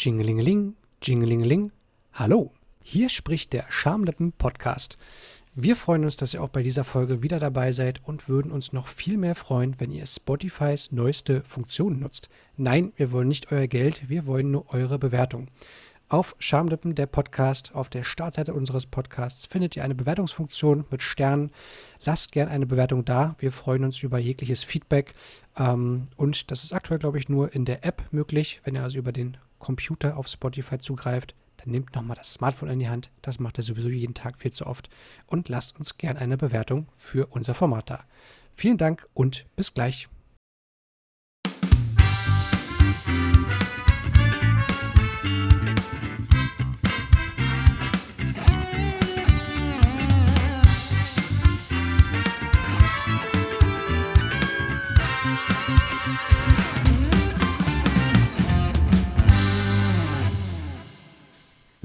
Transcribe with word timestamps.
Jingelingeling, 0.00 0.76
Jingelingeling. 1.02 1.72
Hallo, 2.12 2.52
hier 2.80 3.08
spricht 3.08 3.52
der 3.52 3.64
Schamlippen 3.68 4.30
Podcast. 4.30 4.96
Wir 5.56 5.74
freuen 5.74 6.04
uns, 6.04 6.16
dass 6.16 6.34
ihr 6.34 6.40
auch 6.40 6.50
bei 6.50 6.62
dieser 6.62 6.84
Folge 6.84 7.20
wieder 7.20 7.40
dabei 7.40 7.72
seid 7.72 8.00
und 8.04 8.28
würden 8.28 8.52
uns 8.52 8.72
noch 8.72 8.86
viel 8.86 9.16
mehr 9.16 9.34
freuen, 9.34 9.74
wenn 9.78 9.90
ihr 9.90 10.06
Spotifys 10.06 10.92
neueste 10.92 11.42
Funktion 11.42 11.98
nutzt. 11.98 12.28
Nein, 12.56 12.92
wir 12.94 13.10
wollen 13.10 13.26
nicht 13.26 13.50
euer 13.50 13.66
Geld, 13.66 14.08
wir 14.08 14.26
wollen 14.26 14.52
nur 14.52 14.72
eure 14.72 15.00
Bewertung. 15.00 15.48
Auf 16.08 16.36
Schamlippen, 16.38 16.94
der 16.94 17.06
Podcast, 17.06 17.74
auf 17.74 17.88
der 17.88 18.04
Startseite 18.04 18.54
unseres 18.54 18.86
Podcasts 18.86 19.46
findet 19.46 19.74
ihr 19.74 19.82
eine 19.82 19.96
Bewertungsfunktion 19.96 20.84
mit 20.92 21.02
Sternen. 21.02 21.50
Lasst 22.04 22.30
gern 22.30 22.48
eine 22.48 22.66
Bewertung 22.66 23.04
da. 23.04 23.34
Wir 23.40 23.50
freuen 23.50 23.82
uns 23.82 24.00
über 24.04 24.18
jegliches 24.18 24.62
Feedback. 24.62 25.14
Ähm, 25.58 26.06
und 26.16 26.52
das 26.52 26.62
ist 26.62 26.72
aktuell, 26.72 27.00
glaube 27.00 27.18
ich, 27.18 27.28
nur 27.28 27.52
in 27.52 27.64
der 27.64 27.84
App 27.84 28.04
möglich. 28.12 28.60
Wenn 28.62 28.76
ihr 28.76 28.84
also 28.84 28.96
über 28.96 29.10
den 29.10 29.36
Computer 29.58 30.16
auf 30.16 30.28
Spotify 30.28 30.78
zugreift, 30.78 31.34
dann 31.58 31.70
nehmt 31.70 31.94
nochmal 31.94 32.16
das 32.16 32.32
Smartphone 32.32 32.70
in 32.70 32.78
die 32.78 32.88
Hand. 32.88 33.10
Das 33.22 33.38
macht 33.38 33.58
ihr 33.58 33.64
sowieso 33.64 33.88
jeden 33.88 34.14
Tag 34.14 34.38
viel 34.38 34.52
zu 34.52 34.66
oft. 34.66 34.88
Und 35.26 35.48
lasst 35.48 35.78
uns 35.78 35.98
gern 35.98 36.16
eine 36.16 36.36
Bewertung 36.36 36.86
für 36.96 37.26
unser 37.26 37.54
Format 37.54 37.90
da. 37.90 38.04
Vielen 38.54 38.78
Dank 38.78 39.06
und 39.14 39.46
bis 39.56 39.74
gleich. 39.74 40.08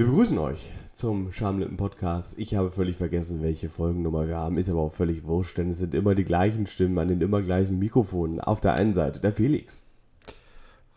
Wir 0.03 0.09
begrüßen 0.09 0.37
euch 0.37 0.69
zum 0.91 1.31
Schamlippen 1.31 1.77
Podcast. 1.77 2.37
Ich 2.37 2.55
habe 2.55 2.71
völlig 2.71 2.97
vergessen, 2.97 3.41
welche 3.41 3.69
Folgennummer 3.69 4.27
wir 4.27 4.35
haben. 4.35 4.57
Ist 4.57 4.69
aber 4.69 4.81
auch 4.81 4.91
völlig 4.91 5.23
wurscht, 5.23 5.57
denn 5.57 5.69
es 5.69 5.77
sind 5.77 5.93
immer 5.93 6.13
die 6.13 6.25
gleichen 6.25 6.65
Stimmen 6.65 6.99
an 6.99 7.07
den 7.07 7.21
immer 7.21 7.41
gleichen 7.41 7.79
Mikrofonen. 7.79 8.41
Auf 8.41 8.59
der 8.59 8.73
einen 8.73 8.93
Seite 8.93 9.21
der 9.21 9.31
Felix. 9.31 9.81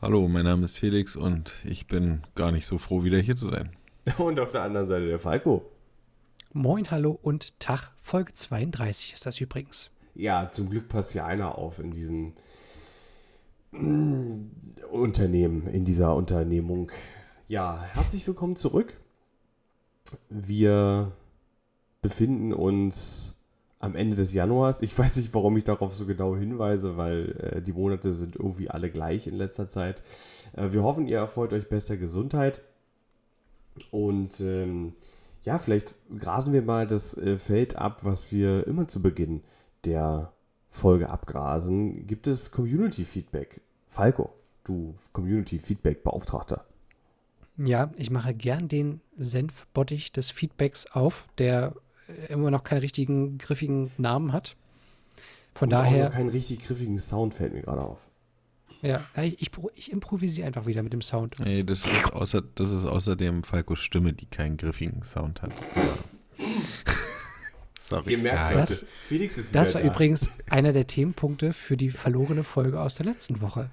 Hallo, 0.03 0.27
mein 0.27 0.43
Name 0.43 0.65
ist 0.65 0.77
Felix 0.77 1.15
und 1.15 1.53
ich 1.65 1.87
bin 1.87 2.25
gar 2.35 2.51
nicht 2.51 2.67
so 2.67 2.79
froh, 2.79 3.05
wieder 3.05 3.21
hier 3.21 3.37
zu 3.37 3.49
sein. 3.49 3.71
Und 4.19 4.41
auf 4.41 4.51
der 4.51 4.63
anderen 4.63 4.89
Seite 4.89 5.07
der 5.07 5.21
Falco. 5.21 5.71
Moin, 6.53 6.91
hallo 6.91 7.17
und 7.23 7.61
Tag. 7.61 7.93
Folge 7.99 8.35
32 8.35 9.13
ist 9.13 9.25
das 9.25 9.41
übrigens. 9.41 9.93
Ja, 10.17 10.51
zum 10.51 10.69
Glück 10.69 10.89
passt 10.89 11.13
hier 11.13 11.25
einer 11.25 11.57
auf 11.57 11.79
in 11.79 11.93
diesem 11.93 12.33
mm, 13.71 14.51
Unternehmen, 14.91 15.69
in 15.69 15.85
dieser 15.85 16.13
Unternehmung. 16.17 16.91
Ja, 17.49 17.81
herzlich 17.93 18.27
willkommen 18.27 18.57
zurück. 18.57 18.97
Wir 20.29 21.13
befinden 22.03 22.53
uns 22.53 23.41
am 23.79 23.95
Ende 23.95 24.17
des 24.17 24.35
Januars. 24.35 24.83
Ich 24.83 24.99
weiß 24.99 25.15
nicht, 25.19 25.33
warum 25.33 25.57
ich 25.57 25.63
darauf 25.63 25.95
so 25.95 26.07
genau 26.07 26.35
hinweise, 26.35 26.97
weil 26.97 27.39
äh, 27.39 27.63
die 27.63 27.73
Monate 27.73 28.11
sind 28.11 28.35
irgendwie 28.35 28.69
alle 28.69 28.91
gleich 28.91 29.29
in 29.29 29.37
letzter 29.37 29.69
Zeit. 29.69 30.03
Äh, 30.57 30.73
wir 30.73 30.83
hoffen, 30.83 31.07
ihr 31.07 31.19
erfreut 31.19 31.53
euch 31.53 31.69
bester 31.69 31.97
Gesundheit. 31.97 32.63
Und 33.93 34.41
ähm, 34.41 34.95
ja, 35.43 35.59
vielleicht 35.59 35.95
grasen 36.19 36.53
wir 36.53 36.63
mal 36.63 36.89
das 36.89 37.17
äh, 37.17 37.39
Feld 37.39 37.77
ab, 37.77 38.05
was 38.05 38.33
wir 38.33 38.67
immer 38.67 38.89
zu 38.89 39.01
Beginn 39.01 39.45
der 39.85 40.33
Folge 40.69 41.11
abgrasen. 41.11 42.09
Gibt 42.09 42.27
es 42.27 42.51
Community 42.51 43.05
Feedback? 43.05 43.61
Falco, 43.87 44.33
du 44.65 44.97
Community 45.13 45.61
Feedback 45.61 46.03
Beauftragter. 46.03 46.65
Ja, 47.59 47.91
ich 47.97 48.11
mache 48.11 48.35
gern 48.35 48.69
den 48.69 49.01
Senfbottich 49.17 50.13
des 50.13 50.31
Feedbacks 50.31 50.87
auf, 50.87 51.27
der 51.39 51.75
immer 52.29 52.51
noch 52.51 52.65
keinen 52.65 52.81
richtigen 52.81 53.39
griffigen 53.39 53.91
Namen 53.97 54.33
hat. 54.33 54.57
Von 55.55 55.67
Und 55.67 55.71
daher. 55.71 56.05
Auch 56.05 56.09
noch 56.11 56.17
keinen 56.17 56.29
richtig 56.29 56.65
griffigen 56.65 56.99
Sound 56.99 57.35
fällt 57.35 57.55
mir 57.55 57.63
gerade 57.63 57.83
auf. 57.83 57.99
Ja, 58.83 59.03
ich, 59.23 59.41
ich, 59.41 59.51
ich 59.75 59.91
improvisiere 59.91 60.47
einfach 60.47 60.67
wieder 60.67 60.83
mit 60.83 60.93
dem 60.93 61.01
Sound. 61.01 61.41
Nee, 61.41 61.65
das 61.65 61.85
ist, 61.85 62.13
außer, 62.13 62.43
das 62.55 62.71
ist 62.71 62.85
außerdem 62.85 63.43
Falkos 63.43 63.79
Stimme, 63.81 64.13
die 64.13 64.27
keinen 64.27 64.59
griffigen 64.59 65.03
Sound 65.03 65.41
hat. 65.43 65.53
Sorry. 67.81 68.13
Ihr 68.13 68.19
merkt, 68.19 68.55
ja, 68.55 68.61
das, 68.61 68.85
Felix 69.05 69.39
ist 69.39 69.55
Das 69.55 69.75
war 69.75 69.81
da. 69.81 69.87
übrigens 69.89 70.29
einer 70.51 70.73
der 70.73 70.87
Themenpunkte 70.87 71.53
für 71.53 71.77
die 71.77 71.91
verlorene 71.91 72.43
Folge 72.45 72.81
aus 72.81 72.97
der 72.97 73.07
letzten 73.07 73.41
Woche. 73.41 73.71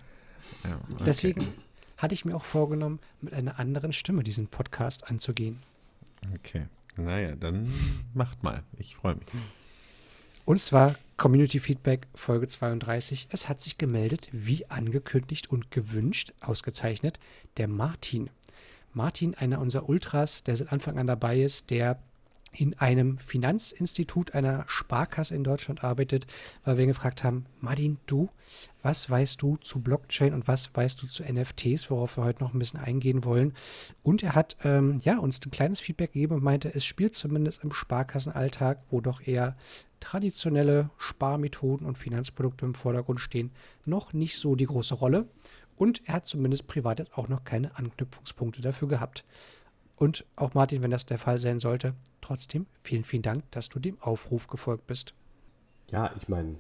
Ja, 0.64 0.80
okay. 0.92 1.04
Deswegen 1.06 1.48
hatte 2.04 2.14
ich 2.14 2.26
mir 2.26 2.36
auch 2.36 2.44
vorgenommen, 2.44 3.00
mit 3.22 3.34
einer 3.34 3.58
anderen 3.60 3.94
Stimme 3.94 4.24
diesen 4.24 4.48
Podcast 4.48 5.10
anzugehen. 5.10 5.64
Okay. 6.36 6.68
Naja, 6.98 7.36
dann 7.36 7.74
macht 8.14 8.44
mal. 8.44 8.62
Ich 8.78 8.96
freue 8.96 9.16
mich. 9.16 9.26
Und 10.46 10.60
zwar 10.60 10.96
Community 11.18 11.60
Feedback 11.60 12.08
Folge 12.14 12.48
32. 12.48 13.28
Es 13.32 13.48
hat 13.48 13.62
sich 13.62 13.78
gemeldet, 13.78 14.30
wie 14.32 14.70
angekündigt 14.70 15.50
und 15.50 15.72
gewünscht, 15.72 16.34
ausgezeichnet, 16.42 17.20
der 17.58 17.68
Martin. 17.68 18.30
Martin, 18.94 19.34
einer 19.36 19.60
unserer 19.60 19.90
Ultras, 19.90 20.44
der 20.44 20.56
seit 20.56 20.72
Anfang 20.72 21.00
an 21.00 21.08
dabei 21.08 21.42
ist, 21.42 21.70
der 21.72 22.00
in 22.54 22.78
einem 22.80 23.18
Finanzinstitut 23.18 24.34
einer 24.34 24.66
Sparkasse 24.68 25.36
in 25.36 25.44
Deutschland 25.44 25.84
arbeitet, 25.84 26.28
weil 26.64 26.78
wir 26.78 26.84
ihn 26.84 26.90
gefragt 26.90 27.24
haben, 27.24 27.46
Martin, 27.60 27.98
du, 28.06 28.30
was 28.82 29.10
weißt 29.10 29.42
du 29.42 29.58
zu 29.58 29.82
Blockchain 29.82 30.34
und 30.34 30.48
was 30.48 30.70
weißt 30.74 31.02
du 31.02 31.08
zu 31.08 31.24
NFTs, 31.24 31.90
worauf 31.90 32.18
wir 32.18 32.24
heute 32.24 32.44
noch 32.44 32.54
ein 32.54 32.60
bisschen 32.60 32.80
eingehen 32.80 33.24
wollen. 33.24 33.54
Und 34.04 34.24
er 34.24 34.36
hat 34.36 34.58
ähm, 34.64 35.00
ja, 35.04 35.18
uns 35.18 35.40
ein 35.46 35.52
kleines 35.52 35.80
Feedback 35.80 36.14
gegeben 36.14 36.36
und 36.36 36.44
meinte, 36.44 36.74
es 36.74 36.86
spielt 36.86 37.16
zumindest 37.16 37.64
im 37.64 37.72
Sparkassenalltag, 37.72 38.80
wo 38.90 39.02
doch 39.02 39.26
eher 39.26 39.56
traditionelle 40.00 40.90
Sparmethoden 40.98 41.88
und 41.88 41.98
Finanzprodukte 41.98 42.66
im 42.66 42.76
Vordergrund 42.76 43.20
stehen, 43.22 43.52
noch 43.86 44.12
nicht 44.14 44.38
so 44.38 44.56
die 44.56 44.66
große 44.66 44.96
Rolle. 44.96 45.28
Und 45.76 46.02
er 46.06 46.16
hat 46.16 46.28
zumindest 46.28 46.68
privat 46.68 47.00
jetzt 47.00 47.18
auch 47.18 47.30
noch 47.30 47.44
keine 47.44 47.76
Anknüpfungspunkte 47.78 48.62
dafür 48.62 48.88
gehabt. 48.88 49.26
Und 49.96 50.26
auch 50.36 50.54
Martin, 50.54 50.84
wenn 50.84 50.92
das 50.92 51.06
der 51.06 51.20
Fall 51.20 51.40
sein 51.40 51.60
sollte, 51.60 51.94
trotzdem 52.22 52.66
vielen, 52.82 53.04
vielen 53.04 53.22
Dank, 53.24 53.50
dass 53.52 53.70
du 53.70 53.80
dem 53.80 54.02
Aufruf 54.02 54.48
gefolgt 54.48 54.88
bist. 54.88 55.14
Ja, 55.92 56.12
ich 56.18 56.28
meine, 56.28 56.56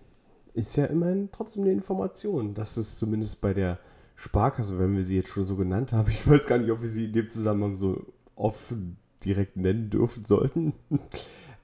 ist 0.53 0.75
ja 0.75 0.85
immerhin 0.85 1.29
trotzdem 1.31 1.63
eine 1.63 1.71
Information, 1.71 2.53
dass 2.53 2.77
es 2.77 2.97
zumindest 2.97 3.41
bei 3.41 3.53
der 3.53 3.79
Sparkasse, 4.15 4.77
wenn 4.77 4.95
wir 4.95 5.03
sie 5.03 5.15
jetzt 5.15 5.29
schon 5.29 5.45
so 5.45 5.55
genannt 5.55 5.93
haben, 5.93 6.09
ich 6.11 6.27
weiß 6.27 6.45
gar 6.45 6.57
nicht, 6.57 6.71
ob 6.71 6.81
wir 6.81 6.89
sie 6.89 7.05
in 7.05 7.13
dem 7.13 7.27
Zusammenhang 7.27 7.75
so 7.75 8.05
offen 8.35 8.97
direkt 9.25 9.57
nennen 9.57 9.89
dürfen 9.89 10.25
sollten, 10.25 10.73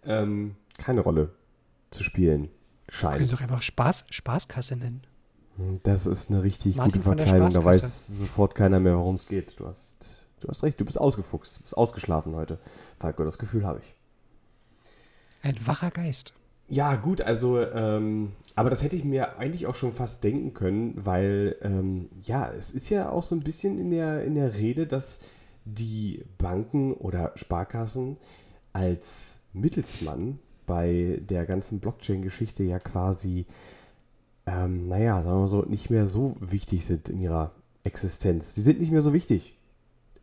ähm, 0.03 0.55
keine 0.77 1.01
Rolle 1.01 1.33
zu 1.91 2.03
spielen 2.03 2.49
scheint. 2.87 3.17
Können 3.17 3.29
doch 3.29 3.41
einfach 3.41 3.61
Spaß, 3.61 4.05
Spaßkasse 4.09 4.75
nennen. 4.75 5.01
Das 5.83 6.07
ist 6.07 6.29
eine 6.29 6.41
richtig 6.41 6.77
Martin 6.77 6.93
gute 6.93 7.03
Verteilung, 7.03 7.49
da 7.49 7.63
weiß 7.63 8.07
sofort 8.07 8.55
keiner 8.55 8.79
mehr, 8.79 8.97
worum 8.97 9.15
es 9.15 9.27
geht. 9.27 9.59
Du 9.59 9.67
hast 9.67 10.28
Du 10.39 10.47
hast 10.47 10.63
recht, 10.63 10.79
du 10.79 10.85
bist 10.85 10.99
ausgefuchst, 10.99 11.57
du 11.57 11.61
bist 11.63 11.77
ausgeschlafen 11.77 12.35
heute. 12.35 12.59
Falco, 12.97 13.23
das 13.23 13.37
Gefühl 13.37 13.65
habe 13.65 13.79
ich. 13.79 13.95
Ein 15.41 15.55
wacher 15.65 15.91
Geist. 15.91 16.33
Ja, 16.67 16.95
gut, 16.95 17.21
also, 17.21 17.59
ähm, 17.61 18.33
aber 18.55 18.69
das 18.69 18.83
hätte 18.83 18.95
ich 18.95 19.03
mir 19.03 19.37
eigentlich 19.39 19.65
auch 19.65 19.75
schon 19.75 19.91
fast 19.91 20.23
denken 20.23 20.53
können, 20.53 20.93
weil, 21.03 21.55
ähm, 21.61 22.09
ja, 22.21 22.51
es 22.51 22.71
ist 22.71 22.89
ja 22.89 23.09
auch 23.09 23.23
so 23.23 23.35
ein 23.35 23.41
bisschen 23.41 23.79
in 23.79 23.89
der, 23.89 24.23
in 24.23 24.35
der 24.35 24.55
Rede, 24.55 24.85
dass 24.85 25.19
die 25.65 26.23
Banken 26.37 26.93
oder 26.93 27.31
Sparkassen 27.35 28.17
als 28.71 29.39
Mittelsmann 29.53 30.37
bei 30.67 31.19
der 31.27 31.45
ganzen 31.45 31.79
Blockchain-Geschichte 31.79 32.63
ja 32.63 32.77
quasi, 32.77 33.47
ähm, 34.45 34.87
naja, 34.87 35.23
sagen 35.23 35.41
wir 35.41 35.47
so, 35.47 35.63
nicht 35.63 35.89
mehr 35.89 36.07
so 36.07 36.35
wichtig 36.39 36.85
sind 36.85 37.09
in 37.09 37.19
ihrer 37.19 37.51
Existenz. 37.83 38.53
Sie 38.53 38.61
sind 38.61 38.79
nicht 38.79 38.91
mehr 38.91 39.01
so 39.01 39.11
wichtig 39.11 39.58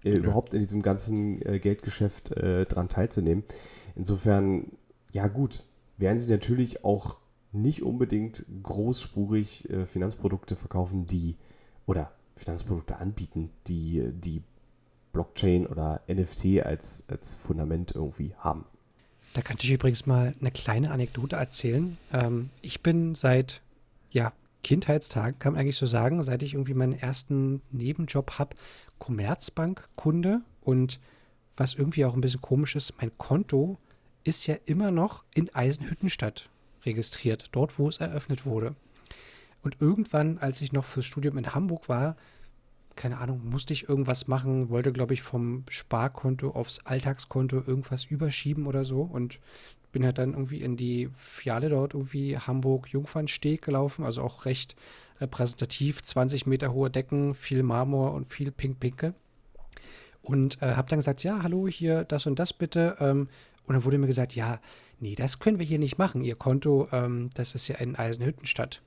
äh, 0.06 0.10
ja. 0.10 0.16
überhaupt 0.16 0.54
in 0.54 0.60
diesem 0.60 0.82
ganzen 0.82 1.44
äh, 1.44 1.58
Geldgeschäft 1.58 2.30
äh, 2.32 2.64
dran 2.64 2.88
teilzunehmen. 2.88 3.44
Insofern, 3.94 4.72
ja 5.12 5.26
gut, 5.26 5.64
werden 5.98 6.18
sie 6.18 6.30
natürlich 6.30 6.84
auch 6.84 7.18
nicht 7.52 7.82
unbedingt 7.82 8.44
großspurig 8.62 9.70
äh, 9.70 9.86
Finanzprodukte 9.86 10.56
verkaufen, 10.56 11.06
die 11.06 11.36
oder 11.86 12.12
Finanzprodukte 12.36 12.98
anbieten, 12.98 13.50
die 13.66 14.10
die 14.12 14.42
Blockchain 15.12 15.66
oder 15.66 16.02
NFT 16.08 16.62
als, 16.62 17.04
als 17.08 17.36
Fundament 17.36 17.92
irgendwie 17.94 18.34
haben. 18.38 18.66
Da 19.32 19.40
kann 19.40 19.56
ich 19.60 19.70
übrigens 19.70 20.06
mal 20.06 20.34
eine 20.40 20.50
kleine 20.50 20.90
Anekdote 20.90 21.36
erzählen. 21.36 21.96
Ähm, 22.12 22.50
ich 22.60 22.82
bin 22.82 23.14
seit 23.14 23.62
ja, 24.10 24.32
Kindheitstagen, 24.62 25.38
kann 25.38 25.52
man 25.52 25.60
eigentlich 25.60 25.76
so 25.76 25.86
sagen, 25.86 26.22
seit 26.22 26.42
ich 26.42 26.54
irgendwie 26.54 26.74
meinen 26.74 26.92
ersten 26.92 27.62
Nebenjob 27.70 28.32
habe, 28.32 28.56
Commerzbank-Kunde 28.98 30.42
und 30.62 31.00
was 31.56 31.74
irgendwie 31.74 32.04
auch 32.04 32.14
ein 32.14 32.20
bisschen 32.20 32.42
komisch 32.42 32.76
ist, 32.76 32.94
mein 32.98 33.16
Konto 33.18 33.78
ist 34.24 34.46
ja 34.46 34.56
immer 34.66 34.90
noch 34.90 35.24
in 35.34 35.54
Eisenhüttenstadt 35.54 36.50
registriert, 36.84 37.48
dort, 37.52 37.78
wo 37.78 37.88
es 37.88 37.98
eröffnet 37.98 38.44
wurde. 38.44 38.74
Und 39.62 39.80
irgendwann, 39.80 40.38
als 40.38 40.60
ich 40.60 40.72
noch 40.72 40.84
fürs 40.84 41.06
Studium 41.06 41.38
in 41.38 41.54
Hamburg 41.54 41.88
war, 41.88 42.16
keine 42.94 43.18
Ahnung, 43.18 43.42
musste 43.44 43.72
ich 43.72 43.88
irgendwas 43.88 44.26
machen, 44.26 44.70
wollte, 44.70 44.92
glaube 44.92 45.14
ich, 45.14 45.22
vom 45.22 45.64
Sparkonto 45.68 46.50
aufs 46.50 46.80
Alltagskonto 46.86 47.56
irgendwas 47.56 48.06
überschieben 48.06 48.66
oder 48.66 48.84
so 48.84 49.02
und 49.02 49.38
bin 49.92 50.04
halt 50.04 50.18
dann 50.18 50.32
irgendwie 50.32 50.62
in 50.62 50.76
die 50.76 51.10
Filiale 51.16 51.68
dort 51.68 51.94
irgendwie 51.94 52.38
Hamburg-Jungfernsteg 52.38 53.62
gelaufen, 53.62 54.04
also 54.04 54.22
auch 54.22 54.44
recht 54.44 54.76
repräsentativ, 55.20 56.02
20 56.02 56.46
Meter 56.46 56.72
hohe 56.72 56.90
Decken, 56.90 57.34
viel 57.34 57.62
Marmor 57.62 58.12
und 58.12 58.26
viel 58.26 58.50
Pink-Pinke. 58.50 59.14
Und 60.22 60.60
äh, 60.60 60.74
habe 60.74 60.88
dann 60.88 60.98
gesagt, 60.98 61.22
ja, 61.22 61.42
hallo, 61.42 61.68
hier 61.68 62.04
das 62.04 62.26
und 62.26 62.38
das 62.38 62.52
bitte. 62.52 62.96
Ähm, 63.00 63.28
und 63.66 63.74
dann 63.74 63.84
wurde 63.84 63.98
mir 63.98 64.06
gesagt, 64.06 64.34
ja, 64.34 64.60
nee, 64.98 65.14
das 65.14 65.38
können 65.38 65.58
wir 65.58 65.66
hier 65.66 65.78
nicht 65.78 65.98
machen. 65.98 66.22
Ihr 66.22 66.36
Konto, 66.36 66.88
ähm, 66.92 67.30
das 67.34 67.54
ist 67.54 67.68
ja 67.68 67.76
in 67.76 67.96
Eisenhüttenstadt. 67.96 68.82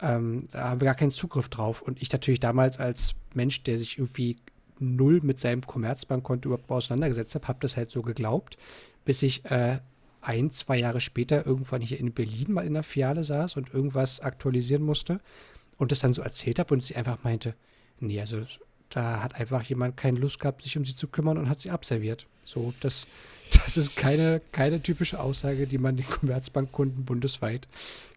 Ähm, 0.00 0.44
da 0.52 0.70
haben 0.70 0.80
wir 0.80 0.86
gar 0.86 0.94
keinen 0.94 1.10
Zugriff 1.10 1.48
drauf. 1.48 1.82
Und 1.82 2.00
ich 2.00 2.12
natürlich 2.12 2.40
damals 2.40 2.78
als 2.78 3.14
Mensch, 3.34 3.62
der 3.64 3.76
sich 3.76 3.98
irgendwie 3.98 4.36
null 4.78 5.20
mit 5.22 5.40
seinem 5.40 5.66
Commerzbankkonto 5.66 6.48
überhaupt 6.48 6.70
auseinandergesetzt 6.70 7.34
habe, 7.34 7.48
habe 7.48 7.58
das 7.60 7.76
halt 7.76 7.90
so 7.90 8.02
geglaubt, 8.02 8.56
bis 9.04 9.22
ich 9.22 9.44
äh, 9.46 9.80
ein, 10.20 10.50
zwei 10.50 10.78
Jahre 10.78 11.00
später 11.00 11.46
irgendwann 11.46 11.80
hier 11.80 11.98
in 11.98 12.12
Berlin 12.12 12.52
mal 12.52 12.66
in 12.66 12.74
der 12.74 12.82
Filiale 12.82 13.24
saß 13.24 13.56
und 13.56 13.72
irgendwas 13.74 14.20
aktualisieren 14.20 14.82
musste 14.82 15.20
und 15.78 15.92
das 15.92 16.00
dann 16.00 16.12
so 16.12 16.22
erzählt 16.22 16.58
habe 16.58 16.74
und 16.74 16.82
sie 16.82 16.96
einfach 16.96 17.24
meinte, 17.24 17.54
nee, 18.00 18.20
also 18.20 18.42
da 18.90 19.22
hat 19.22 19.38
einfach 19.40 19.62
jemand 19.62 19.96
keine 19.96 20.18
Lust 20.18 20.40
gehabt, 20.40 20.62
sich 20.62 20.76
um 20.76 20.84
sie 20.84 20.94
zu 20.94 21.08
kümmern 21.08 21.38
und 21.38 21.48
hat 21.48 21.60
sie 21.60 21.70
abserviert. 21.70 22.26
So, 22.44 22.74
das, 22.80 23.06
das 23.52 23.76
ist 23.76 23.96
keine, 23.96 24.40
keine 24.52 24.82
typische 24.82 25.20
Aussage, 25.20 25.66
die 25.66 25.78
man 25.78 25.96
den 25.96 26.06
Commerzbankkunden 26.06 27.04
bundesweit 27.04 27.68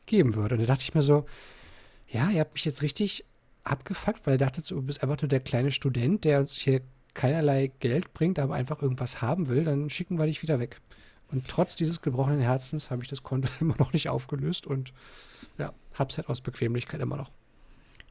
geben 0.05 0.35
würde. 0.35 0.55
Und 0.55 0.61
da 0.61 0.67
dachte 0.67 0.83
ich 0.83 0.93
mir 0.93 1.01
so, 1.01 1.25
ja, 2.07 2.29
ihr 2.29 2.39
habt 2.41 2.53
mich 2.53 2.65
jetzt 2.65 2.81
richtig 2.81 3.25
abgefuckt, 3.63 4.25
weil 4.25 4.35
ihr 4.35 4.39
dachtet 4.39 4.65
so, 4.65 4.75
du 4.75 4.81
bist 4.81 5.03
einfach 5.03 5.21
nur 5.21 5.29
der 5.29 5.39
kleine 5.39 5.71
Student, 5.71 6.25
der 6.25 6.39
uns 6.39 6.53
hier 6.53 6.81
keinerlei 7.13 7.71
Geld 7.79 8.13
bringt, 8.13 8.39
aber 8.39 8.55
einfach 8.55 8.81
irgendwas 8.81 9.21
haben 9.21 9.49
will, 9.49 9.65
dann 9.65 9.89
schicken 9.89 10.17
wir 10.17 10.25
dich 10.25 10.41
wieder 10.41 10.59
weg. 10.59 10.79
Und 11.31 11.47
trotz 11.47 11.75
dieses 11.75 12.01
gebrochenen 12.01 12.41
Herzens 12.41 12.89
habe 12.89 13.03
ich 13.03 13.09
das 13.09 13.23
Konto 13.23 13.49
immer 13.59 13.75
noch 13.77 13.93
nicht 13.93 14.09
aufgelöst 14.09 14.67
und 14.67 14.93
ja, 15.57 15.73
hab's 15.95 16.17
halt 16.17 16.29
aus 16.29 16.41
Bequemlichkeit 16.41 17.01
immer 17.01 17.17
noch. 17.17 17.31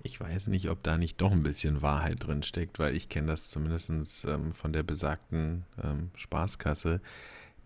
Ich 0.02 0.19
weiß 0.19 0.47
nicht, 0.47 0.70
ob 0.70 0.82
da 0.82 0.97
nicht 0.97 1.20
doch 1.20 1.31
ein 1.31 1.43
bisschen 1.43 1.82
Wahrheit 1.82 2.26
drin 2.26 2.43
steckt, 2.43 2.79
weil 2.79 2.97
ich 2.97 3.11
kenne 3.11 3.26
das 3.26 3.50
zumindest 3.50 4.25
ähm, 4.25 4.52
von 4.52 4.73
der 4.73 4.82
besagten 4.82 5.67
ähm, 5.82 6.11
Spaßkasse, 6.17 7.02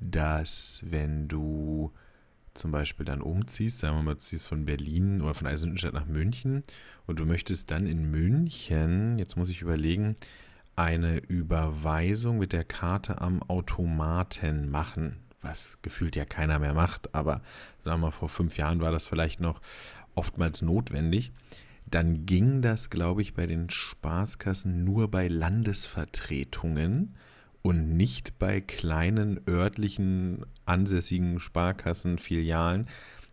dass 0.00 0.82
wenn 0.84 1.28
du 1.28 1.92
zum 2.52 2.72
Beispiel 2.72 3.06
dann 3.06 3.20
umziehst, 3.20 3.78
sagen 3.78 3.96
wir 3.96 4.02
mal, 4.02 4.14
du 4.14 4.20
ziehst 4.20 4.48
von 4.48 4.64
Berlin 4.64 5.20
oder 5.22 5.34
von 5.34 5.46
Eisenhüttenstadt 5.46 5.94
nach 5.94 6.06
München 6.06 6.64
und 7.06 7.20
du 7.20 7.26
möchtest 7.26 7.70
dann 7.70 7.86
in 7.86 8.10
München, 8.10 9.19
jetzt 9.19 9.36
muss 9.36 9.48
ich 9.48 9.62
überlegen, 9.62 10.16
eine 10.75 11.19
Überweisung 11.19 12.38
mit 12.38 12.52
der 12.52 12.64
Karte 12.64 13.20
am 13.20 13.42
Automaten 13.44 14.70
machen, 14.70 15.19
was 15.40 15.78
gefühlt 15.82 16.16
ja 16.16 16.25
keiner 16.25 16.58
mehr 16.58 16.75
macht, 16.75 17.14
aber 17.14 17.42
sagen 17.84 18.00
wir 18.00 18.06
mal, 18.06 18.10
vor 18.10 18.28
fünf 18.28 18.56
Jahren 18.56 18.81
war 18.81 18.90
das 18.90 19.06
vielleicht 19.06 19.38
noch 19.38 19.60
oftmals 20.16 20.62
notwendig 20.62 21.32
dann 21.86 22.26
ging 22.26 22.62
das, 22.62 22.90
glaube 22.90 23.22
ich, 23.22 23.34
bei 23.34 23.46
den 23.46 23.70
Spaßkassen 23.70 24.84
nur 24.84 25.10
bei 25.10 25.28
Landesvertretungen 25.28 27.14
und 27.62 27.96
nicht 27.96 28.38
bei 28.38 28.60
kleinen 28.60 29.40
örtlichen 29.48 30.44
ansässigen 30.66 31.40
Sparkassenfilialen, 31.40 32.88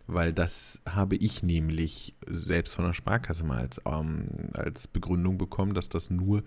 weil 0.08 0.34
das 0.34 0.82
habe 0.88 1.16
ich 1.16 1.44
nämlich 1.44 2.16
selbst 2.28 2.76
von 2.76 2.86
der 2.86 2.94
Sparkasse 2.94 3.44
mal 3.44 3.60
als, 3.60 3.82
ähm, 3.86 4.50
als 4.54 4.88
Begründung 4.88 5.38
bekommen, 5.38 5.74
dass 5.74 5.90
das 5.90 6.10
nur 6.10 6.44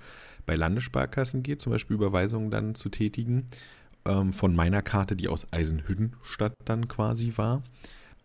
bei 0.46 0.56
Landessparkassen 0.56 1.42
geht, 1.42 1.60
zum 1.60 1.72
Beispiel 1.72 1.96
Überweisungen 1.96 2.50
dann 2.50 2.74
zu 2.74 2.90
tätigen, 2.90 3.46
ähm, 4.04 4.32
von 4.32 4.54
meiner 4.54 4.82
Karte, 4.82 5.16
die 5.16 5.28
aus 5.28 5.46
Eisenhüttenstadt 5.52 6.54
dann 6.64 6.88
quasi 6.88 7.32
war. 7.36 7.62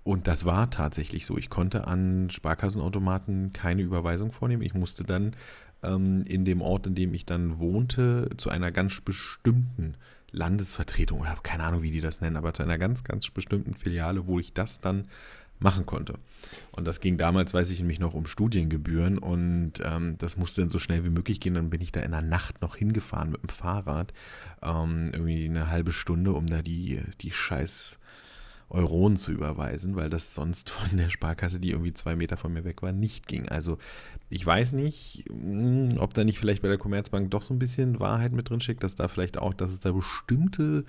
Und 0.09 0.25
das 0.25 0.43
war 0.43 0.71
tatsächlich 0.71 1.23
so. 1.27 1.37
Ich 1.37 1.51
konnte 1.51 1.85
an 1.85 2.31
Sparkassenautomaten 2.31 3.53
keine 3.53 3.83
Überweisung 3.83 4.31
vornehmen. 4.31 4.63
Ich 4.63 4.73
musste 4.73 5.03
dann 5.03 5.35
ähm, 5.83 6.23
in 6.23 6.45
dem 6.45 6.63
Ort, 6.63 6.87
in 6.87 6.95
dem 6.95 7.13
ich 7.13 7.27
dann 7.27 7.59
wohnte, 7.59 8.27
zu 8.37 8.49
einer 8.49 8.71
ganz 8.71 9.01
bestimmten 9.01 9.93
Landesvertretung 10.31 11.19
oder 11.19 11.37
keine 11.43 11.63
Ahnung, 11.63 11.83
wie 11.83 11.91
die 11.91 12.01
das 12.01 12.21
nennen, 12.21 12.37
aber 12.37 12.55
zu 12.55 12.63
einer 12.63 12.79
ganz, 12.79 13.03
ganz 13.03 13.29
bestimmten 13.29 13.75
Filiale, 13.75 14.25
wo 14.25 14.39
ich 14.39 14.51
das 14.51 14.79
dann 14.79 15.05
machen 15.59 15.85
konnte. 15.85 16.15
Und 16.71 16.87
das 16.87 17.01
ging 17.01 17.19
damals, 17.19 17.53
weiß 17.53 17.69
ich 17.69 17.77
nämlich 17.77 17.99
noch, 17.99 18.15
um 18.15 18.25
Studiengebühren 18.25 19.19
und 19.19 19.73
ähm, 19.83 20.17
das 20.17 20.37
musste 20.37 20.61
dann 20.61 20.71
so 20.71 20.79
schnell 20.79 21.05
wie 21.05 21.11
möglich 21.11 21.39
gehen. 21.39 21.53
Dann 21.53 21.69
bin 21.69 21.81
ich 21.81 21.91
da 21.91 21.99
in 21.99 22.13
der 22.13 22.23
Nacht 22.23 22.63
noch 22.63 22.75
hingefahren 22.75 23.29
mit 23.29 23.43
dem 23.43 23.49
Fahrrad, 23.49 24.11
ähm, 24.63 25.11
irgendwie 25.13 25.45
eine 25.45 25.69
halbe 25.69 25.91
Stunde, 25.91 26.33
um 26.33 26.47
da 26.47 26.63
die, 26.63 27.03
die 27.21 27.29
scheiß 27.29 27.99
Euronen 28.69 29.17
zu 29.17 29.31
überweisen, 29.31 29.95
weil 29.95 30.09
das 30.09 30.35
sonst 30.35 30.69
von 30.69 30.97
der 30.97 31.09
Sparkasse, 31.09 31.59
die 31.59 31.71
irgendwie 31.71 31.93
zwei 31.93 32.15
Meter 32.15 32.37
von 32.37 32.53
mir 32.53 32.63
weg 32.63 32.81
war, 32.81 32.91
nicht 32.91 33.27
ging. 33.27 33.49
Also 33.49 33.77
ich 34.29 34.45
weiß 34.45 34.73
nicht, 34.73 35.25
hm, 35.29 35.97
ob 35.97 36.13
da 36.13 36.23
nicht 36.23 36.39
vielleicht 36.39 36.61
bei 36.61 36.67
der 36.67 36.77
Commerzbank 36.77 37.31
doch 37.31 37.41
so 37.41 37.53
ein 37.53 37.59
bisschen 37.59 37.99
Wahrheit 37.99 38.31
mit 38.31 38.49
drin 38.49 38.61
steckt, 38.61 38.83
dass 38.83 38.95
da 38.95 39.07
vielleicht 39.07 39.37
auch, 39.37 39.53
dass 39.53 39.71
es 39.71 39.79
da 39.79 39.91
bestimmte 39.91 40.85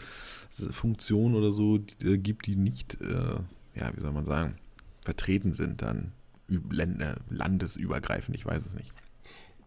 Funktionen 0.51 1.35
oder 1.35 1.53
so 1.53 1.79
äh, 2.03 2.19
gibt, 2.19 2.47
die 2.47 2.57
nicht, 2.57 3.01
äh, 3.01 3.41
ja, 3.75 3.91
wie 3.95 4.01
soll 4.01 4.13
man 4.13 4.27
sagen, 4.27 4.57
vertreten 5.03 5.53
sind 5.53 5.83
dann 5.83 6.13
landesübergreifend. 7.31 8.37
Ich 8.37 8.45
weiß 8.45 8.67
es 8.67 8.75
nicht. 8.75 8.93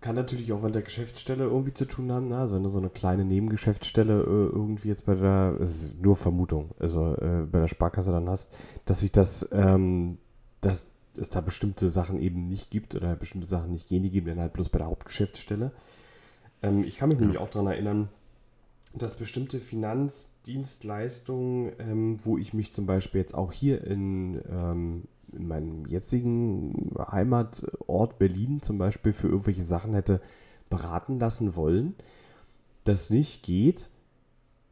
Kann 0.04 0.16
natürlich 0.16 0.52
auch 0.52 0.62
mit 0.62 0.76
der 0.76 0.82
Geschäftsstelle 0.82 1.46
irgendwie 1.46 1.74
zu 1.74 1.86
tun 1.86 2.12
haben. 2.12 2.28
Ne? 2.28 2.38
Also 2.38 2.56
wenn 2.56 2.64
du 2.64 2.68
so 2.68 2.78
eine 2.78 2.90
kleine 2.90 3.24
Nebengeschäftsstelle 3.24 4.20
äh, 4.20 4.50
irgendwie 4.52 4.90
jetzt 4.90 5.06
bei 5.06 5.16
der, 5.16 5.56
es 5.62 5.86
ist 5.86 6.02
nur 6.02 6.18
Vermutung, 6.18 6.72
also 6.78 7.16
äh, 7.16 7.46
bei 7.50 7.62
der 7.62 7.70
Sparkasse 7.70 8.12
dann 8.12 8.28
hast, 8.28 8.54
dass 8.84 9.00
sich 9.00 9.14
das, 9.14 9.48
ähm, 9.54 10.18
dass 10.60 10.92
es 11.18 11.30
da 11.30 11.40
bestimmte 11.40 11.90
Sachen 11.90 12.20
eben 12.20 12.50
nicht 12.50 12.70
gibt 12.70 12.96
oder 12.96 13.16
bestimmte 13.16 13.48
Sachen 13.48 13.72
nicht 13.72 13.88
gehen, 13.88 14.04
die 14.04 14.12
geben 14.12 14.28
dann 14.28 14.42
halt 14.42 14.52
bloß 14.52 14.68
bei 14.68 14.80
der 14.80 14.88
Hauptgeschäftsstelle. 14.88 15.72
Ähm, 16.62 16.84
ich 16.84 16.98
kann 16.98 17.08
mich 17.08 17.20
ja. 17.20 17.22
nämlich 17.22 17.40
auch 17.40 17.50
daran 17.50 17.68
erinnern, 17.68 18.10
dass 18.94 19.16
bestimmte 19.16 19.62
Finanzdienstleistungen, 19.62 21.72
ähm, 21.80 22.18
wo 22.26 22.38
ich 22.38 22.54
mich 22.54 22.74
zum 22.74 22.86
Beispiel 22.86 23.22
jetzt 23.22 23.36
auch 23.36 23.54
hier 23.54 23.82
in, 23.86 24.42
ähm, 24.52 25.04
in 25.36 25.48
meinem 25.48 25.86
jetzigen 25.88 26.92
Heimatort 26.98 28.20
Berlin 28.20 28.62
zum 28.62 28.78
Beispiel 28.78 29.14
für 29.14 29.28
irgendwelche 29.28 29.64
Sachen 29.64 29.94
hätte 29.94 30.22
beraten 30.70 31.20
lassen 31.20 31.56
wollen, 31.56 31.96
das 32.84 33.10
nicht 33.10 33.44
geht, 33.44 33.90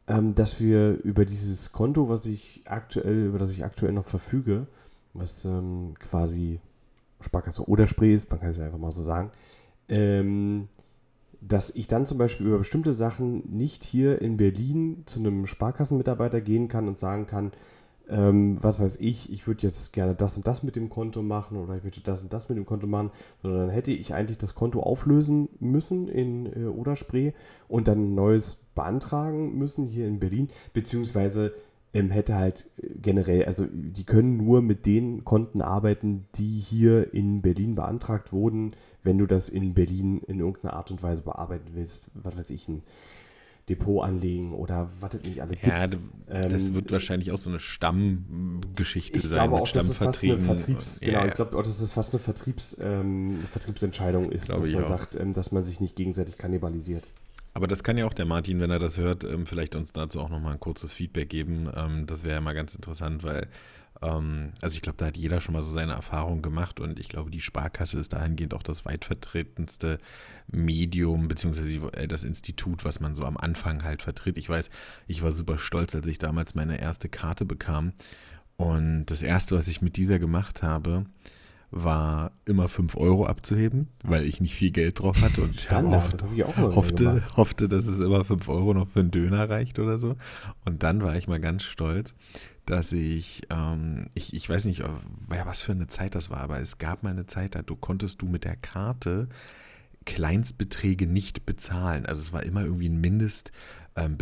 ähm, 0.08 0.36
dass 0.36 0.60
wir 0.60 1.02
über 1.04 1.26
dieses 1.26 1.72
Konto, 1.72 2.10
was 2.10 2.26
ich 2.26 2.62
aktuell, 2.66 3.26
über 3.26 3.40
das 3.40 3.52
ich 3.52 3.64
aktuell 3.64 3.94
noch 3.94 4.06
verfüge, 4.06 4.68
was 5.14 5.46
ähm, 5.46 5.94
quasi 6.00 6.60
Sparkasse 7.20 7.68
oder 7.68 7.88
Spree 7.88 8.14
ist, 8.14 8.30
man 8.32 8.40
kann 8.40 8.50
es 8.50 8.58
ja 8.58 8.66
einfach 8.66 8.80
mal 8.80 8.92
so 8.92 9.04
sagen, 9.04 9.32
ähm, 9.90 10.68
dass 11.40 11.70
ich 11.72 11.88
dann 11.88 12.06
zum 12.06 12.18
Beispiel 12.18 12.48
über 12.48 12.60
bestimmte 12.60 12.94
Sachen 12.94 13.44
nicht 13.56 13.84
hier 13.84 14.22
in 14.22 14.38
Berlin 14.38 15.04
zu 15.06 15.20
einem 15.20 15.48
Sparkassenmitarbeiter 15.48 16.40
gehen 16.40 16.68
kann 16.68 16.88
und 16.88 17.00
sagen 17.00 17.26
kann, 17.26 17.52
ähm, 18.12 18.62
was 18.62 18.82
weiß 18.82 18.98
ich, 18.98 19.32
ich 19.32 19.48
würde 19.48 19.64
jetzt 19.64 19.94
gerne 19.94 20.14
das 20.14 20.36
und 20.36 20.46
das 20.46 20.64
mit 20.64 20.76
dem 20.76 20.90
Konto 20.90 21.22
machen 21.22 21.58
oder 21.58 21.78
ich 21.78 21.84
würde 21.84 22.02
das 22.04 22.22
und 22.22 22.34
das 22.34 22.50
mit 22.50 22.58
dem 22.58 22.66
Konto 22.66 22.86
machen, 22.86 23.10
sondern 23.42 23.62
dann 23.62 23.70
hätte 23.70 23.94
ich 23.94 24.14
eigentlich 24.14 24.38
das 24.38 24.54
Konto 24.54 24.82
auflösen 24.82 25.48
müssen 25.60 26.10
in 26.10 26.46
äh, 26.46 26.66
Oderspree 26.66 27.32
und 27.70 27.88
dann 27.88 28.12
ein 28.12 28.16
neues 28.16 28.60
beantragen 28.76 29.58
müssen 29.58 29.86
hier 29.86 30.08
in 30.08 30.20
Berlin, 30.20 30.50
beziehungsweise 30.74 31.54
ähm, 31.94 32.12
hätte 32.12 32.36
halt 32.36 32.70
generell, 33.02 33.46
also 33.46 33.66
die 33.72 34.04
können 34.04 34.36
nur 34.36 34.62
mit 34.62 34.86
den 34.86 35.24
Konten 35.24 35.62
arbeiten, 35.62 36.26
die 36.36 36.60
hier 36.60 37.14
in 37.14 37.42
Berlin 37.42 37.76
beantragt 37.76 38.34
wurden, 38.34 38.74
wenn 39.04 39.18
du 39.18 39.26
das 39.26 39.48
in 39.48 39.74
Berlin 39.74 40.22
in 40.28 40.40
irgendeiner 40.40 40.74
Art 40.74 40.92
und 40.92 41.02
Weise 41.02 41.24
bearbeiten 41.24 41.72
willst, 41.74 42.12
was 42.14 42.38
weiß 42.38 42.50
ich, 42.50 42.68
ein 42.68 42.84
Depot 43.72 44.04
anlegen 44.04 44.54
oder 44.54 44.90
was 45.00 45.14
es 45.14 45.24
nicht 45.24 45.42
alles 45.42 45.62
gibt. 45.62 45.68
Ja, 45.68 45.88
das 45.88 46.68
ähm, 46.68 46.74
wird 46.74 46.92
wahrscheinlich 46.92 47.32
auch 47.32 47.38
so 47.38 47.50
eine 47.50 47.60
Stammgeschichte 47.60 49.20
ich 49.20 49.26
sein. 49.26 49.50
Glaube 49.50 49.64
auch, 49.64 49.70
dass 49.70 49.90
es 49.90 49.98
fast 49.98 50.24
eine 50.24 50.38
Vertriebs, 50.38 51.00
ja, 51.02 51.08
genau, 51.08 51.26
ich 51.26 51.34
glaube 51.34 51.58
auch, 51.58 51.64
dass 51.64 51.82
es 51.82 51.92
fast 51.92 52.14
eine 52.14 52.20
Vertriebs, 52.20 52.78
ähm, 52.82 53.40
Vertriebsentscheidung 53.50 54.32
ist, 54.32 54.50
dass 54.50 54.70
man 54.70 54.84
auch. 54.84 54.88
sagt, 54.88 55.16
ähm, 55.16 55.34
dass 55.34 55.52
man 55.52 55.64
sich 55.64 55.80
nicht 55.80 55.96
gegenseitig 55.96 56.38
kannibalisiert. 56.38 57.10
Aber 57.54 57.68
das 57.68 57.84
kann 57.84 57.98
ja 57.98 58.06
auch 58.06 58.14
der 58.14 58.26
Martin, 58.26 58.60
wenn 58.60 58.72
er 58.72 58.80
das 58.80 58.98
hört, 58.98 59.24
ähm, 59.24 59.46
vielleicht 59.46 59.76
uns 59.76 59.92
dazu 59.92 60.20
auch 60.22 60.30
nochmal 60.30 60.54
ein 60.54 60.60
kurzes 60.60 60.94
Feedback 60.94 61.30
geben. 61.30 61.70
Ähm, 61.76 62.06
das 62.08 62.24
wäre 62.24 62.36
ja 62.36 62.42
mal 62.42 62.54
ganz 62.54 62.76
interessant, 62.76 63.24
weil 63.24 63.42
ähm, 63.42 63.48
also 64.02 64.76
ich 64.76 64.82
glaube, 64.82 64.98
da 64.98 65.06
hat 65.06 65.18
jeder 65.18 65.42
schon 65.42 65.54
mal 65.54 65.62
so 65.62 65.72
seine 65.72 65.94
Erfahrungen 65.94 66.42
gemacht 66.42 66.80
und 66.80 67.00
ich 67.00 67.08
glaube, 67.08 67.30
die 67.30 67.40
Sparkasse 67.40 68.00
ist 68.00 68.14
dahingehend 68.14 68.56
auch 68.56 68.64
das 68.64 68.84
weitvertretendste 68.84 70.00
Medium, 70.48 71.28
beziehungsweise 71.28 71.78
äh, 71.94 72.08
das 72.08 72.24
Institut, 72.24 72.84
was 72.84 73.00
man 73.00 73.14
so 73.14 73.26
am 73.26 73.38
Anfang 73.38 73.84
halt 73.84 74.02
vertritt. 74.02 74.40
Ich 74.40 74.50
weiß, 74.50 74.72
ich 75.08 75.22
war 75.22 75.34
super 75.34 75.60
stolz, 75.60 75.94
als 75.94 76.08
ich 76.08 76.18
damals 76.18 76.56
meine 76.56 76.82
erste 76.82 77.10
Karte 77.10 77.46
bekam. 77.46 77.94
Und 78.58 79.06
das 79.06 79.22
erste, 79.22 79.56
was 79.56 79.68
ich 79.68 79.84
mit 79.84 79.98
dieser 79.98 80.18
gemacht 80.18 80.64
habe, 80.64 81.06
war 81.72 82.34
immer 82.46 82.68
5 82.68 82.98
Euro 82.98 83.26
abzuheben, 83.26 83.88
weil 84.04 84.26
ich 84.26 84.42
nicht 84.42 84.56
viel 84.56 84.72
Geld 84.72 85.00
drauf 85.00 85.22
hatte 85.22 85.42
und 85.42 85.60
Standard, 85.60 86.04
hoffte, 86.04 86.18
das 86.18 86.76
hoffte, 86.76 87.24
hoffte, 87.38 87.68
dass 87.70 87.88
es 87.88 88.04
immer 88.04 88.26
5 88.26 88.48
Euro 88.50 88.74
noch 88.74 88.90
für 88.90 89.00
einen 89.00 89.12
Döner 89.12 89.50
reicht 89.50 89.80
oder 89.80 89.98
so. 89.98 90.18
Und 90.66 90.84
dann 90.84 91.02
war 91.02 91.16
ich 91.16 91.28
mal 91.28 91.40
ganz 91.40 91.64
stolz, 91.64 92.14
dass 92.66 92.92
ich, 92.92 93.44
ähm, 93.50 94.08
ich, 94.14 94.34
ich 94.34 94.50
weiß 94.50 94.66
nicht, 94.66 94.80
ja, 94.80 95.46
was 95.46 95.62
für 95.62 95.72
eine 95.72 95.88
Zeit 95.88 96.14
das 96.14 96.30
war, 96.30 96.42
aber 96.42 96.60
es 96.60 96.78
gab 96.78 97.04
mal 97.04 97.10
eine 97.10 97.26
Zeit, 97.26 97.56
da 97.56 97.62
du 97.62 97.76
konntest 97.76 98.22
du 98.22 98.28
mit 98.28 98.44
der 98.44 98.58
Karte 98.58 99.30
Kleinstbeträge 100.06 101.06
nicht 101.06 101.46
bezahlen. 101.46 102.06
Also 102.06 102.22
es 102.22 102.34
war 102.34 102.44
immer 102.44 102.64
irgendwie 102.64 102.90
ein 102.90 103.00
Mindestbetrag, 103.00 103.52
ähm, 103.96 104.18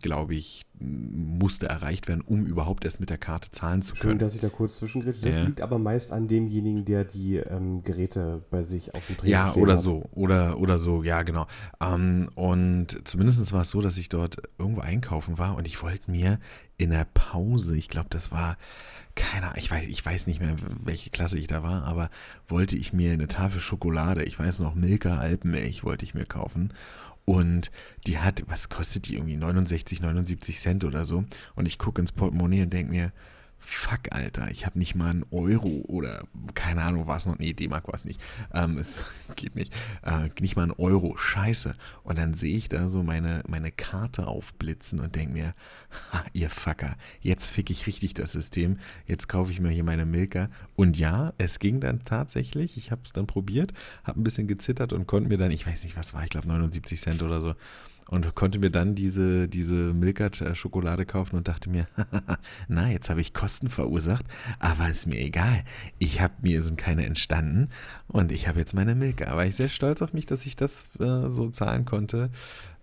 glaube 0.00 0.34
ich, 0.34 0.66
musste 0.78 1.66
erreicht 1.66 2.08
werden, 2.08 2.22
um 2.22 2.46
überhaupt 2.46 2.84
erst 2.84 2.98
mit 3.00 3.10
der 3.10 3.18
Karte 3.18 3.50
zahlen 3.50 3.82
zu 3.82 3.94
Schön, 3.94 4.08
können. 4.10 4.18
dass 4.18 4.34
ich 4.34 4.40
da 4.40 4.48
kurz 4.48 4.76
zwischengrätsche. 4.78 5.22
Das 5.22 5.36
Ja. 5.36 5.44
liegt 5.44 5.60
aber 5.60 5.78
meist 5.78 6.12
an 6.12 6.28
demjenigen, 6.28 6.84
der 6.84 7.04
die 7.04 7.36
ähm, 7.36 7.82
Geräte 7.82 8.42
bei 8.50 8.62
sich 8.62 8.94
auf 8.94 9.06
dem 9.06 9.16
Tresen 9.16 9.30
Ja, 9.32 9.54
oder 9.54 9.74
hat. 9.74 9.80
so, 9.80 10.04
oder, 10.12 10.58
oder 10.58 10.78
so, 10.78 11.02
ja, 11.02 11.22
genau. 11.22 11.46
Ähm, 11.80 12.28
und 12.34 13.06
zumindest 13.06 13.52
war 13.52 13.62
es 13.62 13.70
so, 13.70 13.80
dass 13.80 13.96
ich 13.98 14.08
dort 14.08 14.38
irgendwo 14.58 14.80
einkaufen 14.80 15.38
war 15.38 15.56
und 15.56 15.66
ich 15.66 15.82
wollte 15.82 16.10
mir 16.10 16.38
in 16.76 16.90
der 16.90 17.06
Pause, 17.14 17.76
ich 17.76 17.88
glaube, 17.88 18.08
das 18.10 18.32
war, 18.32 18.56
keine 19.14 19.46
Ahnung, 19.46 19.58
ich 19.58 19.70
weiß, 19.70 19.86
ich 19.86 20.04
weiß 20.04 20.26
nicht 20.26 20.40
mehr, 20.40 20.56
welche 20.82 21.10
Klasse 21.10 21.38
ich 21.38 21.46
da 21.46 21.62
war, 21.62 21.84
aber 21.84 22.10
wollte 22.48 22.76
ich 22.76 22.92
mir 22.92 23.12
eine 23.12 23.28
Tafel 23.28 23.60
Schokolade, 23.60 24.24
ich 24.24 24.38
weiß 24.38 24.58
noch, 24.58 24.74
Milka 24.74 25.18
Alpenmilch 25.18 25.84
wollte 25.84 26.04
ich 26.04 26.14
mir 26.14 26.24
kaufen. 26.24 26.72
Und 27.24 27.70
die 28.06 28.18
hat, 28.18 28.42
was 28.48 28.68
kostet 28.68 29.08
die 29.08 29.14
irgendwie? 29.14 29.36
69, 29.36 30.00
79 30.00 30.60
Cent 30.60 30.84
oder 30.84 31.06
so. 31.06 31.24
Und 31.54 31.66
ich 31.66 31.78
gucke 31.78 32.00
ins 32.00 32.12
Portemonnaie 32.12 32.62
und 32.62 32.72
denke 32.72 32.92
mir, 32.92 33.12
fuck, 33.64 34.00
Alter, 34.10 34.50
ich 34.50 34.66
habe 34.66 34.78
nicht 34.78 34.94
mal 34.94 35.10
einen 35.10 35.24
Euro 35.30 35.84
oder 35.88 36.24
keine 36.54 36.82
Ahnung, 36.82 37.06
war 37.06 37.16
es 37.16 37.26
noch, 37.26 37.38
nee, 37.38 37.52
D-Mark 37.52 37.86
war 37.88 37.94
es 37.94 38.04
nicht. 38.04 38.20
Ähm, 38.52 38.78
es 38.78 39.02
geht 39.36 39.54
nicht. 39.54 39.72
Äh, 40.02 40.28
nicht 40.40 40.56
mal 40.56 40.62
einen 40.62 40.72
Euro, 40.72 41.16
scheiße. 41.16 41.74
Und 42.02 42.18
dann 42.18 42.34
sehe 42.34 42.56
ich 42.56 42.68
da 42.68 42.88
so 42.88 43.02
meine, 43.02 43.42
meine 43.48 43.72
Karte 43.72 44.26
aufblitzen 44.26 45.00
und 45.00 45.14
denke 45.14 45.32
mir, 45.32 45.54
ha, 46.12 46.24
ihr 46.32 46.50
Fucker, 46.50 46.96
jetzt 47.20 47.46
fick 47.46 47.70
ich 47.70 47.86
richtig 47.86 48.14
das 48.14 48.32
System. 48.32 48.78
Jetzt 49.06 49.28
kaufe 49.28 49.50
ich 49.50 49.60
mir 49.60 49.70
hier 49.70 49.84
meine 49.84 50.04
Milka. 50.04 50.50
Und 50.76 50.98
ja, 50.98 51.32
es 51.38 51.58
ging 51.58 51.80
dann 51.80 52.04
tatsächlich. 52.04 52.76
Ich 52.76 52.90
habe 52.90 53.02
es 53.04 53.12
dann 53.12 53.26
probiert, 53.26 53.72
habe 54.04 54.20
ein 54.20 54.24
bisschen 54.24 54.46
gezittert 54.46 54.92
und 54.92 55.06
konnte 55.06 55.28
mir 55.28 55.38
dann, 55.38 55.50
ich 55.50 55.66
weiß 55.66 55.84
nicht, 55.84 55.96
was 55.96 56.14
war, 56.14 56.22
ich 56.24 56.30
glaube 56.30 56.48
79 56.48 57.00
Cent 57.00 57.22
oder 57.22 57.40
so, 57.40 57.54
und 58.10 58.34
konnte 58.34 58.58
mir 58.58 58.70
dann 58.70 58.94
diese, 58.94 59.48
diese 59.48 59.72
Milka-Schokolade 59.74 61.06
kaufen 61.06 61.36
und 61.36 61.48
dachte 61.48 61.70
mir, 61.70 61.86
na, 62.68 62.90
jetzt 62.90 63.10
habe 63.10 63.20
ich 63.20 63.32
Kosten 63.34 63.68
verursacht, 63.70 64.24
aber 64.58 64.88
ist 64.90 65.06
mir 65.06 65.18
egal. 65.18 65.64
Ich 65.98 66.20
habe 66.20 66.34
mir 66.42 66.60
sind 66.62 66.76
keine 66.76 67.06
entstanden 67.06 67.70
und 68.08 68.30
ich 68.32 68.46
habe 68.48 68.58
jetzt 68.58 68.74
meine 68.74 68.94
Milka. 68.94 69.34
War 69.36 69.46
ich 69.46 69.56
sehr 69.56 69.68
stolz 69.68 70.02
auf 70.02 70.12
mich, 70.12 70.26
dass 70.26 70.44
ich 70.46 70.56
das 70.56 70.84
äh, 71.00 71.30
so 71.30 71.50
zahlen 71.50 71.84
konnte. 71.84 72.30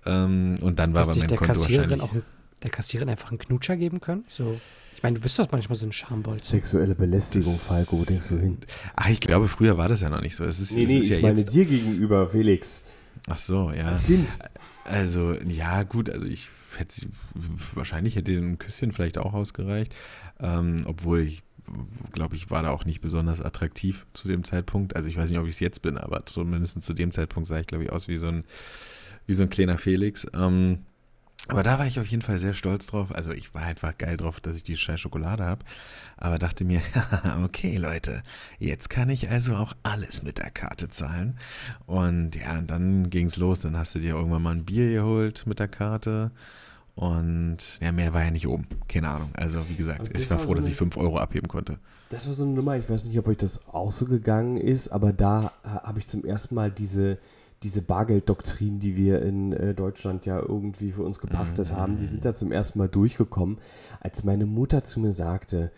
Ähm, 0.05 0.55
und 0.61 0.79
dann 0.79 0.93
war 0.93 1.01
Hat 1.01 1.07
bei 1.09 1.13
sich 1.13 1.21
meinem 1.23 1.29
der 1.29 1.37
Konto 1.37 1.53
Kassiererin 1.53 2.01
auch 2.01 2.13
ein- 2.13 2.23
der 2.63 2.69
Kassiererin 2.71 3.09
einfach 3.09 3.29
einen 3.31 3.39
Knutscher 3.39 3.75
geben 3.77 4.01
können? 4.01 4.23
So, 4.27 4.59
ich 4.95 5.01
meine, 5.03 5.15
du 5.15 5.21
bist 5.21 5.37
doch 5.39 5.51
manchmal 5.51 5.75
so 5.77 5.85
ein 5.87 5.91
Schambolz. 5.91 6.47
Sexuelle 6.49 6.93
Belästigung, 6.95 7.57
Falco, 7.57 7.99
wo 7.99 8.05
denkst 8.05 8.29
du 8.29 8.37
hin? 8.39 8.57
Ach, 8.95 9.09
ich 9.09 9.19
glaube, 9.19 9.47
früher 9.47 9.77
war 9.77 9.87
das 9.89 10.01
ja 10.01 10.09
noch 10.09 10.21
nicht 10.21 10.35
so. 10.35 10.43
Es 10.43 10.59
ist, 10.59 10.71
Nee, 10.71 10.83
es 10.83 10.89
nee, 10.89 10.97
ist 10.99 11.05
ich 11.09 11.15
ja 11.15 11.21
meine 11.21 11.39
jetzt, 11.39 11.53
dir 11.53 11.65
gegenüber, 11.65 12.27
Felix. 12.27 12.85
Ach 13.27 13.37
so, 13.37 13.71
ja. 13.71 13.87
Als 13.87 14.03
Kind. 14.03 14.39
Also, 14.85 15.33
ja, 15.33 15.83
gut, 15.83 16.09
also 16.09 16.25
ich 16.25 16.49
hätte 16.77 16.93
sie, 16.93 17.09
wahrscheinlich 17.75 18.15
hätte 18.15 18.31
ein 18.33 18.57
Küsschen 18.57 18.91
vielleicht 18.91 19.17
auch 19.17 19.33
ausgereicht, 19.33 19.93
ähm, 20.39 20.83
obwohl 20.87 21.21
ich, 21.21 21.43
glaube 22.11 22.35
ich, 22.35 22.49
war 22.49 22.63
da 22.63 22.71
auch 22.71 22.85
nicht 22.85 23.01
besonders 23.01 23.41
attraktiv 23.41 24.05
zu 24.13 24.27
dem 24.27 24.43
Zeitpunkt. 24.43 24.95
Also 24.95 25.07
ich 25.07 25.17
weiß 25.17 25.29
nicht, 25.29 25.39
ob 25.39 25.45
ich 25.45 25.53
es 25.53 25.59
jetzt 25.59 25.81
bin, 25.81 25.97
aber 25.97 26.25
zumindest 26.25 26.81
zu 26.81 26.93
dem 26.93 27.11
Zeitpunkt 27.11 27.47
sah 27.47 27.59
ich, 27.59 27.67
glaube 27.67 27.83
ich, 27.83 27.91
aus 27.91 28.07
wie 28.07 28.17
so 28.17 28.27
ein, 28.27 28.43
wie 29.27 29.33
so 29.33 29.43
ein 29.43 29.49
kleiner 29.49 29.77
Felix. 29.77 30.25
Ähm, 30.33 30.79
aber 31.47 31.63
da 31.63 31.79
war 31.79 31.87
ich 31.87 31.99
auf 31.99 32.07
jeden 32.07 32.21
Fall 32.21 32.37
sehr 32.39 32.53
stolz 32.53 32.87
drauf. 32.87 33.13
Also 33.13 33.31
ich 33.31 33.53
war 33.53 33.63
einfach 33.63 33.97
geil 33.97 34.17
drauf, 34.17 34.39
dass 34.39 34.55
ich 34.55 34.63
die 34.63 34.77
scheiß 34.77 34.99
Schokolade 34.99 35.43
habe. 35.43 35.65
Aber 36.17 36.39
dachte 36.39 36.63
mir, 36.63 36.81
okay 37.43 37.77
Leute, 37.77 38.23
jetzt 38.59 38.89
kann 38.89 39.09
ich 39.09 39.29
also 39.29 39.55
auch 39.55 39.73
alles 39.83 40.23
mit 40.23 40.37
der 40.37 40.51
Karte 40.51 40.89
zahlen. 40.89 41.37
Und 41.85 42.35
ja, 42.35 42.59
und 42.59 42.69
dann 42.69 43.09
ging's 43.09 43.37
los. 43.37 43.61
Dann 43.61 43.77
hast 43.77 43.95
du 43.95 43.99
dir 43.99 44.15
irgendwann 44.15 44.41
mal 44.41 44.55
ein 44.55 44.65
Bier 44.65 44.91
geholt 44.93 45.43
mit 45.45 45.59
der 45.59 45.67
Karte. 45.67 46.31
Und 46.95 47.79
ja, 47.81 47.91
mehr 47.91 48.13
war 48.13 48.23
ja 48.23 48.31
nicht 48.31 48.47
oben. 48.47 48.67
Keine 48.87 49.09
Ahnung. 49.09 49.31
Also 49.33 49.67
wie 49.69 49.75
gesagt, 49.75 50.17
ich 50.17 50.29
war 50.29 50.37
war 50.37 50.45
froh, 50.45 50.51
so 50.51 50.55
dass 50.55 50.67
ich 50.67 50.75
5 50.75 50.97
Euro 50.97 51.17
abheben 51.17 51.47
konnte. 51.47 51.79
Das 52.09 52.27
war 52.27 52.33
so 52.33 52.43
eine 52.43 52.53
Nummer, 52.53 52.75
ich 52.75 52.89
weiß 52.89 53.05
nicht, 53.07 53.17
ob 53.17 53.27
euch 53.27 53.37
das 53.37 53.69
auch 53.69 53.91
so 53.91 54.05
gegangen 54.05 54.57
ist, 54.57 54.89
aber 54.89 55.13
da 55.13 55.53
äh, 55.63 55.69
habe 55.69 55.99
ich 55.99 56.07
zum 56.07 56.25
ersten 56.25 56.55
Mal 56.55 56.69
diese, 56.69 57.17
diese 57.63 57.81
Bargelddoktrin, 57.81 58.79
die 58.79 58.95
wir 58.95 59.21
in 59.21 59.53
äh, 59.53 59.73
Deutschland 59.75 60.25
ja 60.25 60.39
irgendwie 60.39 60.91
für 60.91 61.03
uns 61.03 61.19
gepachtet 61.19 61.71
haben, 61.71 61.97
die 61.97 62.07
sind 62.07 62.25
da 62.25 62.33
zum 62.33 62.51
ersten 62.51 62.79
Mal 62.79 62.87
durchgekommen, 62.89 63.59
als 63.99 64.23
meine 64.23 64.45
Mutter 64.47 64.83
zu 64.83 64.99
mir 64.99 65.11
sagte, 65.11 65.71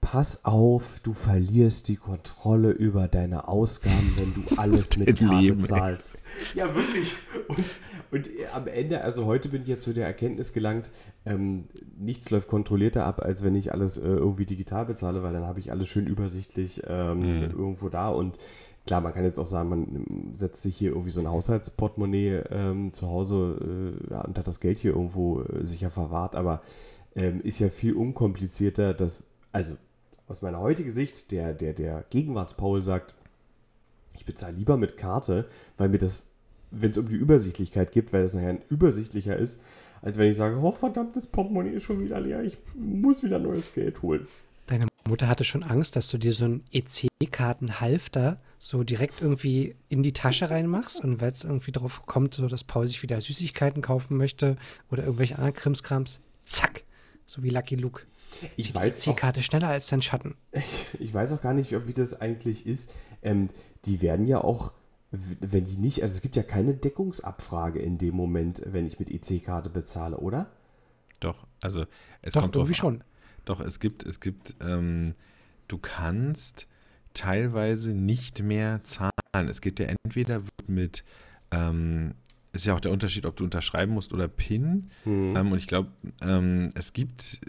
pass 0.00 0.44
auf, 0.44 0.98
du 1.04 1.12
verlierst 1.12 1.86
die 1.86 1.94
Kontrolle 1.96 2.70
über 2.72 3.06
deine 3.06 3.46
Ausgaben, 3.46 4.12
wenn 4.16 4.34
du 4.34 4.42
alles 4.56 4.96
mit 4.96 5.20
Karte 5.20 5.36
Leben, 5.36 5.60
ey. 5.60 5.66
zahlst. 5.66 6.24
Ja, 6.54 6.74
wirklich. 6.74 7.14
Und, 7.46 7.64
und 8.10 8.30
am 8.52 8.66
Ende, 8.66 9.02
also 9.02 9.26
heute 9.26 9.48
bin 9.48 9.62
ich 9.62 9.68
ja 9.68 9.78
zu 9.78 9.94
der 9.94 10.06
Erkenntnis 10.06 10.52
gelangt, 10.52 10.90
ähm, 11.24 11.66
nichts 11.96 12.28
läuft 12.30 12.48
kontrollierter 12.48 13.04
ab, 13.06 13.20
als 13.22 13.44
wenn 13.44 13.54
ich 13.54 13.70
alles 13.72 13.98
äh, 13.98 14.02
irgendwie 14.02 14.46
digital 14.46 14.86
bezahle, 14.86 15.22
weil 15.22 15.32
dann 15.32 15.46
habe 15.46 15.60
ich 15.60 15.70
alles 15.70 15.88
schön 15.88 16.08
übersichtlich 16.08 16.82
ähm, 16.88 17.20
Mhm. 17.20 17.42
irgendwo 17.52 17.88
da 17.88 18.08
und 18.08 18.38
Klar, 18.86 19.00
man 19.00 19.12
kann 19.12 19.24
jetzt 19.24 19.38
auch 19.38 19.46
sagen, 19.46 19.68
man 19.68 19.82
ähm, 19.82 20.32
setzt 20.34 20.62
sich 20.62 20.76
hier 20.76 20.90
irgendwie 20.90 21.10
so 21.10 21.20
ein 21.20 21.30
Haushaltsportemonnaie 21.30 22.42
ähm, 22.50 22.92
zu 22.92 23.08
Hause 23.08 23.96
äh, 24.10 24.14
und 24.26 24.38
hat 24.38 24.48
das 24.48 24.60
Geld 24.60 24.78
hier 24.78 24.92
irgendwo 24.92 25.42
äh, 25.42 25.64
sicher 25.64 25.90
verwahrt, 25.90 26.34
aber 26.34 26.62
ähm, 27.14 27.40
ist 27.42 27.60
ja 27.60 27.68
viel 27.68 27.94
unkomplizierter, 27.94 28.94
dass, 28.94 29.22
also 29.52 29.76
aus 30.26 30.42
meiner 30.42 30.60
heutigen 30.60 30.92
Sicht, 30.92 31.30
der, 31.30 31.52
der, 31.54 31.74
der 31.74 32.04
Gegenwartspaul 32.10 32.82
sagt, 32.82 33.14
ich 34.14 34.24
bezahle 34.24 34.56
lieber 34.56 34.76
mit 34.76 34.96
Karte, 34.96 35.46
weil 35.76 35.88
mir 35.88 35.98
das, 35.98 36.26
wenn 36.70 36.90
es 36.90 36.98
um 36.98 37.08
die 37.08 37.14
Übersichtlichkeit 37.14 37.92
geht, 37.92 38.12
weil 38.12 38.22
das 38.22 38.34
nachher 38.34 38.58
übersichtlicher 38.68 39.36
ist, 39.36 39.60
als 40.00 40.18
wenn 40.18 40.30
ich 40.30 40.36
sage, 40.36 40.58
oh 40.60 40.72
verdammt, 40.72 41.16
das 41.16 41.26
Portemonnaie 41.28 41.70
ist 41.70 41.84
schon 41.84 42.00
wieder 42.00 42.20
leer, 42.20 42.42
ich 42.42 42.58
muss 42.74 43.22
wieder 43.22 43.38
neues 43.38 43.72
Geld 43.72 44.02
holen. 44.02 44.26
Mutter 45.08 45.28
hatte 45.28 45.44
schon 45.44 45.62
Angst, 45.62 45.96
dass 45.96 46.08
du 46.08 46.18
dir 46.18 46.32
so 46.32 46.44
einen 46.44 46.64
EC-Kartenhalfter 46.72 48.40
so 48.58 48.84
direkt 48.84 49.20
irgendwie 49.20 49.74
in 49.88 50.02
die 50.02 50.12
Tasche 50.12 50.50
reinmachst 50.50 51.02
und 51.02 51.20
wenn 51.20 51.32
es 51.32 51.44
irgendwie 51.44 51.72
drauf 51.72 52.02
kommt, 52.06 52.34
so 52.34 52.46
dass 52.46 52.64
Paul 52.64 52.86
sich 52.86 53.02
wieder 53.02 53.20
Süßigkeiten 53.20 53.82
kaufen 53.82 54.16
möchte 54.16 54.56
oder 54.90 55.02
irgendwelche 55.02 55.36
anderen 55.36 55.54
Krimskrams, 55.54 56.20
zack, 56.44 56.84
so 57.24 57.42
wie 57.42 57.50
Lucky 57.50 57.74
Luke. 57.74 58.02
Ich 58.56 58.66
Zieht 58.66 58.74
die 58.74 58.78
weiß 58.78 59.08
auch 59.08 59.12
EC-Karte 59.12 59.42
schneller 59.42 59.68
als 59.68 59.88
dein 59.88 60.02
Schatten. 60.02 60.36
Ich 60.98 61.12
weiß 61.12 61.32
auch 61.32 61.40
gar 61.40 61.54
nicht, 61.54 61.72
wie 61.86 61.92
das 61.92 62.20
eigentlich 62.20 62.66
ist. 62.66 62.94
Ähm, 63.22 63.50
die 63.84 64.00
werden 64.02 64.26
ja 64.26 64.42
auch, 64.42 64.72
wenn 65.10 65.64
die 65.64 65.76
nicht, 65.76 66.02
also 66.02 66.14
es 66.14 66.22
gibt 66.22 66.36
ja 66.36 66.42
keine 66.42 66.74
Deckungsabfrage 66.74 67.80
in 67.80 67.98
dem 67.98 68.14
Moment, 68.14 68.62
wenn 68.66 68.86
ich 68.86 68.98
mit 68.98 69.10
EC-Karte 69.10 69.68
bezahle, 69.68 70.18
oder? 70.18 70.50
Doch, 71.20 71.46
also 71.60 71.86
es 72.22 72.34
Doch, 72.34 72.42
kommt 72.42 72.56
irgendwie 72.56 72.74
schon. 72.74 73.04
Doch, 73.44 73.60
es 73.60 73.80
gibt, 73.80 74.06
es 74.06 74.20
gibt, 74.20 74.54
ähm, 74.60 75.14
du 75.68 75.78
kannst 75.78 76.66
teilweise 77.14 77.90
nicht 77.92 78.42
mehr 78.42 78.82
zahlen. 78.84 79.12
Es 79.48 79.60
gibt 79.60 79.80
ja 79.80 79.86
entweder 80.04 80.42
mit, 80.66 81.04
ähm, 81.50 82.14
ist 82.52 82.66
ja 82.66 82.74
auch 82.74 82.80
der 82.80 82.90
Unterschied, 82.90 83.26
ob 83.26 83.36
du 83.36 83.44
unterschreiben 83.44 83.92
musst 83.92 84.12
oder 84.12 84.28
PIN. 84.28 84.86
Hm. 85.04 85.36
Ähm, 85.36 85.52
und 85.52 85.58
ich 85.58 85.66
glaube, 85.66 85.90
ähm, 86.20 86.70
es 86.74 86.92
gibt, 86.92 87.40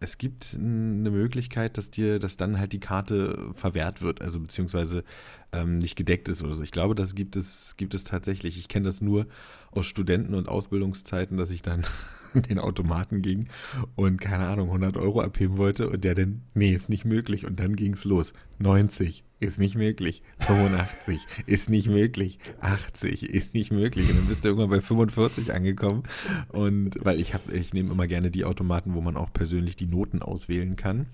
es 0.00 0.18
gibt 0.18 0.54
eine 0.54 1.10
Möglichkeit, 1.10 1.76
dass 1.76 1.90
dir, 1.90 2.18
dass 2.18 2.36
dann 2.36 2.58
halt 2.58 2.72
die 2.72 2.80
Karte 2.80 3.50
verwehrt 3.54 4.02
wird, 4.02 4.22
also 4.22 4.40
beziehungsweise 4.40 5.04
ähm, 5.52 5.78
nicht 5.78 5.96
gedeckt 5.96 6.28
ist 6.28 6.42
oder 6.42 6.54
so. 6.54 6.62
Ich 6.62 6.72
glaube, 6.72 6.94
das 6.94 7.14
gibt 7.14 7.36
es, 7.36 7.76
gibt 7.76 7.94
es 7.94 8.04
tatsächlich. 8.04 8.56
Ich 8.58 8.68
kenne 8.68 8.86
das 8.86 9.00
nur 9.00 9.26
aus 9.72 9.86
Studenten- 9.86 10.34
und 10.34 10.48
Ausbildungszeiten, 10.48 11.36
dass 11.36 11.50
ich 11.50 11.62
dann 11.62 11.84
den 12.48 12.58
Automaten 12.58 13.22
ging 13.22 13.48
und 13.96 14.20
keine 14.20 14.46
Ahnung, 14.46 14.68
100 14.68 14.96
Euro 14.96 15.20
abheben 15.20 15.56
wollte 15.56 15.88
und 15.88 16.04
der 16.04 16.14
dann, 16.14 16.42
nee, 16.54 16.72
ist 16.72 16.88
nicht 16.88 17.04
möglich. 17.04 17.46
Und 17.46 17.60
dann 17.60 17.76
ging 17.76 17.94
es 17.94 18.04
los. 18.04 18.32
90 18.60 19.24
ist 19.40 19.58
nicht 19.58 19.74
möglich. 19.74 20.22
85 20.40 21.26
ist 21.46 21.70
nicht 21.70 21.88
möglich. 21.88 22.38
80 22.60 23.22
ist 23.22 23.54
nicht 23.54 23.72
möglich. 23.72 24.10
Und 24.10 24.18
dann 24.18 24.26
bist 24.26 24.44
du 24.44 24.48
irgendwann 24.48 24.68
bei 24.68 24.82
45 24.82 25.54
angekommen. 25.54 26.02
Und 26.48 27.02
weil 27.02 27.18
ich 27.18 27.32
habe, 27.32 27.50
ich 27.54 27.72
nehme 27.72 27.90
immer 27.90 28.06
gerne 28.06 28.30
die 28.30 28.44
Automaten, 28.44 28.94
wo 28.94 29.00
man 29.00 29.16
auch 29.16 29.32
persönlich 29.32 29.76
die 29.76 29.86
Noten 29.86 30.20
auswählen 30.20 30.76
kann. 30.76 31.06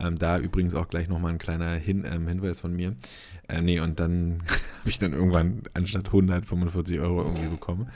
Ähm, 0.00 0.18
da 0.18 0.38
übrigens 0.40 0.74
auch 0.74 0.88
gleich 0.88 1.08
nochmal 1.08 1.32
ein 1.32 1.38
kleiner 1.38 1.74
Hin, 1.74 2.04
ähm, 2.10 2.26
Hinweis 2.26 2.58
von 2.60 2.74
mir. 2.74 2.96
Ähm, 3.48 3.64
nee, 3.64 3.78
und 3.78 4.00
dann 4.00 4.42
habe 4.80 4.90
ich 4.90 4.98
dann 4.98 5.12
irgendwann 5.12 5.62
anstatt 5.74 6.06
145 6.06 6.98
Euro 6.98 7.22
irgendwie 7.22 7.48
bekommen. 7.48 7.88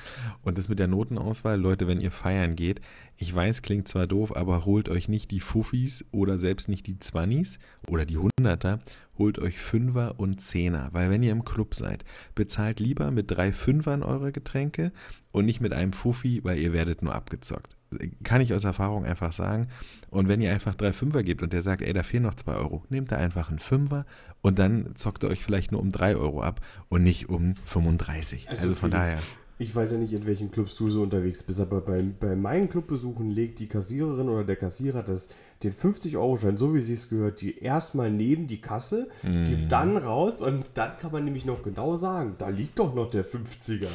Und 0.42 0.58
das 0.58 0.68
mit 0.68 0.78
der 0.78 0.88
Notenauswahl, 0.88 1.60
Leute, 1.60 1.88
wenn 1.88 2.00
ihr 2.00 2.12
feiern 2.12 2.54
geht, 2.54 2.80
ich 3.16 3.34
weiß, 3.34 3.62
klingt 3.62 3.86
zwar 3.86 4.06
doof, 4.06 4.36
aber 4.36 4.64
holt 4.64 4.88
euch 4.88 5.08
nicht 5.08 5.30
die 5.30 5.40
Fuffis 5.40 6.04
oder 6.10 6.38
selbst 6.38 6.68
nicht 6.68 6.86
die 6.86 6.98
Zwannis 6.98 7.58
oder 7.86 8.04
die 8.04 8.18
100er, 8.18 8.80
holt 9.18 9.38
euch 9.38 9.58
Fünfer 9.58 10.18
und 10.18 10.40
Zehner, 10.40 10.88
weil 10.92 11.10
wenn 11.10 11.22
ihr 11.22 11.32
im 11.32 11.44
Club 11.44 11.74
seid, 11.74 12.04
bezahlt 12.34 12.80
lieber 12.80 13.10
mit 13.10 13.30
drei 13.30 13.52
Fünfern 13.52 14.02
eure 14.02 14.32
Getränke 14.32 14.92
und 15.30 15.46
nicht 15.46 15.60
mit 15.60 15.72
einem 15.72 15.92
Fuffi, 15.92 16.40
weil 16.42 16.58
ihr 16.58 16.72
werdet 16.72 17.02
nur 17.02 17.14
abgezockt. 17.14 17.76
Kann 18.24 18.40
ich 18.40 18.54
aus 18.54 18.64
Erfahrung 18.64 19.04
einfach 19.04 19.32
sagen. 19.32 19.68
Und 20.08 20.26
wenn 20.26 20.40
ihr 20.40 20.50
einfach 20.50 20.74
drei 20.74 20.94
Fünfer 20.94 21.22
gebt 21.22 21.42
und 21.42 21.52
der 21.52 21.60
sagt, 21.60 21.82
ey, 21.82 21.92
da 21.92 22.02
fehlen 22.02 22.22
noch 22.22 22.34
zwei 22.34 22.54
Euro, 22.54 22.84
nehmt 22.88 23.12
da 23.12 23.16
einfach 23.16 23.50
einen 23.50 23.58
Fünfer 23.58 24.06
und 24.40 24.58
dann 24.58 24.96
zockt 24.96 25.22
ihr 25.22 25.28
euch 25.28 25.44
vielleicht 25.44 25.72
nur 25.72 25.80
um 25.80 25.92
drei 25.92 26.16
Euro 26.16 26.42
ab 26.42 26.60
und 26.88 27.02
nicht 27.02 27.28
um 27.28 27.54
35. 27.66 28.48
Also, 28.48 28.62
also 28.62 28.74
von 28.74 28.90
daher. 28.90 29.18
Ich 29.58 29.74
weiß 29.76 29.92
ja 29.92 29.98
nicht, 29.98 30.12
in 30.12 30.26
welchen 30.26 30.50
Clubs 30.50 30.74
du 30.76 30.90
so 30.90 31.02
unterwegs 31.02 31.42
bist, 31.42 31.60
aber 31.60 31.80
bei, 31.80 32.02
bei 32.18 32.34
meinen 32.34 32.68
Clubbesuchen 32.68 33.30
legt 33.30 33.60
die 33.60 33.68
Kassiererin 33.68 34.28
oder 34.28 34.42
der 34.44 34.56
Kassierer 34.56 35.02
das, 35.02 35.28
den 35.62 35.72
50-Euro-Schein, 35.72 36.56
so 36.56 36.74
wie 36.74 36.80
sie 36.80 36.94
es 36.94 37.08
gehört, 37.08 37.40
die 37.40 37.58
erstmal 37.58 38.10
neben 38.10 38.48
die 38.48 38.60
Kasse, 38.60 39.08
Mhm. 39.22 39.44
gibt 39.44 39.70
dann 39.70 39.96
raus 39.96 40.42
und 40.42 40.64
dann 40.74 40.98
kann 40.98 41.12
man 41.12 41.24
nämlich 41.24 41.44
noch 41.44 41.62
genau 41.62 41.94
sagen, 41.94 42.34
da 42.38 42.48
liegt 42.48 42.78
doch 42.78 42.92
noch 42.94 43.08
der 43.10 43.24
50er. 43.24 43.86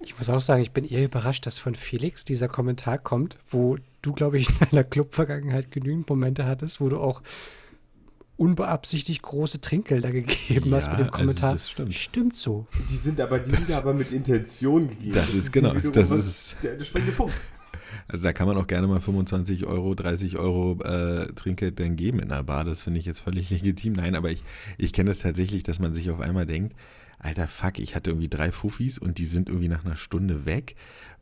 Ich 0.00 0.16
muss 0.18 0.28
auch 0.28 0.40
sagen, 0.40 0.62
ich 0.62 0.72
bin 0.72 0.84
eher 0.84 1.04
überrascht, 1.04 1.46
dass 1.46 1.58
von 1.58 1.74
Felix 1.74 2.24
dieser 2.24 2.48
Kommentar 2.48 2.98
kommt, 2.98 3.36
wo 3.50 3.76
du, 4.02 4.12
glaube 4.12 4.38
ich, 4.38 4.48
in 4.48 4.54
deiner 4.70 4.84
Club-Vergangenheit 4.84 5.70
genügend 5.70 6.08
Momente 6.08 6.46
hattest, 6.46 6.80
wo 6.80 6.88
du 6.88 6.98
auch 6.98 7.22
unbeabsichtigt 8.36 9.22
große 9.22 9.60
Trinkgelder 9.60 10.10
gegeben 10.10 10.74
hast 10.74 10.86
Ja, 10.86 10.92
mit 10.92 11.00
dem 11.00 11.04
also 11.06 11.10
Kommentar. 11.10 11.52
das 11.52 11.70
stimmt. 11.70 11.94
stimmt 11.94 12.36
so. 12.36 12.66
Die 12.90 12.96
sind 12.96 13.20
aber, 13.20 13.38
die 13.38 13.50
sind 13.50 13.70
aber 13.72 13.94
mit 13.94 14.12
Intention 14.12 14.88
gegeben. 14.88 15.12
Das 15.14 15.32
ist 15.34 15.52
genau, 15.52 15.74
das 15.74 16.10
was- 16.10 16.26
ist- 16.26 16.56
der, 16.62 16.76
der 16.76 16.84
springende 16.84 17.12
Punkt. 17.12 17.34
Also 18.08 18.24
da 18.24 18.32
kann 18.32 18.46
man 18.46 18.56
auch 18.56 18.66
gerne 18.66 18.86
mal 18.86 19.00
25 19.00 19.66
Euro, 19.66 19.94
30 19.94 20.38
Euro 20.38 20.80
äh, 20.84 21.26
Trinkgeld 21.34 21.80
dann 21.80 21.96
geben 21.96 22.20
in 22.20 22.28
der 22.28 22.42
Bar. 22.42 22.64
Das 22.64 22.82
finde 22.82 23.00
ich 23.00 23.06
jetzt 23.06 23.20
völlig 23.20 23.50
legitim. 23.50 23.94
Nein, 23.94 24.14
aber 24.14 24.30
ich, 24.30 24.42
ich 24.78 24.92
kenne 24.92 25.10
das 25.10 25.18
tatsächlich, 25.20 25.62
dass 25.62 25.78
man 25.80 25.92
sich 25.94 26.10
auf 26.10 26.20
einmal 26.20 26.46
denkt, 26.46 26.76
alter 27.18 27.48
Fuck, 27.48 27.78
ich 27.78 27.94
hatte 27.96 28.10
irgendwie 28.10 28.28
drei 28.28 28.52
Fuffis 28.52 28.98
und 28.98 29.18
die 29.18 29.24
sind 29.24 29.48
irgendwie 29.48 29.68
nach 29.68 29.84
einer 29.84 29.96
Stunde 29.96 30.44
weg. 30.44 30.76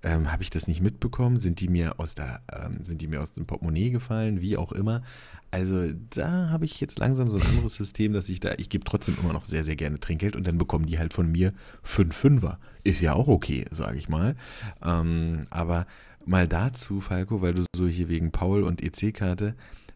Ähm, 0.05 0.31
Habe 0.31 0.43
ich 0.43 0.51
das 0.51 0.69
nicht 0.69 0.83
mitbekommen? 0.83 1.39
Sind 1.39 1.61
die 1.61 1.69
mir 1.69 1.99
aus 1.99 2.15
der, 2.15 2.43
ähm, 2.53 2.83
sind 2.83 3.01
die 3.01 3.07
mir 3.07 3.23
aus 3.23 3.33
dem 3.33 3.47
Portemonnaie 3.47 3.91
gefallen? 3.91 4.43
Wie 4.43 4.59
auch 4.59 4.71
immer. 4.71 5.03
Also 5.51 5.93
da 6.11 6.51
habe 6.51 6.67
ich 6.67 6.81
jetzt 6.81 6.99
langsam 6.99 7.31
so 7.31 7.39
ein 7.39 7.47
anderes 7.47 7.75
System, 7.75 8.13
dass 8.13 8.29
ich 8.29 8.41
da, 8.41 8.53
ich 8.59 8.69
gebe 8.69 8.85
trotzdem 8.85 9.17
immer 9.23 9.33
noch 9.33 9.47
sehr, 9.47 9.65
sehr 9.65 9.77
gerne 9.77 9.99
Trinkgeld 9.99 10.37
und 10.37 10.47
dann 10.47 10.59
bekommen 10.59 10.85
die 10.87 10.99
halt 10.99 11.15
von 11.15 11.33
mir 11.33 11.55
fünf 11.83 12.15
Fünfer. 12.15 12.59
Ist 12.83 13.01
ja 13.01 13.15
auch 13.15 13.29
okay, 13.29 13.65
sage 13.71 13.97
ich 13.97 14.09
mal. 14.09 14.37
Ähm, 14.85 15.43
aber 15.49 15.87
mal 16.27 16.49
dazu, 16.49 17.01
Falco, 17.01 17.41
weil 17.41 17.55
du 17.55 17.65
so 17.75 17.87
hier 17.87 18.09
wegen 18.09 18.31
Paul 18.31 18.63
und 18.63 18.83
EC-Karte. 18.83 19.55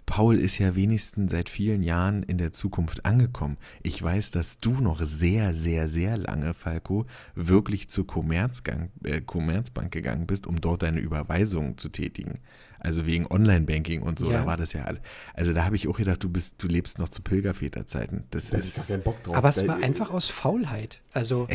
Paul 0.09 0.39
ist 0.39 0.57
ja 0.59 0.75
wenigstens 0.75 1.31
seit 1.33 1.51
vielen 1.51 1.83
Jahren 1.83 2.23
in 2.23 2.39
der 2.39 2.51
Zukunft 2.51 3.05
angekommen. 3.05 3.59
Ich 3.83 4.03
weiß, 4.03 4.31
dass 4.31 4.59
du 4.59 4.73
noch 4.81 5.03
sehr, 5.05 5.53
sehr, 5.53 5.91
sehr 5.91 6.17
lange, 6.17 6.55
Falco, 6.55 7.05
wirklich 7.35 7.89
zur 7.91 8.07
Commerzgang, 8.07 8.91
äh, 9.05 9.21
Commerzbank 9.21 9.93
gegangen 9.93 10.27
bist, 10.27 10.47
um 10.47 10.63
dort 10.63 10.83
deine 10.83 11.01
Überweisungen 11.01 11.77
zu 11.77 11.91
tätigen. 11.91 12.41
Also 12.81 13.05
wegen 13.07 13.27
Online-Banking 13.27 14.01
und 14.03 14.19
so, 14.19 14.31
Ja. 14.31 14.41
da 14.41 14.47
war 14.47 14.57
das 14.57 14.73
ja 14.73 14.85
alles. 14.85 15.01
Also 15.35 15.53
da 15.53 15.65
habe 15.67 15.77
ich 15.77 15.87
auch 15.89 15.97
gedacht, 15.99 16.23
du 16.25 16.31
bist, 16.31 16.55
du 16.59 16.69
lebst 16.69 16.99
noch 16.99 17.11
zu 17.11 17.21
Pilgerväterzeiten. 17.23 18.25
Das 18.31 18.49
Da 18.49 18.59
hab 18.59 18.65
ich 18.65 18.75
gar 18.75 18.83
ist. 18.85 18.89
keinen 18.89 19.03
Bock 19.03 19.23
drauf. 19.25 19.37
Aber 19.37 19.49
es 19.51 19.67
war 19.69 19.83
einfach 19.83 20.11
aus 20.11 20.29
Faulheit. 20.29 21.03
Also, 21.13 21.47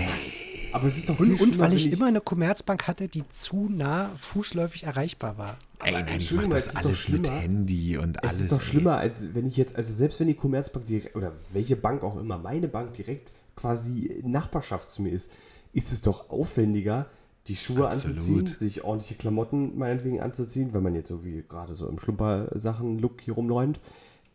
Aber 0.73 0.87
es 0.87 0.97
ist 0.97 1.07
doch 1.09 1.17
viel 1.17 1.33
und, 1.33 1.41
und 1.41 1.59
weil 1.59 1.73
ich 1.73 1.85
wenn 1.85 1.93
immer 1.93 2.07
eine 2.07 2.21
Commerzbank 2.21 2.87
hatte, 2.87 3.07
die 3.07 3.23
zu 3.29 3.69
nah 3.69 4.09
fußläufig 4.19 4.83
erreichbar 4.83 5.37
war. 5.37 5.57
Ey, 5.83 5.95
Aber 5.95 6.03
nein, 6.03 6.19
ich 6.19 6.31
mach 6.31 6.43
es 6.43 6.49
das 6.49 6.65
ist 6.67 6.75
doch 6.75 6.85
alles 6.85 7.09
mit 7.09 7.25
schlimmer. 7.27 7.39
Handy 7.39 7.97
und 7.97 8.17
Es 8.17 8.23
alles. 8.23 8.39
ist 8.41 8.51
doch 8.51 8.59
ey. 8.59 8.65
schlimmer, 8.65 8.97
als 8.97 9.33
wenn 9.33 9.45
ich 9.45 9.55
jetzt, 9.57 9.75
also 9.75 9.93
selbst 9.93 10.19
wenn 10.19 10.27
die 10.27 10.33
Commerzbank 10.33 10.85
direkt, 10.85 11.15
oder 11.15 11.33
welche 11.51 11.75
Bank 11.75 12.03
auch 12.03 12.17
immer, 12.17 12.37
meine 12.37 12.67
Bank 12.67 12.93
direkt 12.93 13.31
quasi 13.55 14.05
in 14.07 14.31
Nachbarschaft 14.31 14.89
zu 14.89 15.03
mir 15.03 15.11
ist, 15.11 15.31
ist 15.73 15.91
es 15.91 16.01
doch 16.01 16.29
aufwendiger, 16.29 17.07
die 17.47 17.55
Schuhe 17.55 17.87
Absolut. 17.87 18.17
anzuziehen, 18.17 18.47
sich 18.47 18.83
ordentliche 18.83 19.15
Klamotten 19.15 19.77
meinetwegen 19.77 20.21
anzuziehen, 20.21 20.73
wenn 20.73 20.81
man 20.83 20.95
jetzt 20.95 21.09
so 21.09 21.23
wie 21.25 21.43
gerade 21.47 21.75
so 21.75 21.87
im 21.87 21.99
Schlumper-Sachen-Look 21.99 23.21
hier 23.21 23.33
rumläuft, 23.33 23.79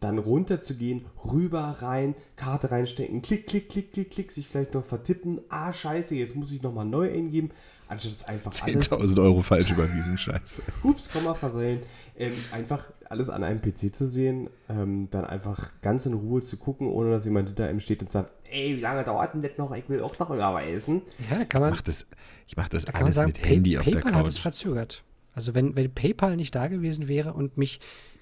dann 0.00 0.18
runterzugehen, 0.18 1.06
rüber, 1.32 1.76
rein, 1.80 2.14
Karte 2.37 2.70
reinstecken, 2.70 3.22
klick, 3.22 3.46
klick, 3.46 3.68
klick, 3.68 3.92
klick, 3.92 4.11
klick, 4.11 4.30
sich 4.32 4.46
vielleicht 4.46 4.74
noch 4.74 4.84
vertippen, 4.84 5.40
ah, 5.48 5.72
scheiße, 5.72 6.14
jetzt 6.14 6.37
muss 6.37 6.52
ich 6.52 6.62
nochmal 6.62 6.84
neu 6.84 7.12
eingeben, 7.12 7.50
anstatt 7.88 8.12
es 8.12 8.24
einfach 8.24 8.52
alles 8.62 8.92
10.000 8.92 9.22
Euro 9.22 9.42
falsch 9.42 9.70
überwiesen, 9.70 10.16
scheiße. 10.16 10.62
Hups, 10.84 11.11
Komma 11.11 11.34
versehen. 11.34 11.80
Ähm, 12.16 12.34
einfach 12.52 12.90
alles 13.08 13.30
an 13.30 13.44
einem 13.44 13.61
PC 13.61 13.94
zu 13.94 14.08
sehen, 14.08 14.50
ähm, 14.68 15.08
dann 15.11 15.24
einfach 15.24 15.72
ganz 15.82 16.04
in 16.06 16.14
Ruhe 16.14 16.42
zu 16.42 16.56
gucken, 16.56 16.88
ohne 16.88 17.11
dass 17.11 17.24
jemand 17.24 17.48
hinter 17.48 17.66
einem 17.68 17.80
steht 17.80 18.02
und 18.02 18.11
sagt, 18.12 18.30
ey, 18.50 18.76
wie 18.76 18.80
lange 18.80 19.04
dauert 19.04 19.34
denn 19.34 19.42
das 19.42 19.52
noch? 19.56 19.72
Ich 19.74 19.88
will 19.88 20.02
auch 20.02 20.18
noch 20.18 20.30
überweisen. 20.30 21.02
Ja, 21.30 21.38
da 21.38 21.44
kann 21.44 21.61
Ich 21.61 21.64
man, 21.64 21.70
mach 21.70 21.82
das, 21.82 22.06
ich 22.46 22.56
mach 22.56 22.68
das 22.68 22.84
da 22.84 22.92
alles 22.92 23.14
sagen, 23.16 23.28
mit 23.28 23.40
Pay, 23.40 23.54
Handy 23.54 23.78
auf 23.78 23.84
der 23.84 23.92
PayPal 23.92 24.14
hat 24.14 24.26
es 24.26 24.34
Couch. 24.34 24.42
verzögert. 24.42 25.04
Also 25.32 25.54
wenn, 25.54 25.76
wenn 25.76 25.92
PayPal 25.92 26.37
nicht 26.37 26.54
da 26.54 26.66
gewesen 26.66 27.06
wäre 27.08 27.32
und 27.32 27.56
mich 27.56 27.78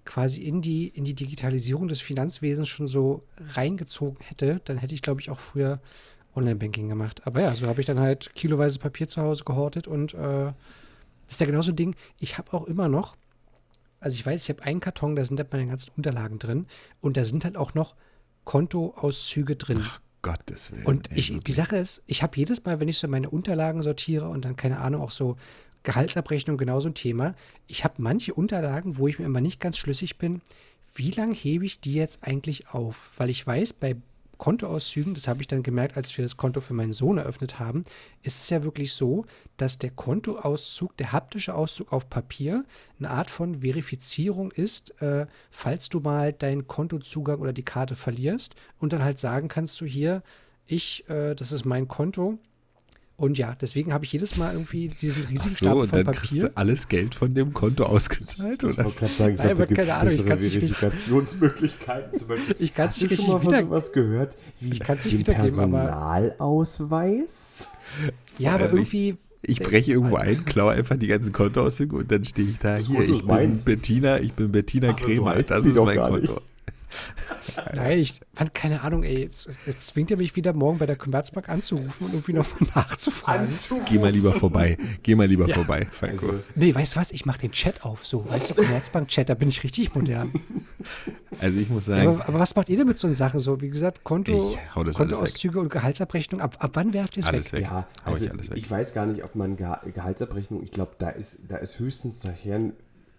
quasi 0.07 0.43
in 0.43 0.63
die, 0.63 0.89
in 0.89 1.05
die 1.05 1.15
Digitalisierung 1.15 1.89
des 1.89 2.01
Finanzwesens 2.01 2.69
schon 2.69 2.87
so 2.87 3.25
reingezogen 3.55 4.25
hätte, 4.25 4.61
dann 4.65 4.79
hätte 4.79 4.95
ich, 4.95 5.03
glaube 5.03 5.21
ich, 5.21 5.31
auch 5.31 5.39
früher 5.39 5.81
Online-Banking 6.35 6.89
gemacht. 6.89 7.27
Aber 7.27 7.41
ja, 7.41 7.55
so 7.55 7.67
habe 7.67 7.81
ich 7.81 7.87
dann 7.87 8.01
halt 8.01 8.35
kiloweise 8.35 8.79
Papier 8.79 9.09
zu 9.09 9.21
Hause 9.21 9.45
gehortet 9.45 9.89
und 9.89 10.15
äh, 10.15 10.53
das 11.27 11.35
ist 11.35 11.41
ja 11.41 11.47
genauso 11.47 11.73
ein 11.73 11.77
Ding. 11.77 11.97
Ich 12.19 12.39
habe 12.39 12.53
auch 12.53 12.65
immer 12.65 12.89
noch, 12.89 13.17
also 14.01 14.15
ich 14.15 14.25
weiß, 14.25 14.43
ich 14.43 14.49
habe 14.49 14.63
einen 14.63 14.81
Karton, 14.81 15.17
da 15.17 15.25
sind 15.25 15.39
halt 15.39 15.53
meine 15.53 15.67
ganzen 15.67 15.93
Unterlagen 15.97 16.39
drin 16.39 16.67
und 17.01 17.17
da 17.17 17.25
sind 17.25 17.45
halt 17.45 17.57
auch 17.57 17.75
noch 17.75 17.95
Kontoauszüge 18.45 19.57
drin. 19.57 19.81
Ach, 19.83 20.01
Gottes 20.23 20.73
Willen. 20.73 20.87
Und 20.87 21.11
ich, 21.13 21.39
die. 21.39 21.53
Sache 21.53 21.77
ist, 21.77 22.03
ich 22.07 22.23
habe 22.23 22.37
jedes 22.37 22.65
Mal, 22.65 22.81
wenn 22.81 22.89
ich 22.89 22.99
so 22.99 23.09
meine 23.09 23.31
Unterlagen 23.31 23.83
sortiere 23.83 24.29
und 24.29 24.45
dann, 24.45 24.57
keine 24.57 24.79
Ahnung, 24.79 25.03
auch 25.03 25.11
so 25.11 25.37
Gehaltsabrechnung 25.87 26.59
genauso 26.59 26.89
ein 26.89 26.95
Thema. 26.95 27.35
Ich 27.67 27.85
habe 27.85 27.95
manche 27.99 28.35
Unterlagen, 28.35 28.99
wo 28.99 29.09
ich 29.09 29.19
mir 29.19 29.25
immer 29.25 29.41
nicht 29.41 29.61
ganz 29.61 29.79
schlüssig 29.79 30.19
bin, 30.19 30.43
wie 30.95 31.11
lange 31.11 31.35
hebe 31.35 31.65
ich 31.65 31.81
die 31.81 31.95
jetzt 31.95 32.27
eigentlich 32.27 32.71
auf? 32.71 33.11
Weil 33.17 33.31
ich 33.31 33.47
weiß, 33.47 33.75
bei 33.75 33.97
Kontoauszügen, 34.37 35.15
das 35.15 35.29
habe 35.29 35.41
ich 35.41 35.47
dann 35.47 35.63
gemerkt, 35.63 35.97
als 35.97 36.17
wir 36.17 36.25
das 36.25 36.37
Konto 36.37 36.61
für 36.61 36.75
meinen 36.75 36.93
Sohn 36.93 37.19
eröffnet 37.19 37.59
haben, 37.59 37.85
ist 38.23 38.43
es 38.43 38.51
ja 38.51 38.65
wirklich 38.65 38.93
so, 38.93 39.25
dass 39.57 39.79
der 39.79 39.91
Kontoauszug, 39.91 40.97
der 40.97 41.13
haptische 41.13 41.55
Auszug 41.55 41.93
auf 41.93 42.11
Papier, 42.11 42.65
eine 42.99 43.11
Art 43.11 43.31
von 43.31 43.61
Verifizierung 43.61 44.51
ist, 44.51 45.01
äh, 45.01 45.27
falls 45.51 45.89
du 45.89 46.01
mal 46.01 46.33
deinen 46.33 46.67
Kontozugang 46.67 47.41
oder 47.41 47.53
die 47.53 47.65
Karte 47.65 47.95
verlierst 47.95 48.57
und 48.79 48.93
dann 48.93 49.05
halt 49.05 49.19
sagen 49.19 49.49
kannst 49.49 49.81
du 49.81 49.87
hier, 49.87 50.23
ich, 50.67 51.09
äh, 51.09 51.35
das 51.35 51.53
ist 51.53 51.65
mein 51.65 51.89
Konto. 51.89 52.39
Und 53.19 53.39
ja, 53.39 53.55
deswegen 53.59 53.95
habe 53.95 54.05
ich 54.05 54.13
jedes 54.13 54.37
Mal 54.37 54.53
irgendwie 54.53 54.89
diesen 54.89 55.23
Ach 55.25 55.31
riesigen 55.31 55.49
so, 55.51 55.57
Stapel 55.57 55.81
und 55.83 55.89
von 55.89 56.05
dann 56.05 56.15
kriegst 56.15 56.33
Papier. 56.35 56.49
du 56.51 56.57
alles 56.57 56.89
Geld 56.89 57.15
von 57.15 57.33
dem 57.35 57.55
Konto 57.55 57.85
ausgezahlt, 57.85 58.63
Ich 58.63 58.69
oder? 58.69 58.85
wollte 58.85 58.99
gerade 58.99 59.13
sagen, 59.15 59.33
ich 59.33 59.39
Nein, 59.39 59.47
glaube, 59.47 59.47
da 59.47 59.53
aber 59.63 59.67
gibt 59.67 59.81
es 59.81 59.87
keine 59.89 60.01
Ahnung, 60.01 60.13
ich 60.13 60.21
richtig- 60.21 60.53
Verifikationsmöglichkeiten. 60.53 62.19
Zum 62.19 62.29
Beispiel. 62.29 62.57
Ich 62.59 62.75
kann's 62.75 62.93
Hast 62.95 63.03
du 63.03 63.07
nicht 63.07 63.17
schon 63.23 63.31
mal 63.33 63.41
von 63.41 63.59
sowas 63.59 63.93
gehört? 63.93 64.37
Wie 64.61 64.71
Ich 64.71 64.81
kann's 64.81 65.05
nicht 65.07 65.15
den 65.15 65.21
wiedergeben, 65.21 65.61
aber- 65.61 65.79
Personalausweis? 65.87 67.69
Ja, 68.39 68.53
aber 68.55 68.67
ich- 68.67 68.73
irgendwie, 68.73 69.17
Ich 69.49 69.61
breche 69.61 69.93
irgendwo 69.93 70.17
ein, 70.17 70.45
klaue 70.45 70.73
einfach 70.73 70.97
die 70.99 71.07
ganzen 71.07 71.33
Kontoauszüge 71.33 71.97
und 71.97 72.11
dann 72.13 72.25
stehe 72.25 72.49
ich 72.51 72.59
da. 72.59 72.77
Das 72.79 72.87
Hier, 72.89 73.01
ich 73.01 73.25
bin. 73.25 73.65
Bettina, 73.65 74.19
ich 74.19 74.33
bin 74.35 74.51
Bettina 74.53 74.93
Kremer. 74.93 75.37
Das 75.43 75.65
ist 75.65 75.77
doch 75.77 75.85
mein 75.87 75.97
Konto. 75.99 76.19
nicht. 76.19 76.35
nein, 77.75 77.99
ich, 77.99 78.21
Mann, 78.39 78.53
keine 78.53 78.83
Ahnung, 78.83 79.03
ey, 79.03 79.21
jetzt, 79.21 79.49
jetzt 79.67 79.89
zwingt 79.89 80.11
er 80.11 80.17
mich 80.17 80.37
wieder 80.37 80.53
morgen 80.53 80.79
bei 80.79 80.87
der 80.87 80.97
Commerzbank 80.97 81.49
anzurufen 81.49 82.07
und 82.07 82.13
irgendwie 82.15 82.33
nochmal 82.35 82.71
nachzufragen. 82.75 83.49
Geh 83.89 83.99
mal 83.99 84.11
lieber 84.11 84.33
vorbei. 84.35 84.77
Geh 85.03 85.15
mal 85.15 85.27
lieber 85.27 85.49
Ja. 85.49 85.55
vorbei, 85.55 85.87
Falco. 85.93 86.15
Also, 86.27 86.41
Nee, 86.55 86.75
weißt 86.75 86.97
du 86.97 87.01
was? 87.01 87.11
Ich 87.13 87.25
mache 87.27 87.39
den 87.41 87.53
Chat 87.53 87.85
auf, 87.85 88.07
so, 88.07 88.29
weißt 88.29 88.51
du, 88.51 88.55
Commerzbank-Chat, 88.55 89.29
da 89.29 89.35
bin 89.35 89.49
ich 89.49 89.63
richtig 89.65 89.95
modern. 89.95 90.33
Also 91.39 91.59
ich 91.59 91.69
muss 91.69 91.85
sagen, 91.87 92.09
Aber, 92.09 92.29
aber 92.29 92.39
was 92.39 92.55
macht 92.55 92.71
ihr 92.71 92.79
denn 92.79 92.87
mit 92.87 92.99
so 92.99 93.13
Sachen 93.13 93.41
so? 93.41 93.61
Wie 93.61 93.69
gesagt, 93.69 94.05
Konto, 94.05 94.57
Kontoauszüge 94.73 95.61
und 95.61 95.69
Gehaltsabrechnung, 95.69 96.41
ab, 96.41 96.57
ab 96.61 96.71
wann 96.75 96.95
werft 96.95 97.17
ihr 97.19 97.25
es 97.27 97.31
weg? 97.33 97.53
weg. 97.53 97.63
Ja, 97.63 97.87
Hau 98.07 98.13
also 98.13 98.25
ich 98.25 98.31
alles 98.31 98.49
weg. 98.51 98.57
ich 98.57 98.71
weiß 98.71 98.95
gar 98.95 99.05
nicht, 99.05 99.23
ob 99.23 99.35
man 99.35 99.57
Geha- 99.57 99.87
Gehaltsabrechnung, 99.91 100.63
ich 100.63 100.71
glaube, 100.71 100.93
da 100.97 101.11
ist, 101.11 101.43
da 101.49 101.57
ist 101.57 101.79
höchstens 101.79 102.25
nachher, 102.25 102.57
also 102.57 102.73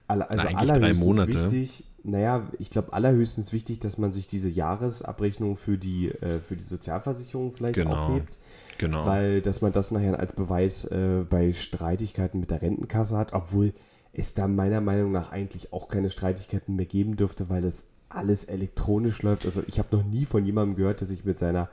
Na, 0.08 0.26
eigentlich 0.26 0.52
drei 0.52 0.58
allerhöchstens 0.58 1.06
Monate. 1.06 1.34
wichtig, 1.52 1.84
naja, 2.04 2.48
ich 2.60 2.70
glaube, 2.70 2.94
allerhöchstens 2.94 3.52
wichtig, 3.54 3.80
dass 3.80 3.98
man 3.98 4.12
sich 4.12 4.28
diese 4.28 4.50
Jahresabrechnung 4.50 5.58
für 5.58 5.78
die, 5.78 6.10
äh, 6.10 6.40
für 6.40 6.56
die 6.56 6.64
Sozialversicherung 6.64 7.52
vielleicht 7.52 7.76
Genau. 7.76 7.96
aufhebt, 7.96 8.38
Genau. 8.78 9.06
weil, 9.06 9.42
dass 9.42 9.62
man 9.62 9.74
das 9.74 9.92
nachher 9.92 10.20
als 10.20 10.34
Beweis 10.34 10.86
äh, 10.86 11.26
bei 11.30 11.52
Streitigkeiten 11.54 12.40
mit 12.40 12.52
der 12.52 12.62
Rentenkasse 12.62 13.18
hat, 13.18 13.34
obwohl 13.34 13.74
es 14.14 14.34
da 14.34 14.48
meiner 14.48 14.82
Meinung 14.82 15.12
nach 15.12 15.32
eigentlich 15.32 15.74
auch 15.74 15.88
keine 15.90 16.10
Streitigkeiten 16.10 16.76
mehr 16.76 16.86
geben 16.86 17.18
dürfte, 17.18 17.50
weil 17.50 17.62
das 17.62 17.84
alles 18.10 18.46
elektronisch 18.46 19.22
läuft. 19.22 19.46
Also 19.46 19.62
ich 19.68 19.78
habe 19.80 19.96
noch 19.96 20.06
nie 20.06 20.26
von 20.26 20.46
jemandem 20.46 20.76
gehört, 20.78 21.02
der 21.02 21.08
sich 21.08 21.26
mit 21.26 21.38
seiner 21.38 21.70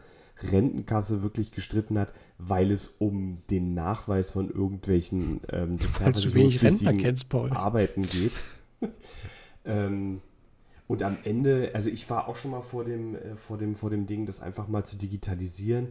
Rentenkasse 0.50 1.22
wirklich 1.22 1.52
gestritten 1.52 1.96
hat, 1.98 2.12
weil 2.38 2.72
es 2.72 2.88
um 2.98 3.38
den 3.50 3.72
Nachweis 3.74 4.30
von 4.30 4.50
irgendwelchen 4.50 5.40
ähm, 5.52 5.78
sozialversicherungspflichtigen. 5.78 6.98
Arbeiten 7.52 8.02
geht. 8.02 8.32
ähm, 9.64 10.20
Und 10.86 11.02
am 11.02 11.16
Ende, 11.24 11.70
also 11.74 11.88
ich 11.90 12.08
war 12.10 12.28
auch 12.28 12.36
schon 12.36 12.50
mal 12.50 12.60
vor 12.62 12.84
dem, 12.84 13.14
äh, 13.14 13.36
vor 13.36 13.56
dem, 13.58 13.74
vor 13.74 13.90
dem 13.90 14.06
Ding, 14.06 14.26
das 14.26 14.40
einfach 14.40 14.68
mal 14.68 14.84
zu 14.84 14.96
digitalisieren. 14.96 15.88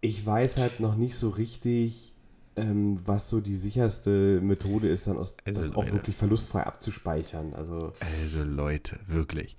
Ich 0.00 0.24
weiß 0.24 0.56
halt 0.56 0.80
noch 0.80 0.96
nicht 0.96 1.16
so 1.16 1.28
richtig, 1.28 2.14
ähm, 2.56 2.98
was 3.04 3.28
so 3.28 3.40
die 3.40 3.54
sicherste 3.54 4.40
Methode 4.42 4.88
ist, 4.88 5.06
dann 5.06 5.18
aus, 5.18 5.36
Also, 5.44 5.60
das 5.60 5.72
auch 5.72 5.82
Leute. 5.84 5.92
wirklich 5.92 6.16
verlustfrei 6.16 6.62
abzuspeichern. 6.64 7.52
Also 7.54 7.92
Also 8.22 8.42
Leute, 8.44 8.98
wirklich. 9.06 9.56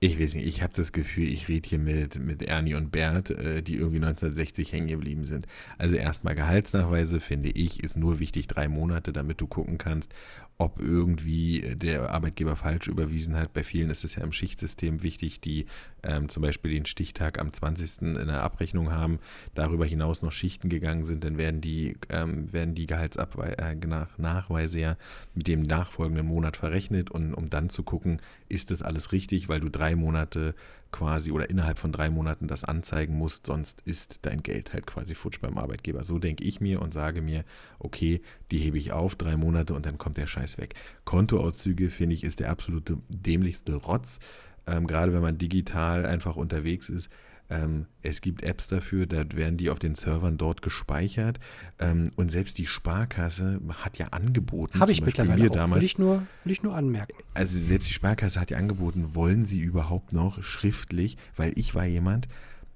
Ich 0.00 0.20
weiß 0.20 0.34
nicht, 0.34 0.46
ich 0.46 0.62
habe 0.62 0.72
das 0.76 0.92
Gefühl, 0.92 1.28
ich 1.32 1.48
rede 1.48 1.66
hier 1.68 1.78
mit, 1.78 2.18
mit 2.18 2.42
Ernie 2.42 2.74
und 2.74 2.90
Bert, 2.90 3.30
äh, 3.30 3.62
die 3.62 3.76
irgendwie 3.76 3.96
1960 4.04 4.72
hängen 4.72 4.88
geblieben 4.88 5.24
sind. 5.24 5.46
Also 5.78 5.94
erstmal 5.96 6.34
Gehaltsnachweise, 6.34 7.20
finde 7.20 7.50
ich, 7.50 7.82
ist 7.82 7.96
nur 7.96 8.18
wichtig 8.18 8.48
drei 8.48 8.68
Monate, 8.68 9.12
damit 9.12 9.40
du 9.40 9.46
gucken 9.46 9.78
kannst, 9.78 10.12
ob 10.58 10.80
irgendwie 10.80 11.74
der 11.74 12.10
Arbeitgeber 12.10 12.54
falsch 12.54 12.86
überwiesen 12.86 13.36
hat. 13.36 13.52
Bei 13.52 13.64
vielen 13.64 13.90
ist 13.90 14.04
es 14.04 14.14
ja 14.14 14.22
im 14.22 14.32
Schichtsystem 14.32 15.02
wichtig, 15.02 15.40
die 15.40 15.66
ähm, 16.04 16.28
zum 16.28 16.42
Beispiel 16.42 16.70
den 16.70 16.86
Stichtag 16.86 17.40
am 17.40 17.52
20. 17.52 18.02
in 18.02 18.14
der 18.14 18.42
Abrechnung 18.42 18.92
haben, 18.92 19.18
darüber 19.54 19.84
hinaus 19.84 20.22
noch 20.22 20.30
Schichten 20.30 20.68
gegangen 20.68 21.04
sind, 21.04 21.24
dann 21.24 21.38
werden 21.38 21.60
die, 21.60 21.96
ähm, 22.08 22.52
werden 22.52 22.74
die 22.74 22.86
Gehaltsnachweise 22.86 24.78
ja 24.78 24.96
mit 25.34 25.48
dem 25.48 25.62
nachfolgenden 25.62 26.26
Monat 26.26 26.56
verrechnet 26.56 27.10
und 27.10 27.34
um 27.34 27.50
dann 27.50 27.68
zu 27.68 27.82
gucken, 27.82 28.20
ist 28.48 28.70
das 28.70 28.82
alles 28.82 29.10
richtig, 29.10 29.48
weil 29.48 29.60
du 29.60 29.68
drei 29.68 29.96
Monate 29.96 30.54
quasi 30.94 31.32
oder 31.32 31.50
innerhalb 31.50 31.80
von 31.80 31.90
drei 31.90 32.08
Monaten 32.08 32.46
das 32.46 32.62
anzeigen 32.62 33.18
musst, 33.18 33.46
sonst 33.46 33.80
ist 33.84 34.24
dein 34.26 34.44
Geld 34.44 34.72
halt 34.72 34.86
quasi 34.86 35.16
futsch 35.16 35.40
beim 35.40 35.58
Arbeitgeber. 35.58 36.04
So 36.04 36.20
denke 36.20 36.44
ich 36.44 36.60
mir 36.60 36.80
und 36.80 36.94
sage 36.94 37.20
mir, 37.20 37.44
okay, 37.80 38.20
die 38.52 38.58
hebe 38.58 38.78
ich 38.78 38.92
auf, 38.92 39.16
drei 39.16 39.36
Monate 39.36 39.74
und 39.74 39.86
dann 39.86 39.98
kommt 39.98 40.18
der 40.18 40.28
Scheiß 40.28 40.56
weg. 40.56 40.76
Kontoauszüge, 41.04 41.90
finde 41.90 42.14
ich, 42.14 42.22
ist 42.22 42.38
der 42.38 42.48
absolute 42.48 42.98
dämlichste 43.08 43.74
Rotz, 43.74 44.20
ähm, 44.68 44.86
gerade 44.86 45.12
wenn 45.12 45.20
man 45.20 45.36
digital 45.36 46.06
einfach 46.06 46.36
unterwegs 46.36 46.88
ist. 46.88 47.10
Ähm, 47.50 47.86
es 48.02 48.20
gibt 48.20 48.42
Apps 48.42 48.68
dafür, 48.68 49.06
da 49.06 49.24
werden 49.34 49.56
die 49.58 49.68
auf 49.70 49.78
den 49.78 49.94
Servern 49.94 50.38
dort 50.38 50.62
gespeichert. 50.62 51.38
Ähm, 51.78 52.10
und 52.16 52.30
selbst 52.30 52.56
die 52.58 52.66
Sparkasse 52.66 53.60
hat 53.82 53.98
ja 53.98 54.08
angeboten, 54.08 54.80
Habe 54.80 54.92
ich 54.92 55.00
Beispiel 55.02 55.24
mittlerweile 55.24 55.44
mir 55.44 55.50
auch. 55.50 55.54
damals, 55.54 55.80
Will 55.80 55.84
ich, 55.86 55.98
nur, 55.98 56.22
will 56.44 56.52
ich 56.52 56.62
nur 56.62 56.74
anmerken. 56.74 57.12
also 57.34 57.58
selbst 57.58 57.88
die 57.88 57.92
Sparkasse 57.92 58.40
hat 58.40 58.50
ja 58.50 58.56
angeboten, 58.58 59.14
wollen 59.14 59.44
sie 59.44 59.60
überhaupt 59.60 60.12
noch 60.12 60.42
schriftlich, 60.42 61.16
weil 61.36 61.52
ich 61.56 61.74
war 61.74 61.84
jemand, 61.84 62.28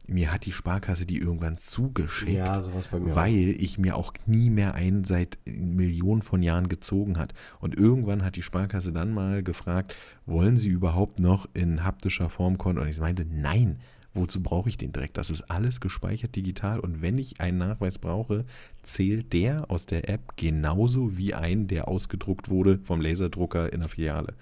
mir 0.07 0.33
hat 0.33 0.46
die 0.46 0.52
Sparkasse 0.52 1.04
die 1.04 1.18
irgendwann 1.18 1.59
zugeschickt, 1.59 2.33
ja, 2.33 2.54
mir. 2.57 3.12
auch. 3.12 3.16
weil 3.16 3.54
ich 3.59 3.78
mir 3.78 3.94
auch 3.94 4.14
nie 4.26 4.48
mehr 4.48 4.74
einen 4.74 5.04
seit 5.04 5.38
Millionen 5.44 6.22
von 6.22 6.42
Jahren 6.42 6.68
gezogen 6.68 7.18
hat. 7.18 7.35
Und 7.61 7.76
irgendwann 7.76 8.24
hat 8.24 8.37
die 8.37 8.42
Sparkasse 8.42 8.92
dann 8.92 9.12
mal 9.12 9.42
gefragt, 9.42 9.94
wollen 10.24 10.57
sie 10.57 10.68
überhaupt 10.70 11.20
noch 11.20 11.46
in 11.52 11.85
haptischer 11.85 12.31
Form 12.31 12.57
Konto? 12.59 12.81
Und 12.83 12.88
ich 12.88 12.98
meinte, 13.00 13.26
nein. 13.31 13.81
Wozu 14.18 14.42
brauche 14.42 14.68
ich 14.68 14.76
den 14.76 14.92
direkt? 14.92 15.16
Das 15.16 15.31
ist 15.31 15.42
alles 15.42 15.81
gespeichert 15.81 16.35
digital 16.35 16.81
und 16.81 17.02
wenn 17.02 17.18
ich 17.18 17.40
einen 17.40 17.59
Nachweis 17.59 17.98
brauche, 17.98 18.44
zählt 18.83 19.33
der 19.33 19.70
aus 19.70 19.87
der 19.87 20.09
App 20.09 20.37
genauso 20.37 21.16
wie 21.16 21.35
ein, 21.35 21.68
der 21.68 21.88
ausgedruckt 21.88 22.48
wurde 22.48 22.81
vom 22.85 23.00
Laserdrucker 23.00 23.72
in 23.72 23.81
der 23.81 23.88
Filiale. 23.88 24.35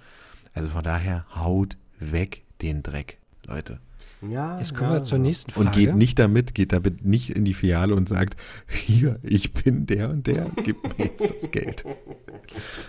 Also 0.55 0.71
von 0.71 0.83
daher 0.83 1.27
haut 1.35 1.77
weg 2.01 2.45
den 2.63 2.83
Dreck, 2.83 3.19
Leute. 3.45 3.81
Ja, 4.23 4.59
Jetzt 4.59 4.75
kommen 4.75 4.93
ja, 4.93 4.97
wir 4.99 5.03
zur 5.03 5.19
nächsten 5.19 5.53
Frage. 5.53 5.67
Und 5.67 5.75
geht 5.75 5.95
nicht 5.95 6.19
damit, 6.19 6.55
geht 6.55 6.73
damit 6.73 7.05
nicht 7.05 7.31
in 7.31 7.45
die 7.45 7.53
Filiale 7.53 7.95
und 7.95 8.09
sagt, 8.09 8.41
hier, 8.67 9.19
ich 9.23 9.53
bin 9.53 9.85
der 9.85 10.09
und 10.09 10.27
der, 10.27 10.51
gib 10.65 10.83
mir 10.83 11.05
jetzt 11.05 11.31
das 11.31 11.51
Geld. 11.51 11.85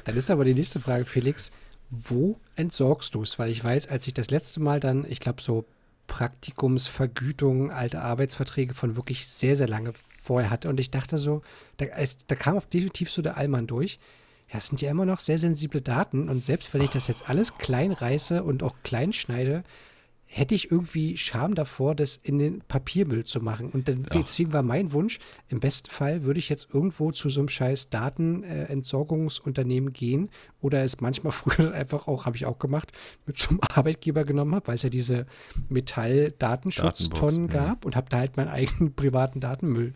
Dann 0.05 0.15
ist 0.15 0.31
aber 0.31 0.45
die 0.45 0.53
nächste 0.53 0.79
Frage, 0.79 1.05
Felix. 1.05 1.51
Wo 1.89 2.37
entsorgst 2.55 3.15
du 3.15 3.21
es? 3.21 3.39
Weil 3.39 3.49
ich 3.49 3.63
weiß, 3.63 3.87
als 3.87 4.07
ich 4.07 4.13
das 4.13 4.29
letzte 4.29 4.59
Mal 4.59 4.81
dann, 4.81 5.05
ich 5.07 5.21
glaube, 5.21 5.41
so 5.41 5.65
Praktikumsvergütung, 6.07 7.71
alte 7.71 8.01
Arbeitsverträge 8.01 8.73
von 8.73 8.95
wirklich 8.95 9.27
sehr, 9.27 9.55
sehr 9.55 9.67
lange 9.67 9.93
vorher 10.21 10.49
hatte. 10.49 10.69
Und 10.69 10.79
ich 10.79 10.89
dachte 10.89 11.17
so, 11.17 11.41
da, 11.77 11.85
da 12.27 12.35
kam 12.35 12.57
auch 12.57 12.65
definitiv 12.65 13.11
so 13.11 13.21
der 13.21 13.37
Allmann 13.37 13.67
durch. 13.67 13.99
Ja, 14.49 14.59
es 14.59 14.67
sind 14.67 14.81
ja 14.81 14.89
immer 14.89 15.05
noch 15.05 15.19
sehr 15.19 15.37
sensible 15.37 15.81
Daten. 15.81 16.29
Und 16.29 16.43
selbst 16.43 16.73
wenn 16.73 16.81
ich 16.81 16.89
das 16.89 17.07
jetzt 17.07 17.29
alles 17.29 17.57
klein 17.57 17.91
reiße 17.91 18.43
und 18.43 18.63
auch 18.63 18.75
klein 18.83 19.13
schneide, 19.13 19.63
hätte 20.29 20.53
ich 20.53 20.71
irgendwie 20.71 21.17
Scham 21.17 21.55
davor, 21.55 21.95
das 21.95 22.17
in 22.17 22.37
den 22.37 22.61
Papiermüll 22.61 23.23
zu 23.23 23.39
machen. 23.39 23.71
Und 23.71 23.87
dann, 23.87 24.05
deswegen 24.13 24.51
war 24.51 24.61
mein 24.61 24.91
Wunsch, 24.91 25.19
im 25.47 25.61
besten 25.61 25.89
Fall 25.89 26.23
würde 26.23 26.39
ich 26.39 26.49
jetzt 26.49 26.67
irgendwo 26.73 27.11
zu 27.11 27.29
so 27.29 27.39
einem 27.39 27.49
scheiß 27.49 27.89
Datenentsorgungsunternehmen 27.89 29.93
gehen 29.93 30.29
oder 30.61 30.83
es 30.83 30.99
manchmal 30.99 31.31
früher 31.31 31.73
einfach 31.73 32.07
auch, 32.07 32.25
habe 32.25 32.35
ich 32.35 32.45
auch 32.45 32.59
gemacht, 32.59 32.91
mit 33.25 33.37
zum 33.37 33.59
Arbeitgeber 33.73 34.25
genommen 34.25 34.53
habe, 34.53 34.67
weil 34.67 34.75
es 34.75 34.83
ja 34.83 34.89
diese 34.89 35.25
Metall-Datenschutztonnen 35.69 37.47
ja. 37.47 37.53
gab 37.53 37.85
und 37.85 37.95
habe 37.95 38.09
da 38.09 38.17
halt 38.17 38.35
meinen 38.37 38.49
eigenen 38.49 38.93
privaten 38.95 39.39
Datenmüll 39.39 39.93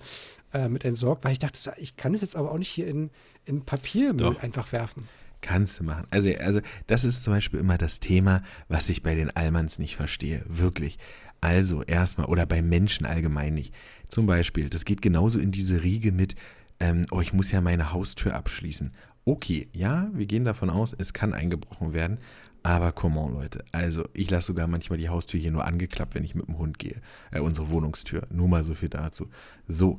äh, 0.53 0.69
mit 0.69 0.85
entsorgt, 0.85 1.25
weil 1.25 1.33
ich 1.33 1.39
dachte, 1.39 1.73
ich 1.77 1.97
kann 1.97 2.13
es 2.13 2.21
jetzt 2.21 2.37
aber 2.37 2.51
auch 2.51 2.57
nicht 2.57 2.69
hier 2.69 2.87
in, 2.87 3.09
in 3.45 3.65
Papiermüll 3.65 4.33
Doch. 4.33 4.41
einfach 4.41 4.71
werfen. 4.71 5.09
Kannst 5.41 5.79
du 5.79 5.83
machen. 5.83 6.05
Also, 6.11 6.29
also, 6.39 6.61
das 6.87 7.03
ist 7.03 7.23
zum 7.23 7.33
Beispiel 7.33 7.59
immer 7.59 7.77
das 7.77 7.99
Thema, 7.99 8.43
was 8.67 8.89
ich 8.89 9.01
bei 9.01 9.15
den 9.15 9.35
Allmanns 9.35 9.79
nicht 9.79 9.95
verstehe. 9.95 10.43
Wirklich. 10.47 10.99
Also, 11.41 11.81
erstmal, 11.83 12.27
oder 12.27 12.45
bei 12.45 12.61
Menschen 12.61 13.07
allgemein 13.07 13.55
nicht. 13.55 13.73
Zum 14.07 14.27
Beispiel, 14.27 14.69
das 14.69 14.85
geht 14.85 15.01
genauso 15.01 15.39
in 15.39 15.51
diese 15.51 15.81
Riege 15.81 16.11
mit, 16.11 16.35
ähm, 16.79 17.05
oh, 17.09 17.21
ich 17.21 17.33
muss 17.33 17.51
ja 17.51 17.61
meine 17.61 17.91
Haustür 17.91 18.35
abschließen. 18.35 18.91
Okay, 19.25 19.67
ja, 19.73 20.09
wir 20.13 20.27
gehen 20.27 20.45
davon 20.45 20.69
aus, 20.69 20.95
es 20.97 21.13
kann 21.13 21.33
eingebrochen 21.33 21.93
werden. 21.93 22.19
Aber 22.63 22.91
come 22.91 23.19
on, 23.19 23.33
Leute. 23.33 23.65
Also, 23.71 24.07
ich 24.13 24.29
lasse 24.29 24.47
sogar 24.47 24.67
manchmal 24.67 24.99
die 24.99 25.09
Haustür 25.09 25.39
hier 25.39 25.51
nur 25.51 25.65
angeklappt, 25.65 26.13
wenn 26.13 26.23
ich 26.23 26.35
mit 26.35 26.47
dem 26.47 26.59
Hund 26.59 26.77
gehe. 26.77 27.01
Äh, 27.31 27.39
unsere 27.39 27.71
Wohnungstür. 27.71 28.27
Nur 28.29 28.47
mal 28.47 28.63
so 28.63 28.75
viel 28.75 28.89
dazu. 28.89 29.27
So. 29.67 29.97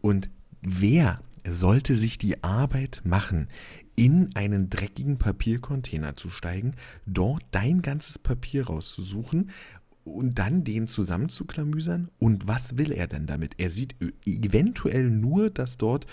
Und 0.00 0.30
wer 0.62 1.20
sollte 1.46 1.96
sich 1.96 2.18
die 2.18 2.42
Arbeit 2.44 3.00
machen, 3.04 3.48
in 3.96 4.30
einen 4.34 4.70
dreckigen 4.70 5.18
Papiercontainer 5.18 6.14
zu 6.14 6.30
steigen, 6.30 6.74
dort 7.06 7.42
dein 7.50 7.82
ganzes 7.82 8.18
Papier 8.18 8.66
rauszusuchen 8.66 9.50
und 10.04 10.38
dann 10.38 10.64
den 10.64 10.86
zusammenzuklamüsern? 10.88 12.10
Und 12.18 12.46
was 12.46 12.76
will 12.76 12.92
er 12.92 13.06
denn 13.06 13.26
damit? 13.26 13.54
Er 13.58 13.70
sieht 13.70 13.94
ö- 14.00 14.10
eventuell 14.26 15.10
nur, 15.10 15.50
dass 15.50 15.76
dort 15.78 16.06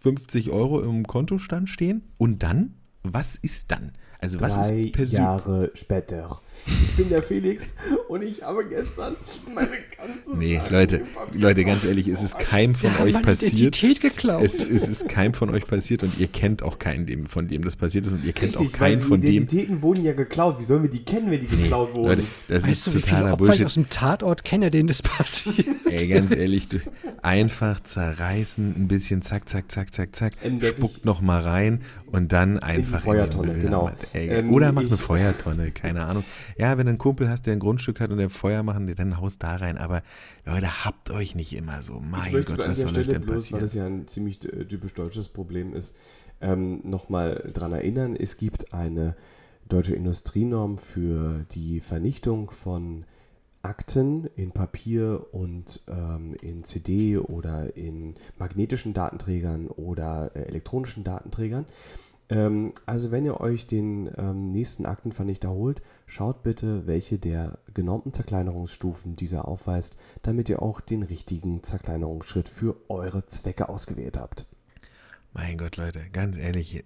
50 0.00 0.50
Euro 0.50 0.80
im 0.82 1.06
Kontostand 1.06 1.68
stehen. 1.68 2.02
Und 2.18 2.42
dann? 2.42 2.74
Was 3.02 3.36
ist 3.36 3.70
dann? 3.70 3.92
Also 4.18 4.40
was 4.40 4.54
Drei 4.54 4.80
ist 4.82 4.92
persönlich? 4.92 5.18
Jahre 5.24 5.70
später. 5.74 6.40
Ich 6.66 6.96
bin 6.96 7.08
der 7.08 7.22
Felix 7.22 7.74
und 8.08 8.22
ich 8.22 8.42
habe 8.42 8.64
gestern 8.66 9.16
meine 9.54 9.68
ganze 9.96 10.36
Nee, 10.36 10.56
Sache 10.58 10.70
Leute, 10.72 11.00
Leute, 11.32 11.64
ganz 11.64 11.84
ehrlich, 11.84 12.06
es 12.08 12.22
ist 12.22 12.38
keinem 12.38 12.74
von 12.74 12.90
Sie 12.90 12.96
haben 12.96 13.04
euch 13.16 13.22
passiert. 13.22 13.52
Identität 13.54 14.00
geklaut. 14.00 14.42
Es, 14.44 14.60
es 14.60 14.86
ist 14.88 15.08
keinem 15.08 15.32
von 15.34 15.50
euch 15.50 15.66
passiert 15.66 16.02
und 16.02 16.18
ihr 16.18 16.26
kennt 16.26 16.62
auch 16.62 16.78
keinen, 16.78 17.06
dem, 17.06 17.26
von 17.26 17.48
dem 17.48 17.62
das 17.64 17.76
passiert 17.76 18.06
ist 18.06 18.12
und 18.12 18.24
ihr 18.24 18.32
kennt 18.32 18.52
Richtig, 18.54 18.68
auch 18.68 18.72
keinen 18.78 18.98
die 19.00 19.06
von 19.06 19.20
dem. 19.20 19.30
Identitäten 19.30 19.82
wurden 19.82 20.04
ja 20.04 20.12
geklaut. 20.12 20.60
Wie 20.60 20.64
sollen 20.64 20.82
wir 20.82 20.90
die 20.90 21.02
kennen, 21.04 21.30
wenn 21.30 21.40
die 21.40 21.46
geklaut 21.46 21.94
wurden? 21.94 22.08
Leute, 22.08 22.24
das 22.48 22.64
weißt 22.64 22.72
ist 22.72 22.86
du, 22.88 22.90
wie 22.98 23.02
viele 23.02 23.16
totaler 23.16 23.32
Opfer 23.32 23.44
ich 23.44 23.48
Bullshit. 23.48 23.66
aus 23.66 23.74
dem 23.74 23.88
Tatort 23.90 24.44
kenne, 24.44 24.70
denen 24.70 24.88
das 24.88 25.00
passiert? 25.02 25.66
Ey, 25.86 26.08
ganz 26.08 26.32
ehrlich, 26.32 26.68
du, 26.68 26.78
einfach 27.22 27.80
zerreißen, 27.82 28.74
ein 28.76 28.88
bisschen 28.88 29.22
zack, 29.22 29.48
zack, 29.48 29.70
zack, 29.70 29.94
zack, 29.94 30.14
zack, 30.14 30.32
Ähm, 30.42 30.60
spuckt 30.62 30.98
ich- 30.98 31.04
noch 31.04 31.20
mal 31.20 31.42
rein 31.42 31.80
und 32.06 32.32
dann 32.32 32.58
einfach 32.58 33.02
Feuertonne, 33.02 33.48
in 33.48 33.54
den 33.54 33.56
Müll. 33.62 33.64
genau. 33.66 33.90
Ey, 34.12 34.28
Ähm, 34.28 34.52
oder 34.52 34.72
mach 34.72 34.82
eine 34.82 34.90
Feuertonne, 34.90 35.70
keine 35.70 36.04
Ahnung. 36.04 36.24
Ja, 36.58 36.78
wenn 36.78 36.86
du 36.86 36.90
einen 36.90 36.98
Kumpel 36.98 37.28
hast, 37.28 37.46
der 37.46 37.52
ein 37.54 37.58
Grundstück 37.58 38.00
hat 38.00 38.10
und 38.10 38.18
der 38.18 38.30
Feuer 38.30 38.62
machen, 38.62 38.92
dann 38.94 39.20
haust 39.20 39.42
da 39.42 39.56
rein. 39.56 39.78
Aber 39.78 40.02
Leute, 40.44 40.84
habt 40.84 41.10
euch 41.10 41.34
nicht 41.34 41.54
immer 41.54 41.82
so. 41.82 42.00
Mein 42.00 42.32
Gott, 42.32 42.58
was 42.58 42.78
soll 42.80 42.88
euch 42.88 42.92
Stelle 42.92 43.06
denn 43.06 43.22
bloß, 43.22 43.52
weil 43.52 43.60
passieren? 43.60 43.64
es 43.64 43.74
ja 43.74 43.86
ein 43.86 44.08
ziemlich 44.08 44.38
typisch 44.38 44.94
deutsches 44.94 45.28
Problem 45.28 45.74
ist, 45.74 45.98
ähm, 46.40 46.80
nochmal 46.84 47.50
dran 47.52 47.72
erinnern, 47.72 48.16
es 48.16 48.36
gibt 48.36 48.72
eine 48.72 49.14
deutsche 49.68 49.94
Industrienorm 49.94 50.78
für 50.78 51.44
die 51.52 51.80
Vernichtung 51.80 52.50
von 52.50 53.04
Akten 53.62 54.26
in 54.36 54.52
Papier 54.52 55.26
und 55.32 55.82
ähm, 55.88 56.34
in 56.40 56.64
CD 56.64 57.18
oder 57.18 57.76
in 57.76 58.14
magnetischen 58.38 58.94
Datenträgern 58.94 59.68
oder 59.68 60.32
äh, 60.34 60.44
elektronischen 60.44 61.04
Datenträgern. 61.04 61.66
Ähm, 62.30 62.72
also 62.86 63.10
wenn 63.10 63.24
ihr 63.24 63.40
euch 63.40 63.66
den 63.66 64.10
ähm, 64.16 64.46
nächsten 64.46 64.86
Aktenvernichter 64.86 65.50
holt, 65.50 65.82
schaut 66.06 66.42
bitte, 66.42 66.86
welche 66.86 67.18
der 67.18 67.58
genormten 67.74 68.12
Zerkleinerungsstufen 68.12 69.16
dieser 69.16 69.48
aufweist, 69.48 69.98
damit 70.22 70.48
ihr 70.48 70.62
auch 70.62 70.80
den 70.80 71.02
richtigen 71.02 71.62
Zerkleinerungsschritt 71.62 72.48
für 72.48 72.76
eure 72.88 73.26
Zwecke 73.26 73.68
ausgewählt 73.68 74.16
habt. 74.16 74.46
Mein 75.32 75.58
Gott, 75.58 75.76
Leute, 75.76 76.00
ganz 76.12 76.36
ehrlich, 76.36 76.84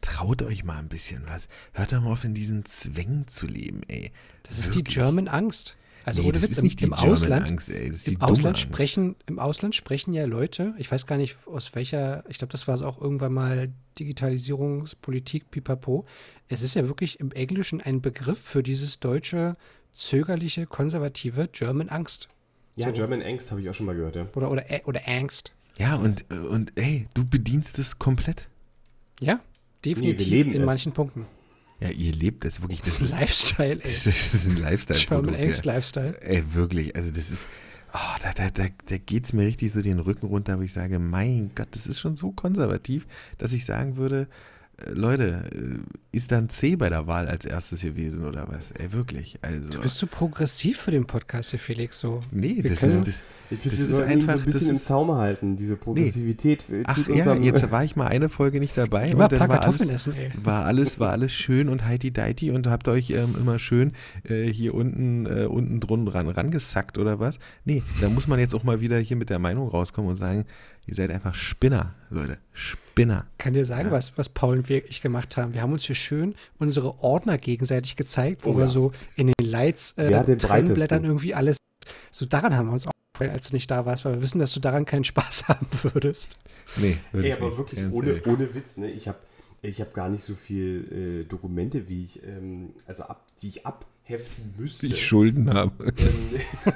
traut 0.00 0.42
euch 0.42 0.64
mal 0.64 0.78
ein 0.78 0.88
bisschen 0.88 1.22
was. 1.28 1.48
Hört 1.72 1.92
doch 1.92 2.02
mal 2.02 2.12
auf, 2.12 2.24
in 2.24 2.34
diesen 2.34 2.64
Zwängen 2.64 3.28
zu 3.28 3.46
leben, 3.46 3.82
ey. 3.86 4.10
Das 4.42 4.58
ist 4.58 4.74
die 4.74 4.78
Wirklich. 4.78 4.96
German 4.96 5.28
Angst. 5.28 5.76
Also 6.04 6.20
nee, 6.22 6.28
ohne 6.28 6.42
Witz, 6.42 6.58
im, 6.58 6.66
im 6.66 6.92
Ausland, 6.92 7.20
German-Angst, 7.20 7.70
ey. 7.70 7.92
Im 8.06 8.20
Ausland 8.20 8.46
Angst. 8.56 8.62
sprechen, 8.62 9.16
im 9.26 9.38
Ausland 9.38 9.74
sprechen 9.74 10.12
ja 10.12 10.26
Leute, 10.26 10.74
ich 10.76 10.90
weiß 10.90 11.06
gar 11.06 11.16
nicht 11.16 11.36
aus 11.46 11.74
welcher, 11.74 12.24
ich 12.28 12.38
glaube, 12.38 12.52
das 12.52 12.68
war 12.68 12.74
es 12.74 12.82
auch 12.82 13.00
irgendwann 13.00 13.32
mal 13.32 13.72
Digitalisierungspolitik, 13.98 15.50
pipapo. 15.50 16.04
Es 16.48 16.62
ist 16.62 16.74
ja 16.74 16.86
wirklich 16.86 17.20
im 17.20 17.30
Englischen 17.32 17.80
ein 17.80 18.00
Begriff 18.02 18.38
für 18.38 18.62
dieses 18.62 19.00
deutsche, 19.00 19.56
zögerliche, 19.92 20.66
konservative 20.66 21.48
German 21.52 21.88
Angst. 21.88 22.28
Ja, 22.76 22.88
So. 22.88 22.92
German 22.92 23.22
Angst 23.22 23.50
habe 23.50 23.60
ich 23.62 23.70
auch 23.70 23.74
schon 23.74 23.86
mal 23.86 23.94
gehört, 23.94 24.16
ja. 24.16 24.26
Oder, 24.34 24.50
oder, 24.50 24.70
Ä- 24.70 24.84
oder 24.84 25.00
Angst. 25.06 25.52
Ja, 25.78 25.96
und, 25.96 26.30
und 26.30 26.72
ey, 26.76 27.06
du 27.14 27.24
bedienst 27.24 27.78
es 27.78 27.98
komplett. 27.98 28.48
Ja, 29.20 29.40
definitiv 29.84 30.28
leben 30.28 30.52
in 30.52 30.62
es. 30.62 30.66
manchen 30.66 30.92
Punkten. 30.92 31.26
Ja, 31.84 31.90
ihr 31.90 32.12
lebt 32.14 32.46
es 32.46 32.62
wirklich. 32.62 32.80
Das 32.80 32.98
Das 32.98 33.02
ist 33.02 33.12
ein 33.12 33.20
Lifestyle, 33.20 33.72
ey. 33.72 33.92
das 33.92 34.06
ist 34.06 34.46
ein 34.48 34.56
Lifestyle-Produkt. 34.56 35.26
German 35.26 35.48
Angst. 35.48 35.64
Lifestyle. 35.66 36.18
Ey, 36.22 36.42
wirklich. 36.54 36.96
Also, 36.96 37.10
das 37.10 37.30
ist. 37.30 37.46
Oh, 37.92 38.18
da, 38.22 38.32
da, 38.32 38.48
da, 38.50 38.68
da 38.86 38.96
geht 38.96 39.26
es 39.26 39.32
mir 39.34 39.46
richtig 39.46 39.70
so 39.72 39.82
den 39.82 39.98
Rücken 39.98 40.26
runter, 40.26 40.58
wo 40.58 40.62
ich 40.62 40.72
sage: 40.72 40.98
Mein 40.98 41.50
Gott, 41.54 41.68
das 41.72 41.86
ist 41.86 42.00
schon 42.00 42.16
so 42.16 42.32
konservativ, 42.32 43.06
dass 43.36 43.52
ich 43.52 43.66
sagen 43.66 43.96
würde: 43.98 44.28
Leute, 44.92 45.44
äh, 45.52 46.16
ist 46.16 46.30
da 46.32 46.38
ein 46.38 46.48
C 46.48 46.76
bei 46.76 46.88
der 46.88 47.06
Wahl 47.06 47.26
als 47.26 47.44
erstes 47.44 47.82
gewesen 47.82 48.24
oder 48.26 48.46
was? 48.48 48.70
Ey, 48.72 48.92
wirklich. 48.92 49.36
Also. 49.42 49.68
Du 49.70 49.80
bist 49.80 49.96
zu 49.96 50.06
progressiv 50.06 50.78
für 50.80 50.90
den 50.90 51.06
Podcast, 51.06 51.50
hier, 51.50 51.58
Felix. 51.58 51.98
So. 51.98 52.20
nee, 52.30 52.56
wir 52.62 52.70
das 52.70 52.80
können- 52.80 52.92
ist. 52.92 53.08
Das, 53.08 53.22
Ich 53.50 53.58
finde, 53.60 53.76
Das 53.76 53.78
wir 53.78 53.84
ist 53.84 53.90
sollten 53.92 54.10
ihn 54.12 54.20
so 54.20 54.22
einfach- 54.24 54.34
ein 54.40 54.44
bisschen 54.44 54.60
das 54.60 54.68
im 54.70 54.76
ist- 54.76 54.84
Zaum 54.86 55.12
halten. 55.12 55.56
Diese 55.56 55.76
Progressivität 55.76 56.64
äh, 56.70 56.82
ach 56.86 56.96
ja, 57.08 57.34
jetzt 57.34 57.70
war 57.70 57.84
ich 57.84 57.94
mal 57.94 58.06
eine 58.06 58.28
Folge 58.30 58.58
nicht 58.58 58.76
dabei 58.76 59.14
und 59.14 59.32
dann 59.32 59.48
war 59.48 59.60
alles, 59.62 59.80
essen, 59.88 60.14
ey. 60.16 60.30
war 60.42 60.64
alles, 60.64 60.98
war 60.98 61.10
alles 61.12 61.32
schön 61.32 61.68
und 61.68 61.84
heiti-deiti 61.84 62.50
und 62.50 62.66
habt 62.68 62.88
euch 62.88 63.10
ähm, 63.10 63.34
immer 63.38 63.58
schön 63.58 63.92
äh, 64.28 64.44
hier 64.44 64.74
unten, 64.74 65.26
äh, 65.26 65.44
unten 65.44 65.78
drunten 65.78 66.08
ran, 66.08 66.26
rangesackt 66.28 66.96
oder 66.96 67.20
was? 67.20 67.38
Nee, 67.66 67.82
da 68.00 68.08
muss 68.08 68.26
man 68.26 68.38
jetzt 68.38 68.54
auch 68.54 68.64
mal 68.64 68.80
wieder 68.80 68.98
hier 68.98 69.16
mit 69.16 69.28
der 69.28 69.38
Meinung 69.38 69.68
rauskommen 69.68 70.10
und 70.10 70.16
sagen, 70.16 70.46
ihr 70.86 70.94
seid 70.94 71.10
einfach 71.10 71.34
Spinner, 71.34 71.94
Leute. 72.10 72.38
Spinner. 72.52 73.26
Kann 73.38 73.54
dir 73.54 73.64
sagen, 73.64 73.88
Ja. 73.88 73.92
was, 73.92 74.16
was 74.16 74.28
Paul 74.28 74.58
und 74.58 74.68
wir 74.68 74.84
ich 74.88 75.00
gemacht 75.02 75.36
haben. 75.36 75.52
Wir 75.54 75.62
haben 75.62 75.72
uns 75.72 75.84
hier 75.84 75.96
schön 75.96 76.34
unsere 76.58 77.00
Ordner 77.00 77.38
gegenseitig 77.38 77.96
gezeigt, 77.96 78.44
wo 78.44 78.50
Oh 78.50 78.56
wir 78.56 78.64
ja. 78.64 78.68
so 78.70 78.92
in 79.16 79.28
den 79.28 79.46
Lights, 79.46 79.92
äh, 79.92 80.24
den 80.24 80.38
Trennblättern 80.38 81.04
irgendwie 81.04 81.34
alles. 81.34 81.56
So 82.10 82.26
daran 82.26 82.56
haben 82.56 82.66
wir 82.68 82.72
uns 82.72 82.86
auch 82.86 82.92
gefallen, 83.14 83.32
als 83.32 83.48
du 83.48 83.54
nicht 83.56 83.70
da 83.70 83.84
warst, 83.86 84.04
weil 84.04 84.14
wir 84.14 84.22
wissen, 84.22 84.38
dass 84.38 84.52
du 84.52 84.60
daran 84.60 84.84
keinen 84.84 85.04
Spaß 85.04 85.48
haben 85.48 85.66
würdest. 85.82 86.36
Nee, 86.76 86.98
Ey, 87.12 87.32
aber 87.32 87.56
wirklich 87.58 87.80
ohne, 87.90 88.22
ohne 88.26 88.54
Witz, 88.54 88.76
ne? 88.76 88.90
Ich 88.90 89.08
habe 89.08 89.18
ich 89.62 89.80
hab 89.80 89.94
gar 89.94 90.08
nicht 90.10 90.22
so 90.22 90.34
viel 90.34 91.22
äh, 91.22 91.28
Dokumente, 91.28 91.88
wie 91.88 92.04
ich, 92.04 92.22
ähm, 92.22 92.70
also 92.86 93.04
ab, 93.04 93.24
die 93.40 93.48
ich 93.48 93.66
abheften 93.66 94.54
müsste. 94.58 94.86
Ich 94.86 95.04
Schulden 95.06 95.52
habe. 95.52 95.92
Ähm, 95.96 96.40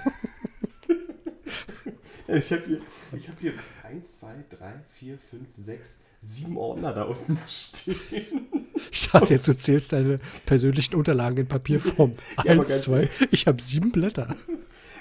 ich 2.29 2.53
habe 2.53 2.62
hier, 2.67 2.81
ich 3.17 3.29
hab 3.29 3.41
hier 3.41 3.55
1, 3.83 4.21
2, 4.21 4.27
3, 4.59 4.75
4, 4.91 5.19
5, 5.19 5.49
6, 5.57 6.01
7 6.21 6.57
Ordner 6.57 6.93
da 6.93 7.03
unten 7.05 7.38
stehen. 7.49 8.49
Ich 8.91 9.09
dachte 9.11 9.33
jetzt, 9.33 9.49
du 9.49 9.57
zählst 9.57 9.93
deine 9.93 10.21
persönlichen 10.47 10.95
Unterlagen 10.95 11.38
in 11.38 11.47
Papierform. 11.47 12.14
Ja, 12.45 12.53
Eins, 12.53 12.83
zwei. 12.83 13.09
Ich 13.31 13.47
habe 13.47 13.61
sieben 13.61 13.91
Blätter. 13.91 14.37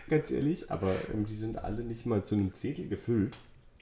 Ganz 0.10 0.32
ehrlich, 0.32 0.72
aber 0.72 0.96
ähm, 1.14 1.26
die 1.26 1.36
sind 1.36 1.58
alle 1.58 1.84
nicht 1.84 2.06
mal 2.06 2.24
zu 2.24 2.36
einem 2.36 2.54
Zehntel 2.54 2.88
gefüllt. 2.88 3.38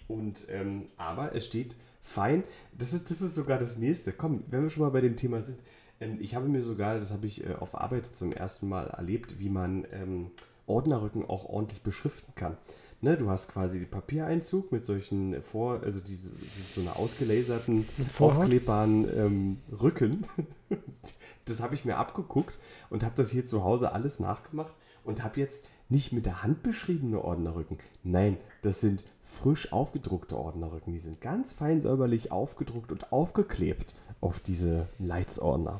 Und 0.07 0.47
ähm, 0.49 0.85
aber 0.97 1.35
es 1.35 1.45
steht 1.45 1.75
fein. 2.01 2.43
Das 2.77 2.93
ist, 2.93 3.09
das 3.09 3.21
ist 3.21 3.35
sogar 3.35 3.59
das 3.59 3.77
nächste. 3.77 4.11
Komm, 4.11 4.43
wenn 4.49 4.63
wir 4.63 4.69
schon 4.69 4.83
mal 4.83 4.89
bei 4.89 5.01
dem 5.01 5.15
Thema 5.15 5.41
sind. 5.41 5.59
Ähm, 5.99 6.17
ich 6.19 6.35
habe 6.35 6.47
mir 6.47 6.61
sogar, 6.61 6.99
das 6.99 7.11
habe 7.11 7.27
ich 7.27 7.45
äh, 7.45 7.53
auf 7.53 7.75
Arbeit 7.75 8.05
zum 8.05 8.31
ersten 8.33 8.67
Mal 8.67 8.87
erlebt, 8.87 9.39
wie 9.39 9.49
man 9.49 9.87
ähm, 9.91 10.31
Ordnerrücken 10.67 11.25
auch 11.25 11.45
ordentlich 11.45 11.81
beschriften 11.81 12.33
kann. 12.35 12.57
Ne, 13.05 13.17
du 13.17 13.29
hast 13.29 13.49
quasi 13.49 13.79
den 13.79 13.87
Papiereinzug 13.87 14.71
mit 14.71 14.83
solchen 14.83 15.43
vor, 15.43 15.83
also 15.83 15.99
diese 15.99 16.27
sind 16.49 16.71
so 16.71 16.81
eine 16.81 16.95
ausgelaserten, 16.95 17.85
aufklebbaren 18.17 19.07
ähm, 19.15 19.57
Rücken. 19.79 20.25
das 21.45 21.61
habe 21.61 21.75
ich 21.75 21.85
mir 21.85 21.97
abgeguckt 21.97 22.57
und 22.89 23.03
habe 23.03 23.13
das 23.15 23.29
hier 23.29 23.45
zu 23.45 23.63
Hause 23.63 23.91
alles 23.91 24.19
nachgemacht 24.19 24.73
und 25.03 25.23
habe 25.23 25.39
jetzt 25.39 25.67
nicht 25.87 26.13
mit 26.13 26.25
der 26.25 26.41
Hand 26.41 26.63
beschriebene 26.63 27.23
Ordnerrücken. 27.23 27.77
Nein, 28.01 28.37
das 28.63 28.81
sind 28.81 29.03
frisch 29.23 29.71
aufgedruckte 29.71 30.35
Ordnerrücken. 30.35 30.91
Die 30.91 30.97
sind 30.97 31.21
ganz 31.21 31.53
fein 31.53 31.81
säuberlich 31.81 32.31
aufgedruckt 32.31 32.91
und 32.91 33.11
aufgeklebt 33.13 33.93
auf 34.19 34.39
diese 34.39 34.87
Leitsordner. 34.97 35.79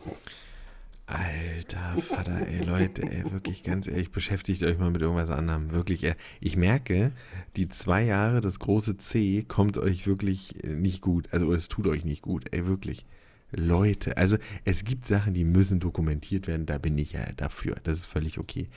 Alter 1.07 2.01
Vater, 2.01 2.47
ey 2.47 2.63
Leute, 2.63 3.03
ey, 3.03 3.31
wirklich 3.31 3.61
ganz 3.61 3.87
ehrlich, 3.87 4.11
beschäftigt 4.11 4.63
euch 4.63 4.79
mal 4.79 4.89
mit 4.89 5.01
irgendwas 5.01 5.29
anderem. 5.29 5.71
Wirklich, 5.71 6.03
ey. 6.03 6.15
ich 6.39 6.57
merke, 6.57 7.11
die 7.55 7.69
zwei 7.69 8.03
Jahre, 8.03 8.41
das 8.41 8.57
große 8.57 8.97
C, 8.97 9.43
kommt 9.47 9.77
euch 9.77 10.07
wirklich 10.07 10.63
äh, 10.63 10.69
nicht 10.69 11.01
gut. 11.01 11.27
Also 11.31 11.53
es 11.53 11.67
tut 11.67 11.85
euch 11.85 12.05
nicht 12.05 12.23
gut, 12.23 12.45
ey, 12.51 12.65
wirklich. 12.65 13.05
Leute, 13.51 14.17
also 14.17 14.37
es 14.65 14.83
gibt 14.83 15.05
Sachen, 15.05 15.35
die 15.35 15.43
müssen 15.43 15.79
dokumentiert 15.79 16.47
werden, 16.47 16.65
da 16.65 16.79
bin 16.79 16.97
ich 16.97 17.11
ja 17.11 17.23
dafür. 17.37 17.75
Das 17.83 17.99
ist 17.99 18.05
völlig 18.07 18.39
okay. 18.39 18.67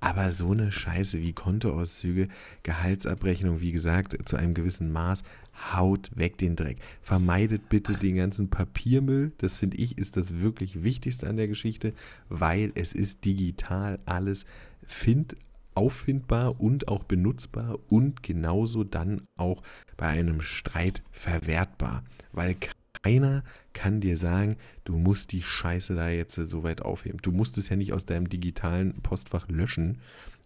Aber 0.00 0.32
so 0.32 0.52
eine 0.52 0.72
Scheiße 0.72 1.20
wie 1.20 1.32
Kontoauszüge, 1.32 2.28
Gehaltsabrechnung, 2.62 3.60
wie 3.60 3.72
gesagt, 3.72 4.16
zu 4.28 4.36
einem 4.36 4.54
gewissen 4.54 4.90
Maß, 4.90 5.22
haut 5.54 6.10
weg 6.14 6.38
den 6.38 6.56
Dreck. 6.56 6.78
Vermeidet 7.00 7.68
bitte 7.68 7.94
den 7.94 8.16
ganzen 8.16 8.50
Papiermüll. 8.50 9.32
Das 9.38 9.56
finde 9.56 9.76
ich 9.76 9.98
ist 9.98 10.16
das 10.16 10.40
wirklich 10.40 10.82
Wichtigste 10.82 11.28
an 11.28 11.36
der 11.36 11.48
Geschichte, 11.48 11.92
weil 12.28 12.72
es 12.74 12.92
ist 12.92 13.24
digital 13.24 13.98
alles 14.06 14.44
find, 14.82 15.36
auffindbar 15.74 16.60
und 16.60 16.88
auch 16.88 17.04
benutzbar 17.04 17.78
und 17.88 18.22
genauso 18.22 18.84
dann 18.84 19.22
auch 19.36 19.62
bei 19.96 20.06
einem 20.06 20.40
Streit 20.40 21.02
verwertbar. 21.10 22.04
Weil 22.32 22.56
keiner 23.02 23.42
kann 23.72 24.00
dir 24.00 24.16
sagen, 24.16 24.56
du 24.84 24.96
musst 24.96 25.32
die 25.32 25.42
Scheiße 25.42 25.94
da 25.94 26.08
jetzt 26.08 26.34
so 26.34 26.62
weit 26.62 26.82
aufheben. 26.82 27.18
Du 27.22 27.32
musst 27.32 27.58
es 27.58 27.68
ja 27.68 27.76
nicht 27.76 27.92
aus 27.92 28.06
deinem 28.06 28.28
digitalen 28.28 28.94
Postfach 29.02 29.48
löschen. 29.48 29.98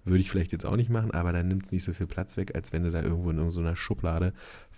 Würde 0.08 0.20
ich 0.20 0.30
vielleicht 0.30 0.52
jetzt 0.52 0.66
auch 0.66 0.76
nicht 0.76 0.90
machen, 0.90 1.10
aber 1.10 1.32
dann 1.32 1.48
nimmt 1.48 1.66
es 1.66 1.72
nicht 1.72 1.84
so 1.84 1.92
viel 1.92 2.06
Platz 2.06 2.36
weg, 2.36 2.54
als 2.54 2.72
wenn 2.72 2.82
du 2.82 2.90
da 2.90 3.02
irgendwo 3.02 3.30
in 3.30 3.38
irgendeiner 3.38 3.76
Schublade 3.76 4.32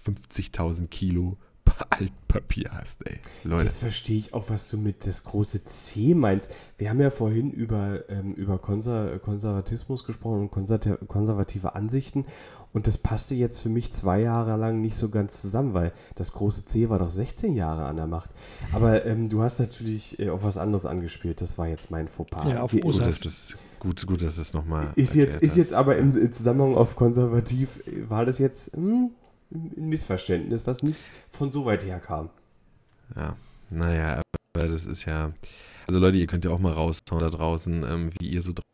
50.000 0.05 0.89
Kilo 0.89 1.39
Altpapier 1.91 2.71
hast, 2.73 3.07
ey. 3.07 3.19
Leute. 3.45 3.67
Jetzt 3.67 3.79
verstehe 3.79 4.19
ich 4.19 4.35
auch, 4.35 4.51
was 4.51 4.69
du 4.69 4.77
mit 4.77 5.07
das 5.07 5.25
große 5.25 5.65
C 5.65 6.15
meinst. 6.15 6.53
Wir 6.79 6.91
haben 6.91 7.01
ja 7.01 7.11
vorhin 7.11 7.51
über, 7.51 8.09
ähm, 8.09 8.35
über 8.35 8.59
Konser 8.59 9.19
Konservatismus 9.19 10.05
gesprochen 10.05 10.41
und 10.41 10.51
konservative, 10.51 10.99
konservative 11.07 11.75
Ansichten. 11.75 12.27
Und 12.73 12.87
das 12.87 12.99
passte 12.99 13.35
jetzt 13.35 13.61
für 13.61 13.69
mich 13.69 13.93
zwei 13.93 14.21
Jahre 14.21 14.57
lang 14.57 14.81
nicht 14.81 14.95
so 14.95 15.09
ganz 15.09 15.43
zusammen, 15.43 15.75
weil 15.75 15.93
das 16.15 16.33
große 16.33 16.67
C 16.67 16.89
war 16.89 17.01
doch 17.01 17.11
16 17.11 17.55
Jahre 17.55 17.87
an 17.87 17.97
der 17.97 18.07
Macht. 18.07 18.31
Aber 18.73 19.05
ähm, 19.07 19.29
du 19.29 19.43
hast 19.43 19.59
natürlich 19.59 20.21
äh, 20.21 20.31
auf 20.31 20.45
was 20.45 20.57
anderes 20.57 20.87
angespielt. 20.87 21.41
Das 21.41 21.59
war 21.59 21.67
jetzt 21.67 21.91
mein 21.91 22.07
Fauxpas. 22.07 22.49
Ja, 22.49 22.63
auf 22.63 22.71
das, 22.73 23.55
gut, 23.81 24.07
gut, 24.07 24.23
dass 24.23 24.39
es 24.39 24.53
nochmal. 24.53 24.93
Ist 24.95 25.17
jetzt, 25.17 25.39
ist 25.39 25.57
jetzt 25.57 25.75
aber 25.75 25.97
im, 25.97 26.13
Zusammenhang 26.13 26.77
auf 26.77 26.95
konservativ, 26.95 27.83
war 28.09 28.25
das 28.25 28.39
jetzt 28.39 28.73
hm, 28.75 29.11
ein 29.51 29.89
Missverständnis, 29.89 30.67
was 30.67 30.85
nicht 30.85 31.01
von 31.29 31.51
so 31.51 31.65
weit 31.65 31.85
her 31.85 31.99
kam. 31.99 32.31
Ja, 33.17 33.37
naja, 33.71 34.23
aber 34.55 34.69
das 34.69 34.85
ist 34.85 35.05
ja. 35.07 35.33
Also 35.89 35.99
Leute, 35.99 36.19
ihr 36.19 36.29
könnt 36.29 36.45
ja 36.45 36.53
auch 36.53 36.61
mal 36.61 36.73
raushauen 36.73 37.21
da 37.21 37.31
draußen, 37.31 37.83
ähm, 37.83 38.11
wie 38.21 38.29
ihr 38.29 38.43
so 38.43 38.53
drauf 38.53 38.65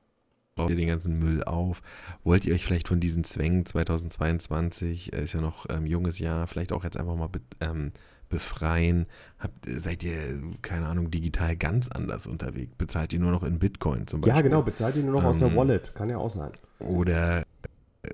ihr 0.68 0.76
den 0.76 0.88
ganzen 0.88 1.18
Müll 1.18 1.44
auf. 1.44 1.82
Wollt 2.24 2.46
ihr 2.46 2.54
euch 2.54 2.64
vielleicht 2.64 2.88
von 2.88 3.00
diesen 3.00 3.24
Zwängen 3.24 3.66
2022, 3.66 5.12
äh, 5.12 5.24
ist 5.24 5.34
ja 5.34 5.40
noch 5.40 5.66
ähm, 5.68 5.86
junges 5.86 6.18
Jahr, 6.18 6.46
vielleicht 6.46 6.72
auch 6.72 6.84
jetzt 6.84 6.96
einfach 6.96 7.14
mal 7.14 7.28
ähm, 7.60 7.92
befreien? 8.28 9.06
Habt, 9.38 9.54
seid 9.66 10.02
ihr, 10.02 10.40
keine 10.62 10.86
Ahnung, 10.86 11.10
digital 11.10 11.56
ganz 11.56 11.88
anders 11.88 12.26
unterwegs? 12.26 12.74
Bezahlt 12.76 13.12
ihr 13.12 13.20
nur 13.20 13.30
noch 13.30 13.42
in 13.42 13.58
Bitcoin 13.58 14.06
zum 14.06 14.20
Beispiel? 14.20 14.36
Ja, 14.36 14.42
genau, 14.42 14.62
bezahlt 14.62 14.96
ihr 14.96 15.02
nur 15.02 15.20
noch 15.20 15.24
aus 15.24 15.38
der 15.38 15.48
Ähm, 15.48 15.56
Wallet. 15.56 15.94
Kann 15.94 16.10
ja 16.10 16.18
auch 16.18 16.30
sein. 16.30 16.52
Oder 16.78 17.44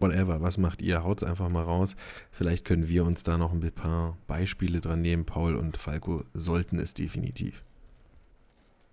whatever, 0.01 0.41
was 0.41 0.59
macht 0.59 0.83
ihr? 0.83 1.05
Haut's 1.05 1.23
einfach 1.23 1.49
mal 1.49 1.63
raus. 1.65 1.97
Vielleicht 2.31 2.65
können 2.65 2.89
wir 2.89 3.05
uns 3.05 3.23
da 3.23 3.39
noch 3.39 3.53
ein 3.53 3.61
paar 3.73 4.17
Beispiele 4.27 4.81
dran 4.81 5.03
nehmen. 5.03 5.25
Paul 5.25 5.57
und 5.57 5.77
Falco 5.77 6.25
sollten 6.35 6.79
es 6.79 6.95
definitiv. 6.95 7.63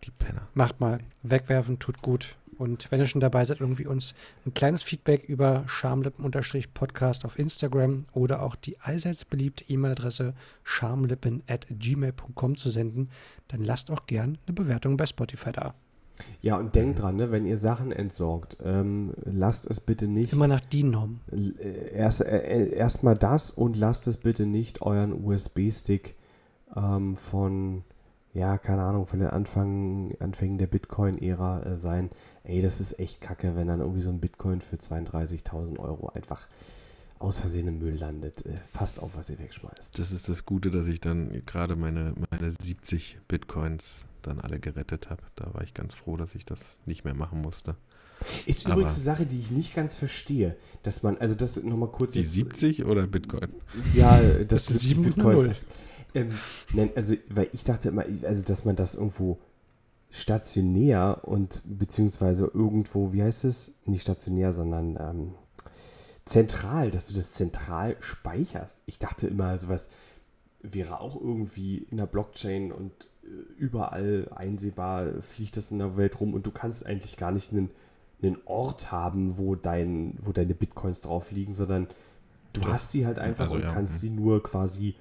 Die 0.04 0.12
Penner. 0.12 0.48
Macht 0.54 0.80
mal. 0.80 1.00
Wegwerfen 1.24 1.80
tut 1.80 2.02
gut. 2.02 2.36
Und 2.60 2.92
wenn 2.92 3.00
ihr 3.00 3.08
schon 3.08 3.22
dabei 3.22 3.46
seid, 3.46 3.62
irgendwie 3.62 3.88
uns 3.88 4.14
ein 4.46 4.54
kleines 4.54 4.84
Feedback 4.84 5.24
über 5.24 5.64
schamlippen-podcast 5.66 7.24
auf 7.24 7.40
Instagram 7.40 8.06
oder 8.12 8.42
auch 8.44 8.56
die 8.56 8.78
allseits 8.82 9.24
beliebte 9.24 9.64
E-Mail-Adresse 9.70 10.34
schamlippen.gmail.com 10.64 12.58
zu 12.58 12.70
senden, 12.70 13.10
dann 13.48 13.62
lasst 13.62 13.90
auch 13.90 14.06
gern 14.08 14.38
eine 14.46 14.54
Bewertung 14.54 14.98
bei 14.98 15.06
Spotify 15.06 15.54
da. 15.54 15.74
Ja, 16.42 16.58
und 16.58 16.76
denkt 16.76 17.00
dran, 17.00 17.16
ne, 17.16 17.32
wenn 17.32 17.46
ihr 17.46 17.58
Sachen 17.58 17.94
entsorgt, 17.94 18.58
ähm, 18.62 19.14
lasst 19.24 19.66
es 19.70 19.80
bitte 19.80 20.10
nicht. 20.10 20.34
Immer 20.34 20.50
nach 20.50 20.60
DIN-Norm. 20.60 21.22
äh, 21.32 21.94
erst 21.94 22.26
äh, 22.26 22.72
erstmal 22.72 23.16
das 23.16 23.52
und 23.52 23.78
lasst 23.78 24.06
es 24.08 24.18
bitte 24.18 24.46
nicht 24.46 24.82
euren 24.82 25.14
USB-Stick 25.14 26.18
ähm, 26.76 27.16
von 27.16 27.84
ja, 28.34 28.58
keine 28.58 28.84
Ahnung, 28.84 29.08
von 29.08 29.20
den 29.20 29.30
Anfang, 29.30 30.16
Anfängen 30.20 30.58
der 30.58 30.68
Bitcoin-Ära 30.68 31.64
äh, 31.64 31.76
sein. 31.78 32.10
Ey, 32.44 32.62
das 32.62 32.80
ist 32.82 33.00
echt 33.00 33.22
kacke, 33.22 33.56
wenn 33.56 33.68
dann 33.68 33.80
irgendwie 33.80 34.02
so 34.02 34.12
ein 34.12 34.20
Bitcoin 34.20 34.62
für 34.62 34.76
32.000 34.78 35.80
Euro 35.80 36.10
einfach 36.10 36.48
aus 37.18 37.40
Versehen 37.40 37.68
im 37.68 37.80
Müll 37.80 37.96
landet. 37.96 38.46
Äh, 38.46 38.56
passt 38.74 39.00
auf, 39.02 39.12
was 39.16 39.30
ihr 39.30 39.40
wegschmeißt. 39.40 39.98
Das 40.00 40.12
ist 40.12 40.30
das 40.30 40.46
Gute, 40.46 40.72
dass 40.72 40.86
ich 40.88 41.02
dann 41.02 41.42
gerade 41.46 41.76
meine, 41.76 42.14
meine 42.32 42.52
70 42.62 43.18
Bitcoins 43.28 44.06
dann 44.22 44.40
alle 44.40 44.60
gerettet 44.60 45.10
habe. 45.10 45.24
Da 45.36 45.54
war 45.54 45.64
ich 45.64 45.74
ganz 45.74 45.96
froh, 45.96 46.16
dass 46.18 46.36
ich 46.36 46.46
das 46.46 46.78
nicht 46.86 47.04
mehr 47.06 47.14
machen 47.16 47.42
musste. 47.42 47.76
Ist 48.46 48.66
Aber- 48.66 48.76
übrigens 48.76 48.96
eine 48.96 49.04
Sache, 49.04 49.26
die 49.26 49.40
ich 49.40 49.50
nicht 49.50 49.74
ganz 49.76 49.96
verstehe, 49.96 50.56
dass 50.84 51.04
man, 51.04 51.18
also 51.18 51.36
das 51.36 51.62
nochmal 51.64 51.90
kurz 51.90 52.14
Die 52.14 52.20
jetzt- 52.20 52.34
70 52.34 52.86
oder 52.86 53.08
Bitcoin? 53.08 53.50
Ja, 53.94 54.20
das, 54.22 54.48
Das 54.48 54.70
ist 54.70 54.76
ist 54.84 54.90
7 54.90 55.06
und 55.06 55.16
Bitcoins. 55.16 55.46
null. 55.46 55.56
Ähm, 56.14 56.38
nein, 56.74 56.92
also, 56.96 57.16
weil 57.30 57.50
ich 57.54 57.64
dachte 57.64 57.90
immer, 57.90 58.06
also, 58.24 58.44
dass 58.44 58.66
man 58.66 58.76
das 58.76 58.96
irgendwo 58.96 59.40
stationär 60.10 61.22
und 61.24 61.64
beziehungsweise 61.68 62.50
irgendwo, 62.54 63.14
wie 63.14 63.24
heißt 63.24 63.46
es? 63.46 63.74
Nicht 63.86 64.02
stationär, 64.02 64.54
sondern 64.54 64.98
ähm, 65.00 65.36
zentral, 66.26 66.92
dass 66.92 67.08
du 67.08 67.16
das 67.16 67.34
zentral 67.34 67.96
speicherst. 68.00 68.84
Ich 68.88 69.00
dachte 69.00 69.28
immer, 69.28 69.58
sowas 69.58 69.90
wäre 70.62 71.00
auch 71.00 71.20
irgendwie 71.20 71.78
in 71.78 71.98
der 71.98 72.08
Blockchain 72.08 72.72
und 72.72 72.92
äh, 73.24 73.28
überall 73.58 74.28
einsehbar, 74.36 75.22
fliegt 75.22 75.58
das 75.58 75.72
in 75.72 75.80
der 75.80 75.96
Welt 75.98 76.20
rum 76.20 76.34
und 76.34 76.46
du 76.46 76.52
kannst 76.52 76.86
eigentlich 76.86 77.18
gar 77.18 77.32
nicht 77.32 77.52
einen, 77.52 77.70
einen 78.22 78.38
Ort 78.46 78.92
haben, 78.92 79.38
wo, 79.38 79.56
dein, 79.56 80.18
wo 80.22 80.32
deine 80.32 80.56
Bitcoins 80.56 81.02
drauf 81.02 81.32
liegen, 81.32 81.54
sondern 81.54 81.88
du 82.54 82.62
Doch. 82.62 82.70
hast 82.70 82.94
die 82.94 83.06
halt 83.06 83.20
einfach 83.20 83.46
Also, 83.46 83.56
und 83.56 83.62
ja, 83.62 83.72
kannst 83.72 83.94
hm. 83.94 84.00
sie 84.00 84.10
nur 84.10 84.44
quasi 84.44 84.96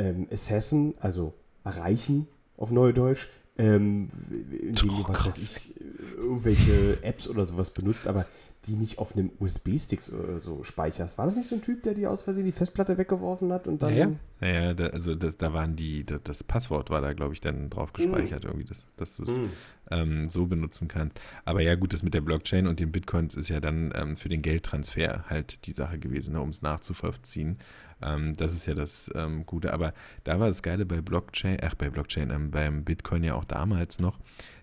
ähm, 0.00 0.26
assessen, 0.32 0.94
also 1.00 1.34
erreichen 1.64 2.26
auf 2.56 2.70
Neudeutsch, 2.70 3.28
ähm, 3.58 4.08
indem 4.50 4.74
du, 4.74 4.88
Oh, 4.90 5.06
was 5.08 5.36
ich, 5.36 5.74
irgendwelche 6.16 7.02
Apps 7.02 7.28
oder 7.28 7.44
sowas 7.44 7.70
benutzt, 7.70 8.06
aber 8.06 8.26
die 8.66 8.74
nicht 8.74 8.98
auf 8.98 9.16
einem 9.16 9.30
USB-Stick 9.40 10.00
oder 10.12 10.38
so 10.38 10.62
speicherst. 10.62 11.16
War 11.16 11.24
das 11.24 11.36
nicht 11.36 11.48
so 11.48 11.54
ein 11.54 11.62
Typ, 11.62 11.82
der 11.82 11.94
die 11.94 12.06
aus 12.06 12.20
Versehen 12.20 12.44
die 12.44 12.52
Festplatte 12.52 12.98
weggeworfen 12.98 13.50
hat 13.52 13.66
und 13.66 13.82
dann. 13.82 13.90
Ja, 13.94 13.98
ja. 14.08 14.12
Naja, 14.40 14.74
da, 14.74 14.86
also 14.88 15.14
das, 15.14 15.38
da 15.38 15.54
waren 15.54 15.76
die, 15.76 16.04
das, 16.04 16.22
das 16.22 16.44
Passwort 16.44 16.90
war 16.90 17.00
da, 17.00 17.14
glaube 17.14 17.32
ich, 17.32 17.40
dann 17.40 17.70
drauf 17.70 17.94
gespeichert, 17.94 18.44
irgendwie, 18.44 18.66
das, 18.66 18.84
dass 18.96 19.16
du 19.16 19.22
es 19.22 19.30
Hm. 19.30 19.48
ähm, 19.90 20.28
so 20.28 20.46
benutzen 20.46 20.88
kannst. 20.88 21.18
Aber 21.46 21.62
ja, 21.62 21.74
gut, 21.74 21.94
das 21.94 22.02
mit 22.02 22.12
der 22.12 22.20
Blockchain 22.20 22.66
und 22.66 22.80
den 22.80 22.92
Bitcoins 22.92 23.34
ist 23.34 23.48
ja 23.48 23.60
dann 23.60 23.92
ähm, 23.96 24.16
für 24.16 24.28
den 24.28 24.42
Geldtransfer 24.42 25.24
halt 25.30 25.66
die 25.66 25.72
Sache 25.72 25.98
gewesen, 25.98 26.34
ne, 26.34 26.40
um 26.42 26.50
es 26.50 26.60
nachzuvollziehen. 26.60 27.56
Ähm, 28.02 28.34
das 28.36 28.52
ist 28.52 28.66
ja 28.66 28.74
das 28.74 29.10
ähm, 29.14 29.46
Gute. 29.46 29.72
Aber 29.72 29.92
da 30.24 30.40
war 30.40 30.48
das 30.48 30.62
Geile 30.62 30.86
bei 30.86 31.00
Blockchain, 31.00 31.58
ach, 31.62 31.74
bei 31.74 31.90
Blockchain, 31.90 32.30
ähm, 32.30 32.50
beim 32.50 32.84
Bitcoin 32.84 33.24
ja 33.24 33.34
auch 33.34 33.44
damals 33.44 33.98
noch, 33.98 34.18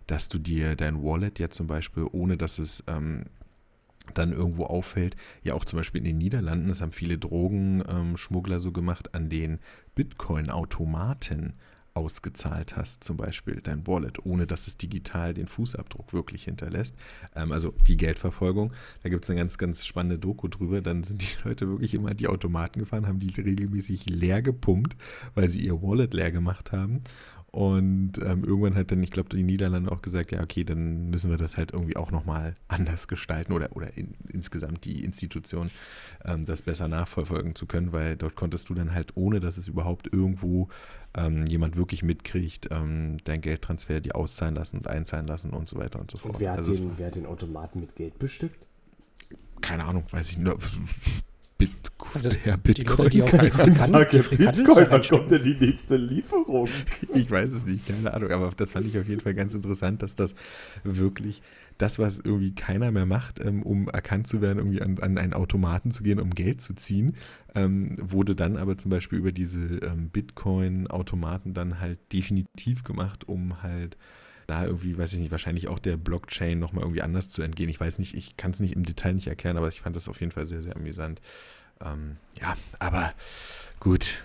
dass 0.08 0.30
du 0.30 0.40
dir 0.40 0.76
dein 0.76 1.04
Wallet 1.04 1.40
ja 1.40 1.50
zum 1.50 1.68
Beispiel, 1.68 2.08
ohne 2.12 2.38
dass 2.38 2.60
es 2.60 2.84
ähm, 2.88 3.26
dann 4.14 4.32
irgendwo 4.32 4.66
auffällt, 4.66 5.16
ja 5.44 5.54
auch 5.54 5.66
zum 5.66 5.78
Beispiel 5.78 6.00
in 6.00 6.06
den 6.06 6.18
Niederlanden, 6.18 6.70
das 6.70 6.82
haben 6.82 6.94
viele 6.94 7.18
Drogenschmuggler 7.18 8.60
so 8.60 8.72
gemacht, 8.72 9.14
an 9.14 9.30
den 9.30 9.60
Bitcoin-Automaten 9.96 11.54
ausgezahlt 11.98 12.78
hast, 12.78 13.04
zum 13.04 13.18
Beispiel 13.18 13.60
dein 13.62 13.86
Wallet, 13.88 14.26
ohne 14.26 14.48
dass 14.48 14.68
es 14.68 14.78
digital 14.78 15.34
den 15.34 15.48
Fußabdruck 15.48 16.14
wirklich 16.14 16.44
hinterlässt. 16.44 16.96
Ähm, 17.36 17.52
also 17.52 17.74
die 17.88 17.98
Geldverfolgung, 17.98 18.72
da 19.04 19.10
gibt 19.10 19.24
es 19.24 19.30
eine 19.30 19.40
ganz, 19.40 19.58
ganz 19.58 19.86
spannende 19.86 20.20
Doku 20.20 20.48
drüber. 20.48 20.82
Dann 20.82 21.04
sind 21.04 21.22
die 21.22 21.44
Leute 21.44 21.68
wirklich 21.68 21.94
immer 21.94 22.14
die 22.14 22.28
Automaten 22.28 22.80
gefahren, 22.80 23.08
haben 23.08 23.20
die 23.20 23.42
regelmäßig 23.42 24.10
leer 24.10 24.42
gepumpt, 24.42 24.96
weil 25.36 25.50
sie 25.50 25.62
ihr 25.62 25.82
Wallet 25.82 26.14
leer 26.14 26.32
gemacht 26.32 26.72
haben. 26.72 27.02
Und 27.52 28.14
ähm, 28.24 28.44
irgendwann 28.44 28.76
hat 28.76 28.92
dann, 28.92 29.02
ich 29.02 29.10
glaube, 29.10 29.30
die 29.30 29.42
Niederlande 29.42 29.92
auch 29.92 30.02
gesagt, 30.02 30.32
ja, 30.32 30.44
okay, 30.44 30.64
dann 30.64 31.10
müssen 31.10 31.32
wir 31.32 31.38
das 31.38 31.58
halt 31.58 31.72
irgendwie 31.74 31.96
auch 31.96 32.12
nochmal 32.12 32.54
anders 32.68 33.08
gestalten 33.08 33.54
oder, 33.54 33.76
oder 33.76 33.96
in, 33.98 34.16
insgesamt 34.32 34.86
die 34.86 35.04
Institution, 35.04 35.72
ähm, 36.26 36.46
das 36.46 36.62
besser 36.62 36.88
nachverfolgen 36.88 37.56
zu 37.56 37.66
können, 37.66 37.94
weil 37.94 38.18
dort 38.18 38.36
konntest 38.36 38.70
du 38.70 38.74
dann 38.74 38.94
halt, 38.94 39.16
ohne 39.16 39.40
dass 39.40 39.58
es 39.58 39.68
überhaupt 39.68 40.12
irgendwo 40.12 40.68
ähm, 41.16 41.46
jemand 41.48 41.78
wirklich 41.78 42.04
mitkriegt, 42.04 42.68
ähm, 42.70 43.18
dein 43.24 43.42
Geldtransfer 43.42 44.02
dir 44.02 44.16
auszahlen 44.16 44.56
lassen 44.56 44.78
und 44.78 44.88
einzahlen 44.88 45.26
lassen 45.26 45.52
und 45.52 45.70
so 45.70 45.78
weiter 45.78 46.00
und 46.00 46.12
so 46.12 46.18
fort. 46.18 46.36
Und 46.36 46.40
wer 46.42 46.52
hat, 46.52 46.60
Also 46.60 46.74
den, 46.74 46.92
wer 46.98 47.08
hat 47.08 47.16
den 47.16 47.26
Automaten 47.26 47.80
mit 47.80 47.96
Geld 47.96 48.20
bestückt? 48.20 48.68
keine 49.62 49.86
Ahnung, 49.86 50.04
weiß 50.12 50.30
ich 50.32 50.38
nur. 50.38 50.58
Bitcoin, 51.58 52.22
Das- 52.24 52.36
ja, 52.46 52.56
die 52.58 52.72
Leute, 52.84 52.84
Bitcoin, 52.84 53.10
die 53.10 53.24
auch 53.24 53.32
keine 53.32 53.50
die 53.50 53.52
Ahnung. 53.54 53.74
Afrikaner- 53.76 54.06
die 54.38 54.48
Afrikaner 54.48 54.76
da 54.86 54.92
reinstecken. 54.92 55.28
denn 55.30 55.42
die 55.42 55.56
nächste 55.66 55.98
Lieferung? 55.98 56.68
Ich 57.16 57.32
weiß 57.32 57.54
es 57.54 57.66
nicht, 57.66 57.88
keine 57.88 58.14
Ahnung, 58.14 58.32
aber 58.32 58.52
das 58.56 58.74
fand 58.74 58.86
ich 58.86 58.98
auf 58.98 59.08
jeden 59.08 59.22
Fall 59.22 59.34
ganz 59.34 59.54
interessant, 59.56 60.04
dass 60.04 60.16
das 60.16 60.36
wirklich 60.84 61.42
das, 61.80 62.00
was 62.00 62.20
irgendwie 62.20 62.54
keiner 62.56 62.92
mehr 62.92 63.06
macht, 63.06 63.40
ähm, 63.44 63.62
um 63.64 63.88
erkannt 63.90 64.28
zu 64.28 64.42
werden, 64.42 64.58
irgendwie 64.60 64.82
an, 64.82 64.98
an 65.00 65.18
einen 65.18 65.34
Automaten 65.34 65.92
zu 65.92 66.02
gehen, 66.04 66.20
um 66.20 66.32
Geld 66.32 66.60
zu 66.62 66.74
ziehen, 66.76 67.16
ähm, 67.56 67.96
wurde 68.00 68.36
dann 68.36 68.58
aber 68.58 68.78
zum 68.78 68.90
Beispiel 68.92 69.20
über 69.20 69.32
diese 69.32 69.60
ähm, 69.84 70.10
Bitcoin-Automaten 70.10 71.54
dann 71.54 71.80
halt 71.80 72.00
definitiv 72.14 72.84
gemacht, 72.84 73.28
um 73.28 73.62
halt 73.64 73.98
da 74.48 74.66
irgendwie, 74.66 74.98
weiß 74.98 75.14
ich 75.14 75.20
nicht, 75.20 75.32
wahrscheinlich 75.32 75.68
auch 75.68 75.80
der 75.80 75.98
Blockchain 75.98 76.58
nochmal 76.58 76.84
irgendwie 76.84 77.02
anders 77.02 77.30
zu 77.30 77.42
entgehen. 77.42 77.70
Ich 77.70 77.80
weiß 77.80 78.00
nicht, 78.00 78.16
ich 78.16 78.38
kann 78.38 78.52
es 78.52 78.60
nicht 78.60 78.76
im 78.76 78.84
Detail 78.84 79.14
nicht 79.14 79.28
erklären, 79.28 79.58
aber 79.58 79.68
ich 79.68 79.82
fand 79.82 79.96
das 79.96 80.08
auf 80.08 80.20
jeden 80.22 80.32
Fall 80.32 80.48
sehr, 80.48 80.62
sehr 80.64 80.76
amüsant. 80.76 81.22
Ähm, 81.84 82.18
ja, 82.40 82.58
aber 82.80 83.14
gut, 83.80 84.24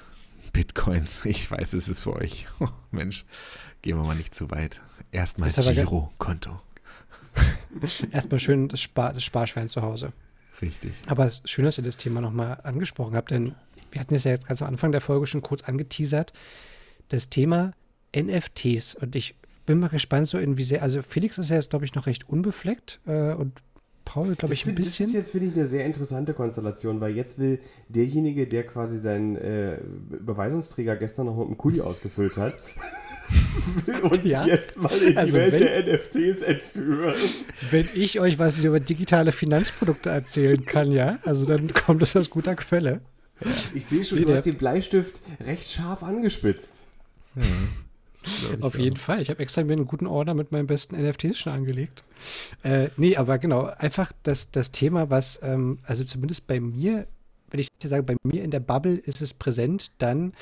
Bitcoin, 0.52 1.06
ich 1.24 1.50
weiß, 1.50 1.72
es 1.72 1.88
ist 1.88 2.02
für 2.02 2.14
euch. 2.14 2.46
Oh, 2.60 2.68
Mensch, 2.92 3.24
gehen 3.82 3.98
wir 3.98 4.04
mal 4.04 4.16
nicht 4.16 4.34
zu 4.34 4.50
weit. 4.50 4.80
Erstmal 5.10 5.50
Girokonto. 5.50 6.60
Erstmal 8.12 8.38
schön 8.38 8.68
das, 8.68 8.80
Spar 8.80 9.12
das 9.12 9.24
Sparschwein 9.24 9.68
zu 9.68 9.82
Hause. 9.82 10.12
Richtig. 10.60 10.92
Aber 11.06 11.26
es 11.26 11.40
ist 11.40 11.50
schön, 11.50 11.64
dass 11.64 11.78
ihr 11.78 11.84
das 11.84 11.96
Thema 11.96 12.20
nochmal 12.20 12.60
angesprochen 12.62 13.16
habt, 13.16 13.32
denn 13.32 13.54
wir 13.90 14.00
hatten 14.00 14.14
es 14.14 14.24
ja 14.24 14.30
jetzt 14.30 14.46
ganz 14.46 14.62
am 14.62 14.68
Anfang 14.68 14.92
der 14.92 15.00
Folge 15.00 15.26
schon 15.26 15.42
kurz 15.42 15.62
angeteasert. 15.62 16.32
Das 17.08 17.28
Thema 17.28 17.72
NFTs. 18.14 18.94
Und 18.94 19.16
ich 19.16 19.34
bin 19.66 19.78
mal 19.78 19.88
gespannt, 19.88 20.28
so 20.28 20.38
in 20.38 20.56
wie 20.56 20.64
sehr. 20.64 20.82
Also, 20.82 21.02
Felix 21.02 21.38
ist 21.38 21.50
ja 21.50 21.56
jetzt, 21.56 21.70
glaube 21.70 21.84
ich, 21.84 21.94
noch 21.94 22.06
recht 22.06 22.28
unbefleckt 22.28 23.00
äh, 23.06 23.32
und 23.34 23.52
Paul, 24.04 24.34
glaube 24.34 24.52
ich, 24.52 24.66
ein 24.66 24.74
Das 24.74 24.86
ist 24.86 24.98
bisschen. 24.98 25.14
jetzt, 25.14 25.30
finde 25.30 25.46
ich, 25.46 25.54
eine 25.54 25.64
sehr 25.64 25.84
interessante 25.86 26.34
Konstellation, 26.34 27.00
weil 27.00 27.14
jetzt 27.14 27.38
will 27.38 27.60
derjenige, 27.88 28.46
der 28.48 28.66
quasi 28.66 28.98
seinen 28.98 29.36
äh, 29.36 29.78
Beweisungsträger 30.20 30.96
gestern 30.96 31.26
noch 31.26 31.36
mit 31.36 31.46
einem 31.46 31.56
Kuli 31.56 31.80
ausgefüllt 31.80 32.36
hat, 32.36 32.54
will 33.86 34.00
uns 34.02 34.18
Ja. 34.24 34.44
jetzt 34.44 34.76
mal 34.76 34.90
in 34.92 35.10
die 35.12 35.16
Also 35.16 35.34
Welt 35.34 35.52
wenn- 35.52 35.60
der 35.60 35.94
NFTs 35.94 36.42
entführen. 36.42 37.14
Wenn 37.70 37.88
ich 37.94 38.18
euch 38.18 38.38
was 38.40 38.62
über 38.64 38.80
digitale 38.80 39.30
Finanzprodukte 39.30 40.10
erzählen 40.10 40.64
kann, 40.66 40.90
ja, 40.90 41.18
also 41.24 41.46
dann 41.46 41.72
kommt 41.72 42.02
das 42.02 42.16
aus 42.16 42.28
guter 42.28 42.56
Quelle. 42.56 43.00
Ich 43.74 43.86
sehe 43.86 44.04
schon, 44.04 44.18
Nee, 44.18 44.24
du 44.24 44.34
hast 44.34 44.46
den 44.46 44.56
Bleistift 44.56 45.20
recht 45.46 45.68
scharf 45.70 46.02
angespitzt. 46.02 46.82
Auf 48.60 48.78
jeden 48.78 48.96
Fall. 48.96 49.20
Ich 49.20 49.30
habe 49.30 49.40
extra 49.40 49.64
mir 49.64 49.72
einen 49.72 49.86
guten 49.86 50.06
Order 50.06 50.34
mit 50.34 50.52
meinen 50.52 50.66
besten 50.66 50.96
NFTs 50.96 51.38
schon 51.38 51.52
angelegt. 51.52 52.04
Äh, 52.62 52.88
nee, 52.96 53.16
aber 53.16 53.38
genau, 53.38 53.64
einfach 53.64 54.12
das, 54.22 54.50
das 54.50 54.70
Thema, 54.70 55.10
was, 55.10 55.40
ähm, 55.42 55.78
also 55.84 56.04
zumindest 56.04 56.46
bei 56.46 56.60
mir, 56.60 57.06
wenn 57.50 57.60
ich 57.60 57.68
dir 57.78 57.88
sage, 57.88 58.02
bei 58.02 58.16
mir 58.22 58.42
in 58.44 58.50
der 58.50 58.60
Bubble 58.60 58.96
ist 58.96 59.22
es 59.22 59.34
präsent, 59.34 59.92
dann, 59.98 60.32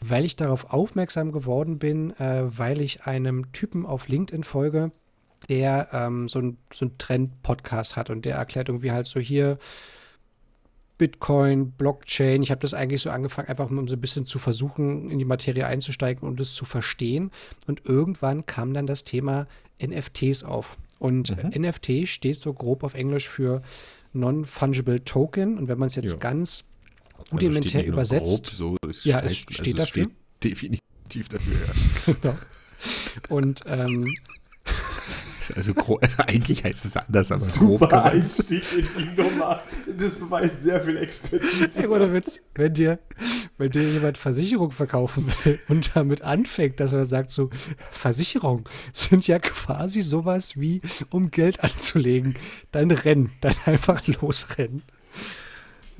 weil 0.00 0.24
ich 0.24 0.36
darauf 0.36 0.72
aufmerksam 0.72 1.32
geworden 1.32 1.78
bin, 1.78 2.18
äh, 2.18 2.44
weil 2.46 2.80
ich 2.80 3.06
einem 3.06 3.52
Typen 3.52 3.86
auf 3.86 4.08
LinkedIn 4.08 4.44
folge, 4.44 4.90
der 5.48 5.88
ähm, 5.92 6.28
so 6.28 6.40
ein, 6.40 6.58
so 6.72 6.86
ein 6.86 6.98
Trend-Podcast 6.98 7.96
hat 7.96 8.10
und 8.10 8.24
der 8.24 8.36
erklärt 8.36 8.68
irgendwie 8.68 8.92
halt 8.92 9.06
so 9.06 9.20
hier, 9.20 9.58
Bitcoin, 11.00 11.70
Blockchain. 11.70 12.42
Ich 12.42 12.50
habe 12.50 12.60
das 12.60 12.74
eigentlich 12.74 13.00
so 13.00 13.08
angefangen, 13.08 13.48
einfach 13.48 13.70
um 13.70 13.88
so 13.88 13.96
ein 13.96 14.00
bisschen 14.02 14.26
zu 14.26 14.38
versuchen, 14.38 15.08
in 15.10 15.18
die 15.18 15.24
Materie 15.24 15.66
einzusteigen 15.66 16.28
und 16.28 16.38
es 16.40 16.52
zu 16.52 16.66
verstehen. 16.66 17.30
Und 17.66 17.86
irgendwann 17.86 18.44
kam 18.44 18.74
dann 18.74 18.86
das 18.86 19.04
Thema 19.04 19.46
NFTs 19.82 20.44
auf. 20.44 20.76
Und 20.98 21.30
äh, 21.38 21.58
NFT 21.58 22.06
steht 22.06 22.36
so 22.36 22.52
grob 22.52 22.84
auf 22.84 22.92
Englisch 22.92 23.30
für 23.30 23.62
Non-Fungible 24.12 25.02
Token. 25.04 25.56
Und 25.56 25.68
wenn 25.68 25.78
man 25.78 25.86
es 25.86 25.94
jetzt 25.94 26.12
Ja. 26.12 26.18
ganz 26.18 26.64
Also 27.16 27.30
rudimentär 27.32 27.82
nur 27.84 27.92
übersetzt, 27.94 28.44
Grob, 28.58 28.76
so, 28.82 28.92
Ja, 29.04 29.20
es 29.20 29.32
heißt- 29.38 29.52
steht 29.54 29.78
dafür. 29.78 30.04
steht 30.04 30.52
definitiv 30.52 31.28
dafür, 31.30 31.54
ja. 31.66 32.14
genau. 32.20 32.38
Und 33.30 33.62
ähm, 33.66 34.14
Also 35.56 35.72
eigentlich 36.26 36.64
heißt 36.64 36.84
es 36.84 36.96
anders, 36.96 37.30
aber 37.32 37.40
grob 37.40 37.50
Super 37.50 37.88
kann 37.88 38.04
man 38.04 38.12
Einstieg 38.12 38.62
in 38.76 38.86
die 38.96 39.20
Nummer. 39.20 39.60
Das 39.98 40.14
beweist 40.14 40.62
sehr 40.62 40.80
viel 40.80 40.96
Ey, 40.96 41.02
Expertise. 41.04 41.88
ohne 41.90 42.12
Witz, 42.12 42.40
wenn 42.54 42.74
dir, 42.74 42.98
wenn 43.58 43.70
dir 43.70 43.82
jemand 43.90 44.18
Versicherung 44.18 44.70
verkaufen 44.70 45.26
will 45.44 45.58
und 45.68 45.90
damit 45.94 46.22
anfängt, 46.22 46.80
dass 46.80 46.92
er 46.92 47.06
sagt, 47.06 47.30
so 47.30 47.50
Versicherung 47.90 48.68
sind 48.92 49.26
ja 49.26 49.38
quasi 49.38 50.00
sowas 50.00 50.58
wie, 50.58 50.80
um 51.10 51.30
Geld 51.30 51.62
anzulegen, 51.62 52.34
dann 52.72 52.90
rennen, 52.90 53.30
dann 53.40 53.54
einfach 53.66 54.06
losrennen. 54.06 54.82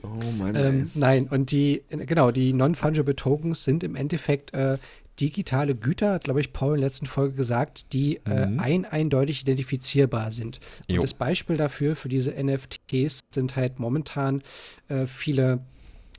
Oh 0.02 0.08
Mann, 0.38 0.54
Ähm, 0.54 0.90
nein, 0.94 1.28
und 1.28 1.50
die, 1.50 1.82
genau, 1.90 2.30
die 2.30 2.52
Non-Fungible 2.52 3.16
Tokens 3.16 3.64
sind 3.64 3.84
im 3.84 3.96
Endeffekt 3.96 4.54
äh, 4.54 4.78
digitale 5.20 5.74
Güter, 5.74 6.12
hat, 6.14 6.24
glaube 6.24 6.40
ich, 6.40 6.52
Paul 6.52 6.74
in 6.74 6.80
der 6.80 6.88
letzten 6.88 7.06
Folge 7.06 7.34
gesagt, 7.36 7.92
die 7.92 8.16
äh, 8.26 8.46
Mhm. 8.46 8.60
ein 8.60 8.84
eindeutig 8.84 9.42
identifizierbar 9.42 10.30
sind. 10.32 10.60
Und 10.88 10.96
Jo. 10.96 11.02
das 11.02 11.14
Beispiel 11.14 11.56
dafür, 11.56 11.96
für 11.96 12.08
diese 12.08 12.32
NFTs, 12.32 13.20
sind 13.34 13.56
halt 13.56 13.78
momentan 13.78 14.42
äh, 14.88 15.06
viele, 15.06 15.60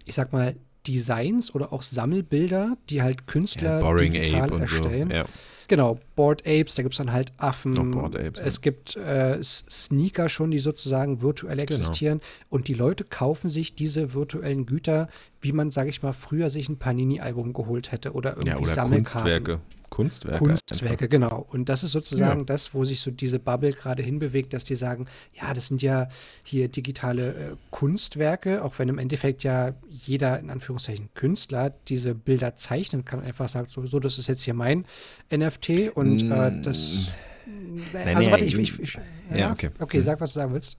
ich 0.06 0.16
sag 0.16 0.32
mal, 0.34 0.56
Designs 0.88 1.54
oder 1.54 1.72
auch 1.74 1.84
Sammelbilder, 1.84 2.78
die 2.90 3.02
halt 3.02 3.28
Künstler 3.28 3.76
Ja, 3.76 3.80
Boring 3.82 4.14
digital 4.14 4.44
Ape 4.52 4.60
erstellen. 4.60 5.10
so. 5.10 5.16
Ja. 5.16 5.26
Genau, 5.68 6.00
Bored 6.18 6.42
Apes, 6.46 6.74
da 6.76 6.84
gibt 6.84 6.96
es 6.96 6.98
dann 6.98 7.14
halt 7.14 7.32
Affen. 7.38 7.96
Oh, 7.96 8.06
Apes, 8.08 8.42
es 8.44 8.60
gibt 8.60 8.98
äh, 8.98 9.42
Sneaker 9.42 10.28
schon, 10.28 10.52
die 10.52 10.60
sozusagen 10.60 11.22
virtuell 11.22 11.56
Genau. 11.56 11.64
existieren. 11.64 12.20
Und 12.50 12.68
die 12.68 12.74
Leute 12.74 13.06
kaufen 13.06 13.50
sich 13.50 13.74
diese 13.74 14.14
virtuellen 14.14 14.66
Güter, 14.66 15.08
wie 15.40 15.54
man, 15.54 15.72
sage 15.72 15.90
ich 15.90 16.04
mal, 16.04 16.12
früher 16.12 16.50
sich 16.50 16.68
ein 16.68 16.76
Panini-Album 16.78 17.54
geholt 17.54 17.94
hätte 17.94 18.12
oder 18.12 18.32
irgendwie 18.32 18.50
ja, 18.50 18.58
oder 18.58 18.72
Sammelkarten. 18.72 19.32
Kunstwerke. 19.46 19.62
Kunstwerke. 19.92 20.40
Kunstwerke, 20.40 21.08
genau. 21.10 21.46
Und 21.52 21.68
das 21.70 21.84
ist 21.84 21.92
sozusagen 21.92 22.40
Ja. 22.40 22.46
das, 22.46 22.74
wo 22.74 22.86
sich 22.86 23.02
so 23.02 23.12
diese 23.12 23.40
Bubble 23.40 23.74
gerade 23.74 24.02
hinbewegt, 24.02 24.54
dass 24.54 24.64
die 24.64 24.76
sagen, 24.76 25.06
ja, 25.34 25.54
das 25.54 25.68
sind 25.68 25.82
ja 25.84 26.08
hier 26.44 26.70
digitale 26.70 27.34
äh, 27.34 27.56
Kunstwerke, 27.72 28.64
auch 28.64 28.80
wenn 28.80 28.88
im 28.88 28.98
Endeffekt 28.98 29.44
ja 29.44 29.74
jeder, 29.90 30.40
in 30.40 30.50
Anführungszeichen, 30.50 31.10
Künstler 31.14 31.74
diese 31.90 32.16
Bilder 32.16 32.56
zeichnen 32.56 33.04
kann, 33.04 33.20
einfach 33.22 33.50
sagt, 33.50 33.70
so, 33.70 33.86
so 33.86 34.00
das 34.00 34.18
ist 34.18 34.28
jetzt 34.28 34.44
hier 34.44 34.54
mein 34.54 34.86
NFT 35.32 35.90
und 35.94 36.24
äh, 36.32 36.52
das. 36.62 37.10
Nein, 37.46 38.16
also 38.16 38.22
nein, 38.22 38.32
warte, 38.32 38.46
ich, 38.46 38.58
ich, 38.58 38.80
ich 38.80 38.98
Ja, 39.36 39.52
okay. 39.52 39.72
Okay, 39.80 39.98
Hm. 39.98 40.04
sag, 40.04 40.22
was 40.22 40.32
du 40.34 40.40
sagen 40.40 40.54
willst. 40.54 40.78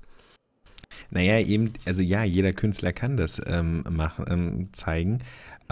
Naja, 1.10 1.38
eben, 1.40 1.70
also 1.84 2.02
ja, 2.02 2.24
jeder 2.24 2.52
Künstler 2.52 2.92
kann 2.92 3.16
das 3.16 3.40
ähm, 3.46 3.84
machen, 3.90 4.24
ähm, 4.28 4.68
zeigen. 4.72 5.18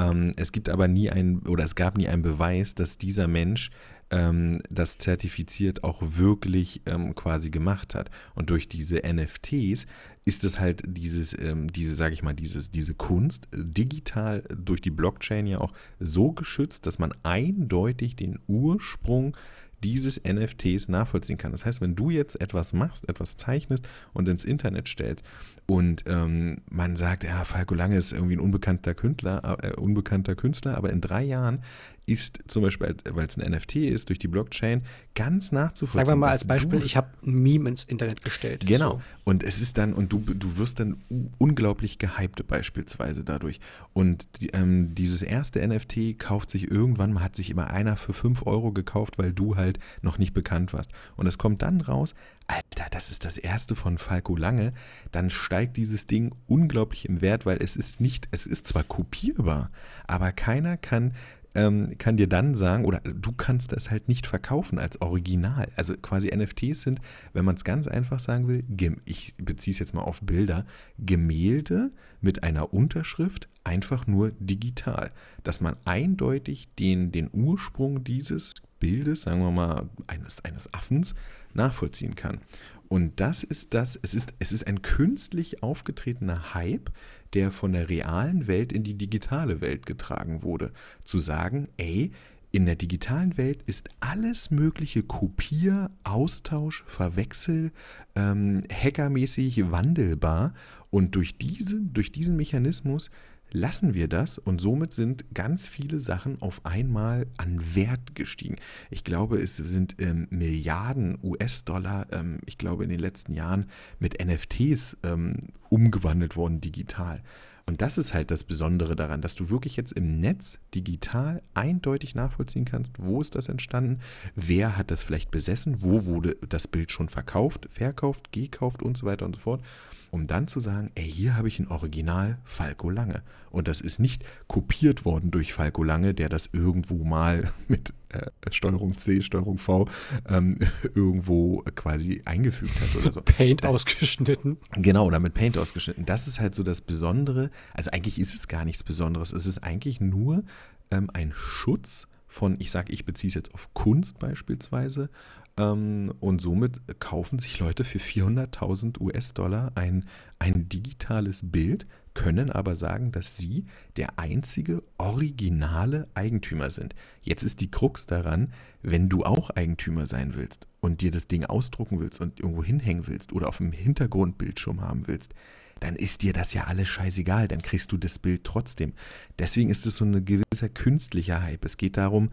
Ähm, 0.01 0.33
es 0.37 0.53
gibt 0.53 0.69
aber 0.69 0.89
nie 0.89 1.11
ein, 1.11 1.41
oder 1.47 1.65
es 1.65 1.75
gab 1.75 1.97
nie 1.97 2.09
einen 2.09 2.23
Beweis, 2.23 2.75
dass 2.75 2.99
dieser 2.99 3.29
Mensch 3.29 3.71
ähm, 4.11 4.61
das 4.71 4.99
zertifiziert 4.99 5.85
auch 5.85 6.03
wirklich 6.03 6.83
ähm, 6.87 7.15
quasi 7.15 7.51
gemacht 7.51 7.95
hat. 7.95 8.11
Und 8.35 8.51
durch 8.51 8.69
diese 8.69 9.03
NFTs 9.07 9.87
ist 10.25 10.45
es 10.45 10.59
halt 10.59 10.83
dieses, 10.87 11.39
ähm, 11.39 11.73
diese, 11.73 11.95
sage 11.95 12.15
ich 12.15 12.23
mal, 12.23 12.35
dieses, 12.35 12.71
diese 12.71 12.95
Kunst 12.95 13.49
äh, 13.53 13.59
digital 13.63 14.43
durch 14.57 14.81
die 14.81 14.91
Blockchain 14.91 15.47
ja 15.47 15.61
auch 15.61 15.73
so 16.01 16.33
geschützt, 16.33 16.87
dass 16.87 16.99
man 16.99 17.13
eindeutig 17.23 18.17
den 18.17 18.39
Ursprung 18.47 19.37
dieses 19.83 20.21
NFTs 20.25 20.89
nachvollziehen 20.89 21.39
kann. 21.39 21.53
Das 21.53 21.65
heißt, 21.65 21.81
wenn 21.81 21.97
du 21.97 22.11
jetzt 22.11 22.41
etwas 22.41 22.73
machst, 22.73 23.09
etwas 23.09 23.37
zeichnest 23.37 23.89
und 24.13 24.29
ins 24.29 24.45
Internet 24.45 24.89
stellst 24.89 25.25
und 25.71 26.03
ähm, 26.09 26.57
man 26.69 26.97
sagt, 26.97 27.23
ja, 27.23 27.45
Falco 27.45 27.77
Lange 27.77 27.97
ist 27.97 28.11
irgendwie 28.11 28.35
ein 28.35 28.41
unbekannter 28.41 28.93
Künstler, 28.93 29.57
äh, 29.63 29.71
unbekannter 29.77 30.35
Künstler, 30.35 30.77
aber 30.77 30.91
in 30.91 31.01
drei 31.01 31.23
Jahren 31.23 31.63
ist 32.07 32.41
zum 32.49 32.65
Beispiel, 32.65 32.97
weil 33.09 33.29
es 33.29 33.39
ein 33.39 33.53
NFT 33.53 33.77
ist, 33.77 34.09
durch 34.09 34.19
die 34.19 34.27
Blockchain 34.27 34.83
ganz 35.15 35.53
nachzuvollziehen. 35.53 36.07
Sagen 36.07 36.19
wir 36.19 36.27
mal 36.27 36.33
als 36.33 36.45
Beispiel, 36.45 36.83
ich 36.83 36.97
habe 36.97 37.07
ein 37.25 37.35
Meme 37.35 37.69
ins 37.69 37.85
Internet 37.85 38.25
gestellt. 38.25 38.67
Genau. 38.67 38.95
So. 38.95 39.01
Und 39.23 39.45
es 39.45 39.61
ist 39.61 39.79
dann, 39.79 39.93
und 39.93 40.13
du, 40.13 40.19
du 40.19 40.57
wirst 40.57 40.81
dann 40.81 40.97
unglaublich 41.39 41.99
gehypt 41.99 42.45
beispielsweise 42.49 43.23
dadurch. 43.23 43.61
Und 43.93 44.27
die, 44.41 44.49
ähm, 44.49 44.93
dieses 44.97 45.23
erste 45.23 45.65
NFT 45.65 46.19
kauft 46.19 46.51
sich 46.51 46.69
irgendwann, 46.69 47.23
hat 47.23 47.37
sich 47.37 47.49
immer 47.49 47.71
einer 47.71 47.97
für 47.97 48.13
5 48.13 48.45
Euro 48.45 48.73
gekauft, 48.73 49.19
weil 49.19 49.33
du 49.33 49.55
halt 49.55 49.79
noch 50.03 50.19
nicht 50.19 50.35
bekannt 50.35 50.73
warst. 50.73 50.91
Und 51.17 51.29
es 51.29 51.39
kommt 51.39 51.63
dann 51.63 51.81
raus, 51.81 52.17
Alter, 52.51 52.89
das 52.91 53.11
ist 53.11 53.25
das 53.25 53.39
erste 53.39 53.77
von 53.77 53.97
Falco 53.97 54.35
Lange, 54.35 54.73
dann 55.13 55.31
steigt 55.31 55.77
dieses 55.77 56.07
Ding 56.07 56.35
unglaublich 56.49 57.09
im 57.09 57.21
Wert, 57.21 57.47
weil 57.47 57.63
es 57.63 57.77
ist 57.77 58.01
nicht, 58.01 58.27
es 58.33 58.45
ist 58.45 58.67
zwar 58.67 58.83
kopierbar, 58.83 59.71
aber 60.07 60.33
keiner 60.33 60.77
kann 60.77 61.13
ähm, 61.55 61.99
kann 61.99 62.17
dir 62.17 62.29
dann 62.29 62.55
sagen, 62.55 62.85
oder 62.85 63.01
du 63.01 63.33
kannst 63.33 63.73
das 63.73 63.91
halt 63.91 64.09
nicht 64.09 64.27
verkaufen 64.27 64.79
als 64.79 65.01
Original. 65.01 65.69
Also 65.75 65.95
quasi 65.97 66.29
NFTs 66.29 66.83
sind, 66.83 67.01
wenn 67.33 67.45
man 67.45 67.57
es 67.57 67.65
ganz 67.65 67.89
einfach 67.89 68.21
sagen 68.21 68.47
will, 68.47 68.65
ich 69.05 69.35
beziehe 69.37 69.73
es 69.73 69.81
jetzt 69.81 69.95
mal 69.95 70.03
auf 70.03 70.21
Bilder, 70.21 70.65
Gemälde 70.99 71.91
mit 72.21 72.45
einer 72.45 72.73
Unterschrift 72.73 73.49
einfach 73.65 74.07
nur 74.07 74.31
digital. 74.39 75.11
Dass 75.43 75.61
man 75.61 75.77
eindeutig 75.85 76.69
den, 76.79 77.11
den 77.11 77.29
Ursprung 77.33 78.05
dieses 78.05 78.55
Bildes, 78.81 79.23
sagen 79.23 79.41
wir 79.41 79.51
mal, 79.51 79.89
eines, 80.09 80.45
eines 80.45 80.73
Affens, 80.75 81.15
nachvollziehen 81.55 82.17
kann. 82.17 82.41
Und 82.89 83.21
das 83.21 83.45
ist 83.45 83.73
das, 83.75 83.99
es 84.03 84.15
ist, 84.15 84.35
es 84.41 84.51
ist 84.51 84.67
ein 84.67 84.83
künstlich 84.83 85.63
aufgetretener 85.63 86.55
Hype, 86.55 86.91
der 87.35 87.53
von 87.53 87.73
der 87.73 87.89
realen 87.89 88.49
Welt 88.49 88.73
in 88.73 88.83
die 88.83 88.95
digitale 88.95 89.61
Welt 89.61 89.87
getragen 89.87 90.43
wurde. 90.43 90.73
Zu 91.05 91.21
sagen, 91.21 91.69
ey, 91.77 92.11
in 92.51 92.67
der 92.67 92.75
digitalen 92.75 93.37
Welt 93.37 93.63
ist 93.67 93.91
alles 94.01 94.51
mögliche 94.51 95.05
Kopier, 95.05 95.93
Austausch, 96.03 96.83
Verwechsel, 96.85 97.71
ähm, 98.17 98.65
hackermäßig 98.73 99.71
wandelbar. 99.71 100.55
Und 100.91 101.15
durch, 101.15 101.39
diese, 101.39 101.81
durch 101.81 102.11
diesen 102.11 102.35
Mechanismus 102.35 103.13
lassen 103.53 103.95
wir 103.95 104.09
das 104.09 104.39
und 104.39 104.61
somit 104.61 104.93
sind 104.93 105.25
ganz 105.35 105.69
viele 105.69 106.01
Sachen 106.01 106.41
auf 106.41 106.65
einmal 106.65 107.27
an 107.37 107.75
Wert 107.75 108.15
gestiegen. 108.15 108.57
Ich 108.91 109.05
glaube, 109.05 109.39
es 109.39 109.57
sind 109.57 109.97
ähm, 110.01 110.27
Milliarden 110.31 111.19
US-Dollar, 111.23 112.07
ähm, 112.13 112.39
ich 112.47 112.59
glaube, 112.59 112.85
in 112.85 112.91
den 112.91 113.01
letzten 113.01 113.35
Jahren 113.35 113.67
mit 113.99 114.25
NFTs 114.25 114.97
ähm, 115.03 115.49
umgewandelt 115.69 116.37
worden 116.37 116.61
digital. 116.61 117.23
Und 117.71 117.83
das 117.83 117.99
ist 117.99 118.15
halt 118.15 118.33
das 118.33 118.43
Besondere 118.43 118.97
daran, 118.97 119.23
dass 119.23 119.37
du 119.37 119.49
wirklich 119.49 119.77
jetzt 119.77 119.93
im 119.93 120.19
Netz 120.19 120.59
digital 120.75 121.41
eindeutig 121.55 122.17
nachvollziehen 122.17 122.65
kannst, 122.65 122.95
wo 122.99 123.21
ist 123.21 123.37
das 123.37 123.49
entstanden, 123.49 124.01
wer 124.35 124.77
hat 124.77 124.91
das 124.91 125.05
vielleicht 125.05 125.31
besessen, 125.31 125.81
wo 125.81 126.05
wurde 126.05 126.37
das 126.49 126.67
Bild 126.67 126.91
schon 126.91 127.09
verkauft, 127.09 127.69
verkauft, 127.71 128.33
gekauft 128.33 128.83
und 128.83 128.97
so 128.97 129.07
weiter 129.07 129.25
und 129.25 129.37
so 129.37 129.43
fort, 129.43 129.63
um 130.11 130.27
dann 130.27 130.49
zu 130.49 130.59
sagen, 130.59 130.91
ey, 130.97 131.09
hier 131.09 131.37
habe 131.37 131.47
ich 131.47 131.61
ein 131.61 131.69
Original 131.69 132.39
Falco 132.43 132.91
Lange. 132.91 133.23
Und 133.53 133.69
das 133.69 133.81
ist 133.81 134.01
nicht 134.01 134.25
kopiert 134.49 135.05
worden 135.05 135.31
durch 135.31 135.53
Falco 135.53 135.85
Lange, 135.85 136.13
der 136.13 136.29
das 136.29 136.51
irgendwo 136.53 137.05
mal 137.05 137.53
mit 137.69 137.95
äh, 138.11 138.31
Steuerung 138.51 138.99
C, 138.99 139.23
Steuerung 139.23 139.59
V 139.59 139.89
ähm, 140.29 140.59
irgendwo 140.95 141.63
quasi 141.75 142.23
eingefügt 142.25 142.81
hat 142.81 142.97
oder 142.97 143.13
so. 143.13 143.21
Paint 143.23 143.65
ausgeschnitten. 143.65 144.59
Genau, 144.77 145.07
oder 145.07 145.21
mit 145.21 145.35
Paint 145.35 145.59
ausgeschnitten. 145.59 146.05
Das 146.07 146.27
ist 146.27 146.41
halt 146.41 146.55
so 146.55 146.63
das 146.63 146.81
Besondere. 146.81 147.51
Also 147.75 147.91
eigentlich 147.91 148.19
ist 148.19 148.35
es 148.35 148.49
gar 148.49 148.65
nichts 148.65 148.83
Besonderes. 148.83 149.33
Es 149.33 149.47
ist 149.47 149.59
eigentlich 149.59 150.01
nur 150.01 150.45
ähm, 150.91 151.11
ein 151.13 151.33
Schutz 151.35 152.07
von, 152.27 152.57
ich 152.61 152.71
sage, 152.71 152.93
ich 152.93 153.05
beziehe 153.05 153.29
es 153.29 153.35
jetzt 153.35 153.53
auf 153.55 153.73
Kunst 153.75 154.19
beispielsweise. 154.19 155.11
Ähm, 155.57 156.13
und 156.21 156.41
somit 156.41 156.81
kaufen 157.01 157.39
sich 157.39 157.59
Leute 157.59 157.85
für 157.85 157.99
400.000 157.99 159.01
US-Dollar 159.01 159.73
ein, 159.75 160.05
ein 160.39 160.69
digitales 160.69 161.41
Bild, 161.45 161.87
können 162.15 162.51
aber 162.51 162.75
sagen, 162.75 163.13
dass 163.13 163.37
sie 163.37 163.67
der 163.97 164.19
einzige 164.19 164.83
originale 164.99 166.09
Eigentümer 166.15 166.71
sind. 166.71 166.95
Jetzt 167.23 167.43
ist 167.43 167.61
die 167.61 167.71
Krux 167.71 168.07
daran, 168.07 168.53
wenn 168.83 169.09
du 169.09 169.25
auch 169.25 169.51
Eigentümer 169.51 170.07
sein 170.07 170.35
willst 170.35 170.67
und 170.81 171.03
dir 171.03 171.11
das 171.11 171.29
Ding 171.29 171.45
ausdrucken 171.45 172.01
willst 172.01 172.21
und 172.21 172.41
irgendwo 172.41 172.65
hinhängen 172.65 173.07
willst 173.07 173.33
oder 173.33 173.49
auf 173.49 173.59
dem 173.59 173.73
Hintergrundbildschirm 173.73 174.81
haben 174.81 175.07
willst, 175.07 175.35
dann 175.79 175.97
ist 175.97 176.23
dir 176.23 176.33
das 176.33 176.53
ja 176.53 176.65
alles 176.65 176.89
scheißegal, 176.89 177.49
dann 177.49 177.63
kriegst 177.63 177.91
du 177.93 177.97
das 177.97 178.19
Bild 178.19 178.45
trotzdem. 178.45 178.93
Deswegen 179.39 179.71
ist 179.71 179.87
es 179.87 179.97
so 179.97 180.05
ein 180.05 180.25
gewisser 180.25 180.69
künstlicher 180.69 181.43
Hype. 181.43 181.65
Es 181.65 181.77
geht 181.77 181.97
darum, 181.97 182.31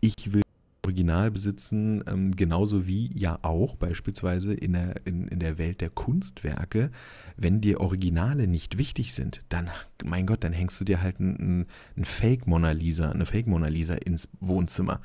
ich 0.00 0.32
will 0.32 0.43
Original 0.84 1.30
besitzen, 1.30 2.04
ähm, 2.06 2.36
genauso 2.36 2.86
wie 2.86 3.10
ja 3.14 3.38
auch 3.42 3.76
beispielsweise 3.76 4.52
in 4.52 4.74
der, 4.74 5.06
in, 5.06 5.28
in 5.28 5.38
der 5.38 5.58
Welt 5.58 5.80
der 5.80 5.90
Kunstwerke, 5.90 6.90
wenn 7.36 7.60
dir 7.60 7.80
Originale 7.80 8.46
nicht 8.46 8.78
wichtig 8.78 9.14
sind, 9.14 9.42
dann, 9.48 9.70
mein 10.04 10.26
Gott, 10.26 10.44
dann 10.44 10.52
hängst 10.52 10.80
du 10.80 10.84
dir 10.84 11.02
halt 11.02 11.20
ein, 11.20 11.36
ein, 11.36 11.66
ein 11.96 12.04
Fake 12.04 12.46
Mona 12.46 12.72
Lisa, 12.72 13.10
eine 13.10 13.26
Fake 13.26 13.46
Mona 13.46 13.68
Lisa 13.68 13.94
ins 13.94 14.28
Wohnzimmer. 14.40 15.00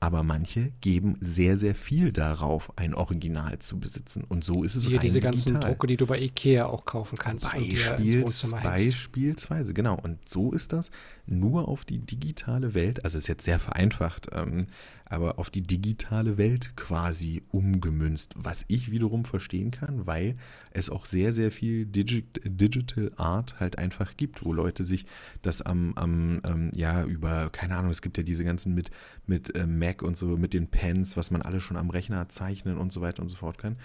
Aber 0.00 0.22
manche 0.22 0.70
geben 0.82 1.16
sehr, 1.20 1.56
sehr 1.56 1.74
viel 1.74 2.12
darauf, 2.12 2.70
ein 2.76 2.92
Original 2.92 3.58
zu 3.60 3.80
besitzen. 3.80 4.22
Und 4.24 4.44
so 4.44 4.62
ist 4.62 4.74
es 4.74 4.82
Siehe 4.82 4.96
rein 4.96 5.00
diese 5.00 5.20
ganzen 5.20 5.54
digital. 5.54 5.70
Drucke, 5.70 5.86
die 5.86 5.96
du 5.96 6.06
bei 6.06 6.20
Ikea 6.20 6.66
auch 6.66 6.84
kaufen 6.84 7.16
kannst 7.16 7.50
Beispiels, 7.50 8.50
beispielsweise, 8.50 9.72
genau. 9.72 9.98
Und 10.02 10.28
so 10.28 10.52
ist 10.52 10.74
das 10.74 10.90
nur 11.26 11.68
auf 11.68 11.84
die 11.84 11.98
digitale 11.98 12.74
Welt, 12.74 13.04
also 13.04 13.18
ist 13.18 13.28
jetzt 13.28 13.44
sehr 13.44 13.58
vereinfacht, 13.58 14.28
ähm, 14.32 14.66
aber 15.06 15.38
auf 15.38 15.50
die 15.50 15.62
digitale 15.62 16.38
Welt 16.38 16.76
quasi 16.76 17.42
umgemünzt, 17.50 18.34
was 18.36 18.64
ich 18.68 18.90
wiederum 18.90 19.24
verstehen 19.24 19.70
kann, 19.70 20.06
weil 20.06 20.36
es 20.70 20.90
auch 20.90 21.06
sehr, 21.06 21.32
sehr 21.32 21.50
viel 21.50 21.86
Digi 21.86 22.26
Digital 22.44 23.12
Art 23.16 23.60
halt 23.60 23.78
einfach 23.78 24.16
gibt, 24.16 24.44
wo 24.44 24.52
Leute 24.52 24.84
sich 24.84 25.06
das 25.42 25.62
am, 25.62 25.92
am 25.94 26.40
ähm, 26.44 26.70
ja, 26.74 27.04
über, 27.04 27.50
keine 27.50 27.76
Ahnung, 27.76 27.90
es 27.90 28.02
gibt 28.02 28.18
ja 28.18 28.22
diese 28.22 28.44
ganzen 28.44 28.74
mit, 28.74 28.90
mit 29.26 29.54
äh, 29.56 29.66
Mac 29.66 30.02
und 30.02 30.16
so, 30.16 30.36
mit 30.36 30.52
den 30.52 30.68
Pens, 30.68 31.16
was 31.16 31.30
man 31.30 31.42
alles 31.42 31.62
schon 31.62 31.76
am 31.76 31.90
Rechner 31.90 32.28
zeichnen 32.28 32.78
und 32.78 32.92
so 32.92 33.00
weiter 33.00 33.22
und 33.22 33.28
so 33.28 33.36
fort 33.36 33.58
kann. 33.58 33.76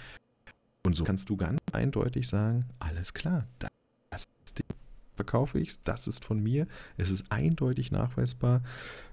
Und 0.86 0.96
so 0.96 1.04
kannst 1.04 1.30
du 1.30 1.38
ganz 1.38 1.60
eindeutig 1.74 2.28
sagen, 2.28 2.66
alles 2.80 3.14
klar, 3.14 3.48
das 4.10 4.28
Ding 4.54 4.66
verkaufe 5.20 5.59
ich, 5.59 5.84
das 5.84 6.07
ist 6.07 6.24
von 6.24 6.41
mir, 6.41 6.65
es 6.95 7.09
ist 7.09 7.26
eindeutig 7.30 7.91
nachweisbar. 7.91 8.61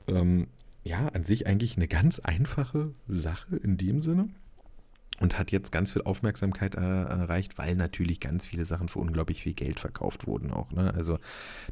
Ähm, 0.07 0.47
ja, 0.85 1.09
an 1.09 1.25
sich 1.25 1.49
eigentlich 1.49 1.77
eine 1.77 1.89
ganz 1.89 2.21
einfache 2.21 2.95
Sache 3.09 3.57
in 3.57 3.77
dem 3.77 3.99
Sinne 4.01 4.29
und 5.19 5.37
hat 5.37 5.51
jetzt 5.51 5.73
ganz 5.73 5.93
viel 5.93 6.03
Aufmerksamkeit 6.03 6.77
äh, 6.77 6.79
erreicht, 6.79 7.59
weil 7.59 7.75
natürlich 7.75 8.21
ganz 8.21 8.47
viele 8.47 8.65
Sachen 8.65 8.89
für 8.89 9.01
unglaublich 9.01 9.43
viel 9.43 9.55
Geld 9.55 9.81
verkauft 9.81 10.29
wurden 10.29 10.53
auch. 10.53 10.71
Ne? 10.71 10.95
Also 10.95 11.19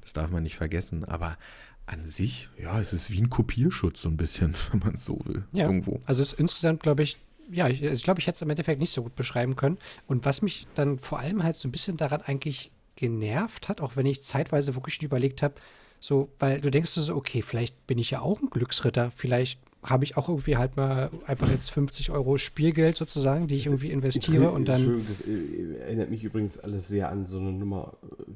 das 0.00 0.14
darf 0.14 0.30
man 0.30 0.42
nicht 0.42 0.56
vergessen. 0.56 1.04
Aber 1.04 1.38
an 1.86 2.06
sich, 2.06 2.48
ja, 2.60 2.80
es 2.80 2.92
ist 2.92 3.12
wie 3.12 3.20
ein 3.20 3.30
Kopierschutz 3.30 4.00
so 4.00 4.08
ein 4.08 4.16
bisschen, 4.16 4.56
wenn 4.72 4.80
man 4.80 4.94
es 4.94 5.04
so 5.04 5.20
will. 5.26 5.44
Ja, 5.52 5.66
irgendwo. 5.66 6.00
Also 6.06 6.22
es 6.22 6.32
ist 6.32 6.40
insgesamt, 6.40 6.82
glaube 6.82 7.04
ich, 7.04 7.20
ja, 7.52 7.68
ich, 7.68 7.82
ich 7.82 8.02
glaube, 8.02 8.18
ich 8.18 8.26
hätte 8.26 8.36
es 8.36 8.42
im 8.42 8.50
Endeffekt 8.50 8.80
nicht 8.80 8.92
so 8.92 9.04
gut 9.04 9.14
beschreiben 9.14 9.54
können. 9.54 9.78
Und 10.08 10.24
was 10.24 10.42
mich 10.42 10.66
dann 10.74 10.98
vor 10.98 11.20
allem 11.20 11.44
halt 11.44 11.56
so 11.56 11.68
ein 11.68 11.72
bisschen 11.72 11.96
daran 11.96 12.22
eigentlich 12.22 12.72
genervt 12.96 13.68
hat, 13.68 13.80
auch 13.80 13.96
wenn 13.96 14.06
ich 14.06 14.22
zeitweise 14.22 14.74
wirklich 14.74 15.02
überlegt 15.02 15.42
habe, 15.42 15.54
so, 16.00 16.28
weil 16.38 16.60
du 16.60 16.70
denkst 16.70 16.90
so, 16.90 17.14
okay, 17.14 17.42
vielleicht 17.42 17.86
bin 17.86 17.98
ich 17.98 18.10
ja 18.10 18.20
auch 18.20 18.40
ein 18.40 18.50
Glücksritter, 18.50 19.10
vielleicht 19.10 19.58
habe 19.84 20.04
ich 20.04 20.16
auch 20.16 20.28
irgendwie 20.28 20.56
halt 20.56 20.76
mal 20.76 21.10
einfach 21.26 21.50
jetzt 21.50 21.70
50 21.70 22.10
Euro 22.10 22.38
Spielgeld 22.38 22.96
sozusagen, 22.96 23.46
die 23.46 23.56
ich 23.56 23.66
irgendwie 23.66 23.90
investiere 23.90 24.50
und 24.50 24.66
dann. 24.66 24.76
Entschuldigung, 24.76 25.06
das 25.06 25.20
erinnert 25.20 26.10
mich 26.10 26.24
übrigens 26.24 26.58
alles 26.58 26.88
sehr 26.88 27.10
an 27.10 27.26
so 27.26 27.38
eine 27.38 27.52
Nummer, 27.52 27.94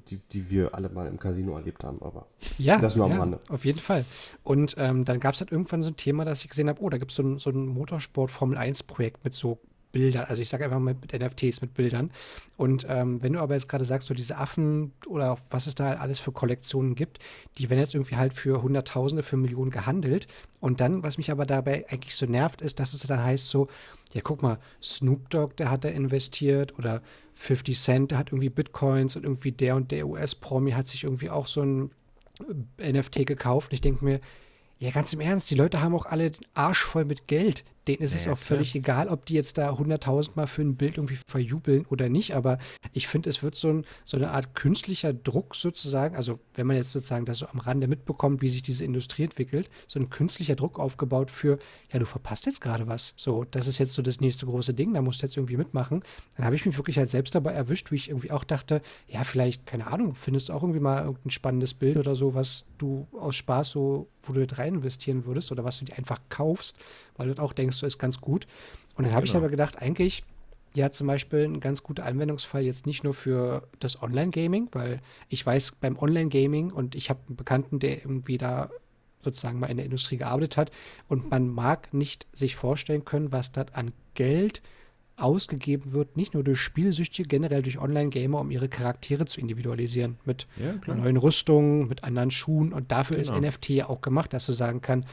die, 0.08 0.18
die 0.30 0.50
wir 0.50 0.74
alle 0.74 0.90
mal 0.90 1.06
im 1.06 1.18
Casino 1.18 1.56
erlebt 1.56 1.84
haben, 1.84 2.02
aber 2.02 2.26
ja, 2.58 2.78
das 2.78 2.96
nur 2.96 3.06
am 3.06 3.12
ja, 3.12 3.18
Rande. 3.18 3.40
Auf 3.48 3.64
jeden 3.64 3.78
Fall. 3.78 4.04
Und 4.44 4.74
ähm, 4.78 5.04
dann 5.04 5.20
gab 5.20 5.34
es 5.34 5.40
halt 5.40 5.50
irgendwann 5.50 5.82
so 5.82 5.90
ein 5.90 5.96
Thema, 5.96 6.24
dass 6.24 6.42
ich 6.42 6.50
gesehen 6.50 6.68
habe, 6.68 6.82
oh, 6.82 6.90
da 6.90 6.98
gibt 6.98 7.12
es 7.12 7.16
so 7.16 7.22
ein, 7.22 7.38
so 7.38 7.50
ein 7.50 7.66
Motorsport-Formel-1-Projekt 7.66 9.24
mit 9.24 9.34
so 9.34 9.58
Bildern. 9.98 10.26
Also 10.26 10.42
ich 10.42 10.48
sage 10.48 10.64
einfach 10.64 10.78
mal 10.78 10.94
mit 10.94 11.12
NFTs, 11.12 11.60
mit 11.60 11.74
Bildern. 11.74 12.12
Und 12.56 12.86
ähm, 12.88 13.20
wenn 13.20 13.32
du 13.32 13.40
aber 13.40 13.54
jetzt 13.54 13.68
gerade 13.68 13.84
sagst, 13.84 14.06
so 14.06 14.14
diese 14.14 14.36
Affen 14.36 14.92
oder 15.08 15.38
was 15.50 15.66
es 15.66 15.74
da 15.74 15.86
halt 15.86 15.98
alles 15.98 16.20
für 16.20 16.30
Kollektionen 16.30 16.94
gibt, 16.94 17.18
die 17.58 17.68
werden 17.68 17.80
jetzt 17.80 17.96
irgendwie 17.96 18.14
halt 18.14 18.32
für 18.32 18.62
Hunderttausende, 18.62 19.24
für 19.24 19.36
Millionen 19.36 19.72
gehandelt. 19.72 20.28
Und 20.60 20.80
dann, 20.80 21.02
was 21.02 21.18
mich 21.18 21.32
aber 21.32 21.46
dabei 21.46 21.84
eigentlich 21.88 22.14
so 22.14 22.26
nervt, 22.26 22.62
ist, 22.62 22.78
dass 22.78 22.94
es 22.94 23.00
dann 23.00 23.24
heißt 23.24 23.48
so, 23.48 23.66
ja 24.12 24.20
guck 24.22 24.40
mal, 24.40 24.60
Snoop 24.80 25.30
Dogg, 25.30 25.56
der 25.56 25.68
hat 25.68 25.84
da 25.84 25.88
investiert 25.88 26.78
oder 26.78 27.02
50 27.34 27.80
Cent, 27.80 28.10
der 28.12 28.18
hat 28.18 28.28
irgendwie 28.28 28.50
Bitcoins 28.50 29.16
und 29.16 29.24
irgendwie 29.24 29.50
der 29.50 29.74
und 29.74 29.90
der 29.90 30.06
US-Promi 30.06 30.70
hat 30.70 30.86
sich 30.86 31.02
irgendwie 31.02 31.30
auch 31.30 31.48
so 31.48 31.62
ein 31.62 31.90
NFT 32.80 33.26
gekauft. 33.26 33.70
Und 33.70 33.74
ich 33.74 33.80
denke 33.80 34.04
mir, 34.04 34.20
ja, 34.78 34.92
ganz 34.92 35.12
im 35.12 35.20
Ernst, 35.20 35.50
die 35.50 35.56
Leute 35.56 35.82
haben 35.82 35.96
auch 35.96 36.06
alle 36.06 36.30
den 36.30 36.46
Arsch 36.54 36.84
voll 36.84 37.04
mit 37.04 37.26
Geld 37.26 37.64
denen 37.88 38.02
ist 38.02 38.14
ja, 38.14 38.20
es 38.20 38.28
auch 38.28 38.38
völlig 38.38 38.72
klar. 38.72 38.80
egal, 38.80 39.08
ob 39.08 39.26
die 39.26 39.34
jetzt 39.34 39.58
da 39.58 39.72
100.000 39.72 40.30
Mal 40.34 40.46
für 40.46 40.62
ein 40.62 40.76
Bild 40.76 40.98
irgendwie 40.98 41.18
verjubeln 41.26 41.86
oder 41.86 42.08
nicht. 42.08 42.36
Aber 42.36 42.58
ich 42.92 43.08
finde, 43.08 43.30
es 43.30 43.42
wird 43.42 43.56
so, 43.56 43.70
ein, 43.70 43.84
so, 44.04 44.16
eine 44.16 44.30
Art 44.30 44.54
künstlicher 44.54 45.12
Druck 45.12 45.54
sozusagen, 45.54 46.16
also 46.16 46.38
wenn 46.54 46.66
man 46.66 46.76
jetzt 46.76 46.92
sozusagen 46.92 47.24
das 47.24 47.38
so 47.38 47.46
am 47.48 47.58
Rande 47.58 47.88
mitbekommt, 47.88 48.42
wie 48.42 48.48
sich 48.48 48.62
diese 48.62 48.84
Industrie 48.84 49.24
entwickelt, 49.24 49.70
so 49.86 49.98
ein 49.98 50.10
künstlicher 50.10 50.54
Druck 50.54 50.78
aufgebaut 50.78 51.30
für, 51.30 51.58
ja, 51.92 51.98
du 51.98 52.06
verpasst 52.06 52.46
jetzt 52.46 52.60
gerade 52.60 52.86
was. 52.86 53.14
So, 53.16 53.44
das 53.50 53.66
ist 53.66 53.78
jetzt 53.78 53.94
so 53.94 54.02
das 54.02 54.20
nächste 54.20 54.46
große 54.46 54.74
Ding, 54.74 54.94
da 54.94 55.02
musst 55.02 55.22
du 55.22 55.26
jetzt 55.26 55.36
irgendwie 55.36 55.56
mitmachen. 55.56 56.02
Dann 56.36 56.44
habe 56.44 56.56
ich 56.56 56.66
mich 56.66 56.76
wirklich 56.76 56.98
halt 56.98 57.10
selbst 57.10 57.34
dabei 57.34 57.52
erwischt, 57.52 57.90
wie 57.90 57.96
ich 57.96 58.08
irgendwie 58.08 58.30
auch 58.30 58.44
dachte, 58.44 58.82
ja, 59.08 59.24
vielleicht, 59.24 59.66
keine 59.66 59.86
Ahnung, 59.86 60.14
findest 60.14 60.48
du 60.48 60.52
auch 60.52 60.62
irgendwie 60.62 60.80
mal 60.80 61.04
irgendein 61.04 61.30
spannendes 61.30 61.74
Bild 61.74 61.96
oder 61.96 62.14
so, 62.14 62.34
was 62.34 62.66
du 62.76 63.06
aus 63.12 63.36
Spaß 63.36 63.70
so, 63.70 64.08
wo 64.22 64.32
du 64.32 64.46
rein 64.52 64.74
investieren 64.74 65.24
würdest 65.24 65.50
oder 65.52 65.64
was 65.64 65.78
du 65.78 65.86
dir 65.86 65.96
einfach 65.96 66.20
kaufst 66.28 66.76
weil 67.18 67.34
du 67.34 67.42
auch 67.42 67.52
denkst, 67.52 67.76
so 67.76 67.86
ist 67.86 67.98
ganz 67.98 68.20
gut. 68.20 68.46
Und 68.96 69.04
dann 69.04 69.12
habe 69.12 69.26
genau. 69.26 69.32
ich 69.32 69.36
aber 69.36 69.50
gedacht, 69.50 69.82
eigentlich 69.82 70.24
ja 70.74 70.90
zum 70.90 71.06
Beispiel 71.06 71.44
ein 71.44 71.60
ganz 71.60 71.82
guter 71.82 72.04
Anwendungsfall 72.04 72.62
jetzt 72.62 72.86
nicht 72.86 73.04
nur 73.04 73.14
für 73.14 73.68
das 73.80 74.02
Online-Gaming, 74.02 74.68
weil 74.72 75.00
ich 75.28 75.44
weiß 75.44 75.76
beim 75.80 75.98
Online-Gaming 75.98 76.70
und 76.70 76.94
ich 76.94 77.10
habe 77.10 77.20
einen 77.26 77.36
Bekannten, 77.36 77.78
der 77.78 77.98
irgendwie 77.98 78.38
da 78.38 78.70
sozusagen 79.22 79.58
mal 79.58 79.66
in 79.66 79.76
der 79.76 79.86
Industrie 79.86 80.16
gearbeitet 80.16 80.56
hat 80.56 80.70
und 81.08 81.30
man 81.30 81.48
mag 81.48 81.92
nicht 81.92 82.26
sich 82.32 82.56
vorstellen 82.56 83.04
können, 83.04 83.32
was 83.32 83.52
dort 83.52 83.74
an 83.74 83.92
Geld 84.14 84.62
ausgegeben 85.18 85.92
wird, 85.92 86.16
nicht 86.16 86.34
nur 86.34 86.44
durch 86.44 86.60
Spielsüchtige, 86.60 87.28
generell 87.28 87.62
durch 87.62 87.78
Online-Gamer, 87.78 88.40
um 88.40 88.50
ihre 88.50 88.68
Charaktere 88.68 89.26
zu 89.26 89.40
individualisieren. 89.40 90.16
Mit 90.24 90.46
ja, 90.56 90.94
neuen 90.94 91.16
Rüstungen, 91.16 91.88
mit 91.88 92.04
anderen 92.04 92.30
Schuhen. 92.30 92.72
Und 92.72 92.92
dafür 92.92 93.16
genau. 93.16 93.34
ist 93.34 93.40
NFT 93.40 93.70
ja 93.70 93.88
auch 93.88 94.00
gemacht, 94.00 94.32
dass 94.32 94.46
du 94.46 94.52
sagen 94.52 94.80
kann, 94.80 95.04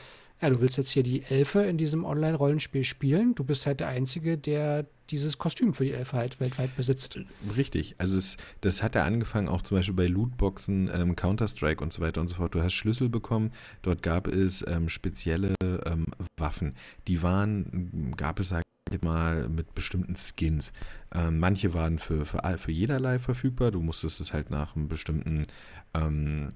ja, 0.46 0.52
du 0.52 0.62
willst 0.62 0.78
jetzt 0.78 0.92
hier 0.92 1.02
die 1.02 1.24
Elfe 1.24 1.64
in 1.64 1.78
diesem 1.78 2.06
Online-Rollenspiel 2.06 2.84
spielen. 2.84 3.34
Du 3.34 3.44
bist 3.44 3.66
halt 3.66 3.80
der 3.80 3.88
Einzige, 3.88 4.38
der 4.38 4.86
dieses 5.10 5.40
Kostüm 5.40 5.74
für 5.74 5.86
die 5.86 5.92
Elfe 5.92 6.18
halt 6.18 6.40
weltweit 6.40 6.76
besitzt. 6.76 7.20
Richtig. 7.56 7.96
Also 7.98 8.18
es, 8.18 8.38
das 8.62 8.84
hat 8.84 8.94
ja 8.94 9.06
angefangen 9.06 9.48
auch 9.48 9.64
zum 9.64 9.78
Beispiel 9.78 9.96
bei 9.96 10.08
Lootboxen, 10.08 10.90
ähm, 10.94 11.16
Counter-Strike 11.16 11.84
und 11.84 11.92
so 11.92 12.02
weiter 12.02 12.22
und 12.22 12.28
so 12.28 12.36
fort. 12.36 12.54
Du 12.54 12.62
hast 12.62 12.74
Schlüssel 12.74 13.10
bekommen, 13.10 13.52
dort 13.82 14.04
gab 14.04 14.28
es 14.28 14.64
ähm, 14.68 14.88
spezielle 14.88 15.56
ähm, 15.64 16.06
Waffen. 16.38 16.76
Die 17.08 17.24
waren, 17.24 18.14
gab 18.16 18.40
es, 18.40 18.54
ich 18.92 19.02
mal, 19.02 19.50
mit 19.50 19.74
bestimmten 19.74 20.16
Skins. 20.16 20.74
Ähm, 21.14 21.40
manche 21.40 21.74
waren 21.74 21.98
für, 21.98 22.26
für, 22.26 22.58
für 22.60 22.72
jederlei 22.72 23.18
verfügbar. 23.18 23.72
Du 23.72 23.82
musstest 23.82 24.22
es 24.22 24.32
halt 24.32 24.52
nach 24.52 24.76
einem 24.76 24.88
bestimmten 24.88 25.48
ähm, 25.96 26.54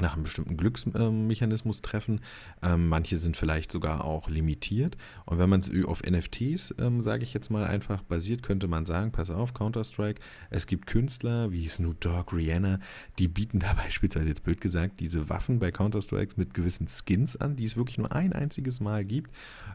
nach 0.00 0.14
einem 0.14 0.24
bestimmten 0.24 0.56
Glücksmechanismus 0.56 1.82
treffen. 1.82 2.20
Ähm, 2.62 2.88
manche 2.88 3.18
sind 3.18 3.36
vielleicht 3.36 3.72
sogar 3.72 4.04
auch 4.04 4.28
limitiert. 4.28 4.96
Und 5.26 5.38
wenn 5.38 5.48
man 5.48 5.60
es 5.60 5.70
auf 5.84 6.02
NFTs, 6.02 6.74
ähm, 6.78 7.02
sage 7.02 7.22
ich 7.22 7.34
jetzt 7.34 7.50
mal 7.50 7.64
einfach 7.64 8.02
basiert, 8.02 8.42
könnte 8.42 8.68
man 8.68 8.86
sagen, 8.86 9.12
pass 9.12 9.30
auf, 9.30 9.54
Counter-Strike, 9.54 10.20
es 10.50 10.66
gibt 10.66 10.86
Künstler 10.86 11.52
wie 11.52 11.68
Snoop 11.68 12.00
Dogg, 12.00 12.34
Rihanna, 12.34 12.80
die 13.18 13.28
bieten 13.28 13.58
da 13.58 13.72
beispielsweise, 13.76 14.28
jetzt 14.28 14.44
blöd 14.44 14.60
gesagt, 14.60 15.00
diese 15.00 15.28
Waffen 15.28 15.58
bei 15.58 15.70
Counter-Strikes 15.70 16.36
mit 16.36 16.54
gewissen 16.54 16.86
Skins 16.88 17.36
an, 17.36 17.56
die 17.56 17.64
es 17.64 17.76
wirklich 17.76 17.98
nur 17.98 18.12
ein 18.12 18.32
einziges 18.32 18.80
Mal 18.80 19.04
gibt. 19.04 19.30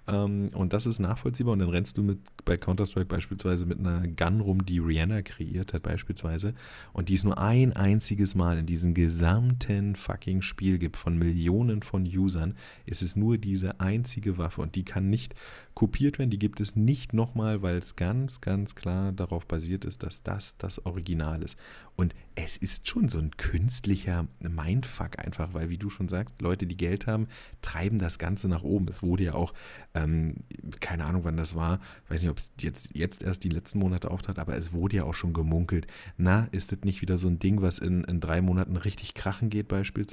Ähm, 0.07 0.49
und 0.53 0.73
das 0.73 0.85
ist 0.85 0.99
nachvollziehbar. 0.99 1.53
Und 1.53 1.59
dann 1.59 1.69
rennst 1.69 1.97
du 1.97 2.03
mit 2.03 2.19
bei 2.45 2.57
Counter-Strike 2.57 3.07
beispielsweise 3.07 3.65
mit 3.65 3.79
einer 3.79 4.07
Gun 4.07 4.39
rum, 4.39 4.65
die 4.65 4.79
Rihanna 4.79 5.21
kreiert 5.21 5.73
hat 5.73 5.83
beispielsweise. 5.83 6.53
Und 6.93 7.09
die 7.09 7.13
ist 7.13 7.23
nur 7.23 7.37
ein 7.37 7.73
einziges 7.73 8.35
Mal 8.35 8.57
in 8.57 8.65
diesem 8.65 8.93
gesamten 8.93 9.95
Fuck 9.95 10.14
fucking 10.15 10.41
Spiel 10.41 10.77
gibt 10.77 10.95
von 10.95 11.17
Millionen 11.17 11.83
von 11.83 12.05
Usern, 12.05 12.55
ist 12.85 13.01
es 13.01 13.17
nur 13.17 13.37
diese 13.37 13.81
einzige 13.81 14.37
Waffe 14.37 14.61
und 14.61 14.75
die 14.75 14.85
kann 14.85 15.09
nicht 15.09 15.35
kopiert 15.73 16.19
werden, 16.19 16.29
die 16.29 16.39
gibt 16.39 16.61
es 16.61 16.77
nicht 16.77 17.11
nochmal, 17.13 17.61
weil 17.61 17.77
es 17.77 17.97
ganz, 17.97 18.39
ganz 18.39 18.75
klar 18.75 19.11
darauf 19.11 19.45
basiert 19.45 19.83
ist, 19.83 20.03
dass 20.03 20.23
das 20.23 20.57
das 20.57 20.85
Original 20.85 21.43
ist. 21.43 21.57
Und 21.97 22.15
es 22.35 22.57
ist 22.57 22.87
schon 22.87 23.07
so 23.07 23.19
ein 23.19 23.31
künstlicher 23.37 24.27
Mindfuck 24.39 25.19
einfach, 25.19 25.53
weil 25.53 25.69
wie 25.69 25.77
du 25.77 25.89
schon 25.89 26.07
sagst, 26.09 26.41
Leute, 26.41 26.65
die 26.65 26.77
Geld 26.77 27.07
haben, 27.07 27.27
treiben 27.61 27.99
das 27.99 28.19
Ganze 28.19 28.47
nach 28.47 28.63
oben. 28.63 28.87
Es 28.87 29.01
wurde 29.01 29.23
ja 29.23 29.33
auch, 29.33 29.53
ähm, 29.93 30.35
keine 30.79 31.05
Ahnung 31.05 31.23
wann 31.23 31.37
das 31.37 31.55
war, 31.55 31.79
weiß 32.09 32.21
nicht, 32.21 32.31
ob 32.31 32.37
es 32.37 32.53
jetzt, 32.59 32.95
jetzt 32.95 33.21
erst 33.21 33.43
die 33.43 33.49
letzten 33.49 33.79
Monate 33.79 34.11
auftrat, 34.11 34.39
aber 34.39 34.55
es 34.55 34.73
wurde 34.73 34.97
ja 34.97 35.03
auch 35.03 35.13
schon 35.13 35.33
gemunkelt. 35.33 35.87
Na, 36.17 36.47
ist 36.51 36.71
das 36.71 36.79
nicht 36.83 37.01
wieder 37.01 37.17
so 37.17 37.27
ein 37.27 37.39
Ding, 37.39 37.61
was 37.61 37.79
in, 37.79 38.03
in 38.05 38.19
drei 38.19 38.41
Monaten 38.41 38.77
richtig 38.77 39.13
krachen 39.13 39.49
geht 39.49 39.67
beispielsweise? 39.67 40.04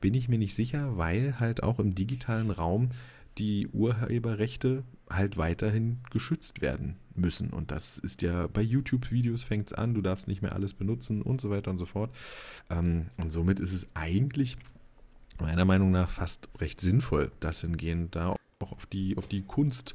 Bin 0.00 0.14
ich 0.14 0.28
mir 0.28 0.38
nicht 0.38 0.54
sicher, 0.54 0.96
weil 0.96 1.38
halt 1.40 1.62
auch 1.62 1.78
im 1.78 1.94
digitalen 1.94 2.50
Raum 2.50 2.90
die 3.38 3.68
Urheberrechte 3.68 4.84
halt 5.10 5.36
weiterhin 5.36 5.98
geschützt 6.10 6.60
werden 6.60 6.96
müssen. 7.14 7.50
Und 7.50 7.70
das 7.70 7.98
ist 7.98 8.22
ja 8.22 8.46
bei 8.46 8.62
YouTube-Videos 8.62 9.44
fängt 9.44 9.68
es 9.68 9.72
an, 9.72 9.94
du 9.94 10.02
darfst 10.02 10.28
nicht 10.28 10.42
mehr 10.42 10.52
alles 10.52 10.74
benutzen 10.74 11.22
und 11.22 11.40
so 11.40 11.50
weiter 11.50 11.70
und 11.70 11.78
so 11.78 11.86
fort. 11.86 12.10
Ähm, 12.70 13.06
und 13.16 13.30
somit 13.30 13.60
ist 13.60 13.72
es 13.72 13.88
eigentlich 13.94 14.56
meiner 15.40 15.64
Meinung 15.64 15.90
nach 15.90 16.10
fast 16.10 16.48
recht 16.58 16.80
sinnvoll, 16.80 17.32
das 17.40 17.60
hingehend 17.60 18.16
da 18.16 18.36
auch 18.60 18.72
auf 18.72 18.86
die, 18.86 19.16
auf 19.16 19.26
die 19.26 19.42
Kunst, 19.42 19.94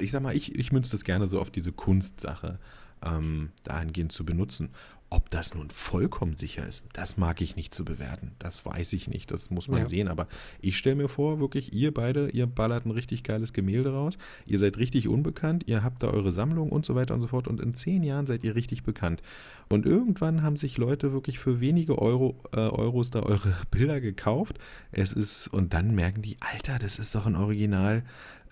ich 0.00 0.10
sag 0.10 0.22
mal, 0.22 0.36
ich, 0.36 0.56
ich 0.58 0.72
münze 0.72 0.92
das 0.92 1.04
gerne 1.04 1.28
so 1.28 1.40
auf 1.40 1.50
diese 1.50 1.72
Kunstsache 1.72 2.58
ähm, 3.04 3.50
dahingehend 3.64 4.12
zu 4.12 4.24
benutzen. 4.24 4.70
Ob 5.10 5.30
das 5.30 5.54
nun 5.54 5.70
vollkommen 5.70 6.34
sicher 6.34 6.66
ist, 6.66 6.82
das 6.92 7.16
mag 7.16 7.40
ich 7.40 7.54
nicht 7.54 7.72
zu 7.72 7.84
bewerten. 7.84 8.32
Das 8.40 8.66
weiß 8.66 8.92
ich 8.94 9.06
nicht. 9.06 9.30
Das 9.30 9.50
muss 9.50 9.68
man 9.68 9.80
ja. 9.80 9.86
sehen. 9.86 10.08
Aber 10.08 10.26
ich 10.60 10.76
stelle 10.76 10.96
mir 10.96 11.08
vor, 11.08 11.38
wirklich, 11.38 11.72
ihr 11.72 11.94
beide, 11.94 12.30
ihr 12.30 12.46
ballert 12.46 12.84
ein 12.84 12.90
richtig 12.90 13.22
geiles 13.22 13.52
Gemälde 13.52 13.92
raus. 13.92 14.18
Ihr 14.44 14.58
seid 14.58 14.76
richtig 14.76 15.06
unbekannt. 15.06 15.64
Ihr 15.68 15.84
habt 15.84 16.02
da 16.02 16.08
eure 16.08 16.32
Sammlung 16.32 16.70
und 16.70 16.84
so 16.84 16.96
weiter 16.96 17.14
und 17.14 17.20
so 17.20 17.28
fort. 17.28 17.46
Und 17.46 17.60
in 17.60 17.74
zehn 17.74 18.02
Jahren 18.02 18.26
seid 18.26 18.42
ihr 18.42 18.56
richtig 18.56 18.82
bekannt. 18.82 19.22
Und 19.68 19.86
irgendwann 19.86 20.42
haben 20.42 20.56
sich 20.56 20.78
Leute 20.78 21.12
wirklich 21.12 21.38
für 21.38 21.60
wenige 21.60 21.98
Euro, 21.98 22.40
äh, 22.52 22.60
Euros 22.60 23.10
da 23.10 23.20
eure 23.20 23.54
Bilder 23.70 24.00
gekauft. 24.00 24.58
Es 24.90 25.12
ist, 25.12 25.46
und 25.48 25.74
dann 25.74 25.94
merken 25.94 26.22
die, 26.22 26.38
Alter, 26.40 26.80
das 26.80 26.98
ist 26.98 27.14
doch 27.14 27.26
ein 27.26 27.36
Original. 27.36 28.02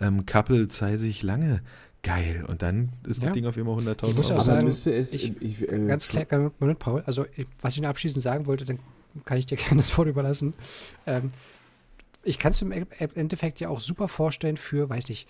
Ähm, 0.00 0.26
Couple 0.26 0.68
Zeisig 0.68 1.22
lange 1.22 1.60
geil. 2.02 2.44
Und 2.46 2.62
dann 2.62 2.92
ist 3.06 3.22
ja. 3.22 3.28
das 3.28 3.34
Ding 3.34 3.46
auf 3.46 3.56
immer 3.56 3.72
100.000 3.72 4.08
Ich 4.08 4.16
muss 4.16 4.30
auch 4.30 4.40
sagen, 4.40 4.66
es, 4.66 4.86
ich, 4.86 5.40
ich, 5.40 5.62
äh, 5.70 5.86
ganz 5.86 6.08
klar, 6.08 6.52
Moment, 6.58 6.78
Paul, 6.78 7.02
also 7.06 7.26
was 7.60 7.74
ich 7.74 7.80
nur 7.80 7.90
abschließend 7.90 8.22
sagen 8.22 8.46
wollte, 8.46 8.64
dann 8.64 8.78
kann 9.24 9.38
ich 9.38 9.46
dir 9.46 9.56
gerne 9.56 9.82
das 9.82 9.96
Wort 9.96 10.08
überlassen. 10.08 10.54
Ähm, 11.06 11.30
ich 12.24 12.38
kann 12.38 12.52
es 12.52 12.62
im 12.62 12.72
Endeffekt 12.72 13.58
ja 13.60 13.68
auch 13.68 13.80
super 13.80 14.06
vorstellen 14.06 14.56
für, 14.56 14.88
weiß 14.88 15.08
nicht, 15.08 15.28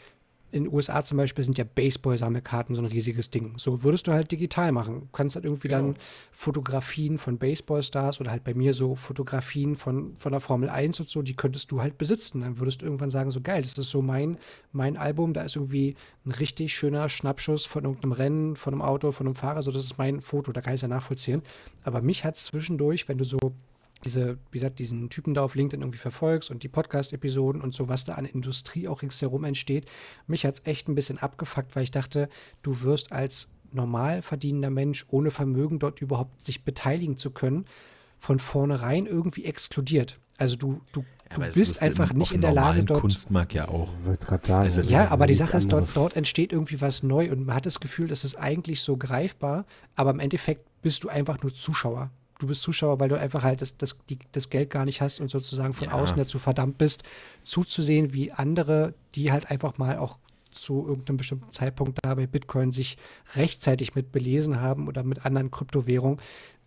in 0.53 0.65
den 0.65 0.73
USA 0.73 1.03
zum 1.03 1.17
Beispiel 1.17 1.43
sind 1.43 1.57
ja 1.57 1.65
Baseball-Sammelkarten 1.65 2.75
so 2.75 2.83
ein 2.83 2.87
riesiges 2.87 3.31
Ding. 3.31 3.55
So 3.57 3.83
würdest 3.83 4.07
du 4.07 4.13
halt 4.13 4.31
digital 4.31 4.71
machen. 4.71 5.01
Du 5.01 5.09
kannst 5.13 5.35
halt 5.35 5.47
irgendwie 5.47 5.69
Genau. 5.69 5.81
dann 5.81 5.97
Fotografien 6.31 7.19
von 7.19 7.39
Baseballstars 7.39 8.21
oder 8.21 8.31
halt 8.31 8.45
bei 8.45 8.53
mir 8.53 8.75
so 8.75 8.95
Fotografien 8.95 9.77
von, 9.77 10.15
von 10.17 10.33
der 10.33 10.41
Formel 10.41 10.69
1 10.69 11.01
und 11.01 11.09
so, 11.09 11.23
die 11.23 11.35
könntest 11.35 11.73
du 11.73 11.81
halt 11.81 11.97
besitzen. 11.97 12.43
Dann 12.43 12.59
würdest 12.59 12.83
du 12.83 12.87
irgendwann 12.87 13.11
sagen, 13.11 13.31
so 13.31 13.41
geil, 13.41 13.63
das 13.63 13.79
ist 13.79 13.91
so 13.91 14.03
mein, 14.03 14.37
mein 14.73 14.97
Album, 14.97 15.33
da 15.33 15.43
ist 15.43 15.57
irgendwie 15.57 15.97
ein 16.27 16.33
richtig 16.33 16.75
schöner 16.75 17.09
Schnappschuss 17.09 17.65
von 17.65 17.85
irgendeinem 17.85 18.13
Rennen, 18.13 18.57
von 18.57 18.75
einem 18.75 18.83
Auto, 18.83 19.11
von 19.11 19.27
einem 19.27 19.37
Fahrer, 19.37 19.63
so 19.63 19.73
das 19.73 19.85
ist 19.85 19.97
mein 19.97 20.21
Foto, 20.21 20.53
da 20.53 20.61
kann 20.61 20.75
ich 20.75 20.79
es 20.79 20.83
ja 20.83 20.89
nachvollziehen. 20.89 21.43
Aber 21.83 22.03
mich 22.03 22.25
hat 22.25 22.37
zwischendurch, 22.37 23.09
wenn 23.09 23.19
du 23.19 23.25
so 23.25 23.39
diese, 24.05 24.39
wie 24.51 24.59
gesagt, 24.59 24.79
diesen 24.79 25.11
Typen 25.11 25.35
da 25.35 25.43
auf 25.43 25.55
LinkedIn 25.55 25.83
irgendwie 25.83 25.99
verfolgst 25.99 26.51
und 26.51 26.63
die 26.63 26.69
Podcast-Episoden 26.69 27.63
und 27.63 27.75
so, 27.75 27.89
was 27.89 28.05
da 28.05 28.15
an 28.15 28.25
Industrie 28.25 28.89
auch 28.89 29.03
ringsherum 29.03 29.45
entsteht, 29.45 29.87
mich 30.27 30.45
hat 30.45 30.59
es 30.59 30.67
echt 30.67 30.89
ein 30.89 30.95
bisschen 30.95 31.19
abgefuckt, 31.19 31.77
weil 31.77 31.85
ich 31.85 31.91
dachte, 31.91 32.29
du 32.63 32.83
wirst 32.83 33.13
als 33.13 33.51
normal 33.73 34.23
verdienender 34.23 34.71
Mensch 34.71 35.07
ohne 35.09 35.31
Vermögen 35.31 35.79
dort 35.79 36.01
überhaupt 36.01 36.45
sich 36.45 36.65
beteiligen 36.65 37.17
zu 37.17 37.31
können, 37.31 37.65
von 38.19 38.39
vornherein 38.39 39.07
irgendwie 39.07 39.45
exkludiert. 39.45 40.19
Also 40.39 40.57
du, 40.57 40.81
du, 40.93 41.01
du 41.01 41.07
Aber 41.35 41.49
es 41.49 41.55
bist 41.55 41.83
einfach 41.83 42.13
nicht 42.13 42.33
in 42.33 42.41
der 42.41 42.53
Lage 42.53 42.85
dort. 42.85 43.01
Kunstmarkt 43.01 43.55
ja 43.55 43.69
auch. 43.69 43.89
Also, 44.07 44.81
Ja, 44.83 45.11
aber 45.11 45.27
die 45.27 45.35
Sache 45.35 45.57
ist, 45.57 45.73
dort, 45.73 45.95
dort 45.97 46.17
entsteht 46.17 46.53
irgendwie 46.53 46.81
was 46.81 47.03
neu 47.03 47.31
und 47.31 47.47
man 47.47 47.57
hat 47.57 47.67
das 47.67 47.81
Gefühl, 47.81 48.11
es 48.11 48.25
ist 48.25 48.37
eigentlich 48.37 48.83
so 48.83 48.97
greifbar, 48.97 49.65
aber 49.97 50.11
im 50.11 50.21
Endeffekt 50.21 50.67
bist 50.83 51.05
du 51.05 51.09
einfach 51.09 51.43
nur 51.43 51.55
Zuschauer. 51.55 52.11
Du 52.43 52.49
bist 52.49 52.62
Zuschauer, 52.62 52.99
weil 52.99 53.09
du 53.09 53.16
einfach 53.16 53.45
halt 53.45 53.62
das, 53.62 53.76
das, 53.76 53.97
die, 54.11 54.18
das 54.32 54.51
Geld 54.51 54.68
gar 54.68 54.84
nicht 54.84 55.01
hast 55.01 55.20
und 55.20 55.30
sozusagen 55.30 55.74
von 55.74 55.86
Ja. 55.88 55.95
außen 55.95 56.16
dazu 56.16 56.40
verdammt 56.40 56.76
bist, 56.76 57.05
zuzusehen, 57.45 58.12
wie 58.12 58.32
andere, 58.32 58.95
die 59.14 59.30
halt 59.30 59.49
einfach 59.49 59.78
mal 59.78 59.99
auch 59.99 60.18
zu 60.51 60.84
irgendeinem 60.88 61.18
bestimmten 61.18 61.53
Zeitpunkt 61.53 62.01
da 62.03 62.14
bei 62.16 62.26
Bitcoin 62.26 62.72
sich 62.72 62.99
rechtzeitig 63.36 63.95
mit 63.95 64.11
belesen 64.11 64.61
haben 64.61 64.88
oder 64.88 65.05
mit 65.05 65.24
anderen 65.24 65.53
Kryptowährungen. 65.53 66.18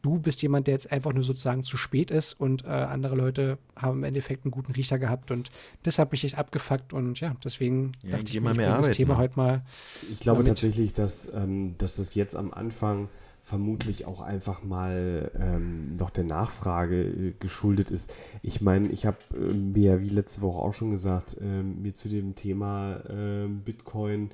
Du 0.01 0.17
bist 0.17 0.41
jemand, 0.43 0.67
der 0.67 0.75
jetzt 0.75 0.93
einfach 0.93 1.11
nur 1.11 1.23
sozusagen 1.23 1.61
zu 1.63 1.75
spät 1.75 2.09
ist 2.09 2.33
und 2.39 2.63
äh, 2.63 2.67
andere 2.69 3.15
Leute 3.15 3.57
haben 3.75 3.97
im 3.97 4.03
Endeffekt 4.05 4.45
einen 4.45 4.51
guten 4.51 4.71
Riecher 4.71 4.97
gehabt 4.97 5.29
und 5.29 5.51
das 5.83 5.99
hat 5.99 6.13
mich 6.13 6.23
echt 6.23 6.37
abgefuckt 6.37 6.93
und 6.93 7.19
ja, 7.19 7.35
deswegen 7.43 7.91
Ja, 8.01 8.11
dachte 8.11 8.31
ich 8.31 8.39
mal 8.39 8.53
mir, 8.55 8.69
ich 8.79 8.85
das 8.87 8.95
Thema 8.95 9.17
heute 9.17 9.35
mal. 9.35 9.61
Ich 10.09 10.21
glaube 10.21 10.37
damit- 10.43 10.57
tatsächlich, 10.57 10.93
dass, 10.93 11.33
ähm, 11.35 11.75
dass 11.79 11.97
das 11.97 12.15
jetzt 12.15 12.35
am 12.37 12.53
Anfang 12.53 13.09
vermutlich 13.45 14.07
auch 14.07 14.21
einfach 14.21 14.63
mal 14.63 15.29
ähm, 15.39 15.97
noch 15.97 16.09
der 16.09 16.23
Nachfrage 16.23 17.03
äh, 17.03 17.33
geschuldet 17.39 17.91
ist. 17.91 18.11
Ich 18.41 18.59
meine, 18.59 18.87
ich 18.87 19.05
habe 19.05 19.17
äh, 19.35 19.53
mir, 19.53 20.01
wie 20.01 20.09
letzte 20.09 20.41
Woche 20.41 20.59
auch 20.59 20.73
schon 20.73 20.89
gesagt, 20.89 21.37
ähm, 21.39 21.83
mir 21.83 21.93
zu 21.93 22.09
dem 22.09 22.33
Thema 22.33 23.01
ähm, 23.07 23.61
Bitcoin 23.63 24.31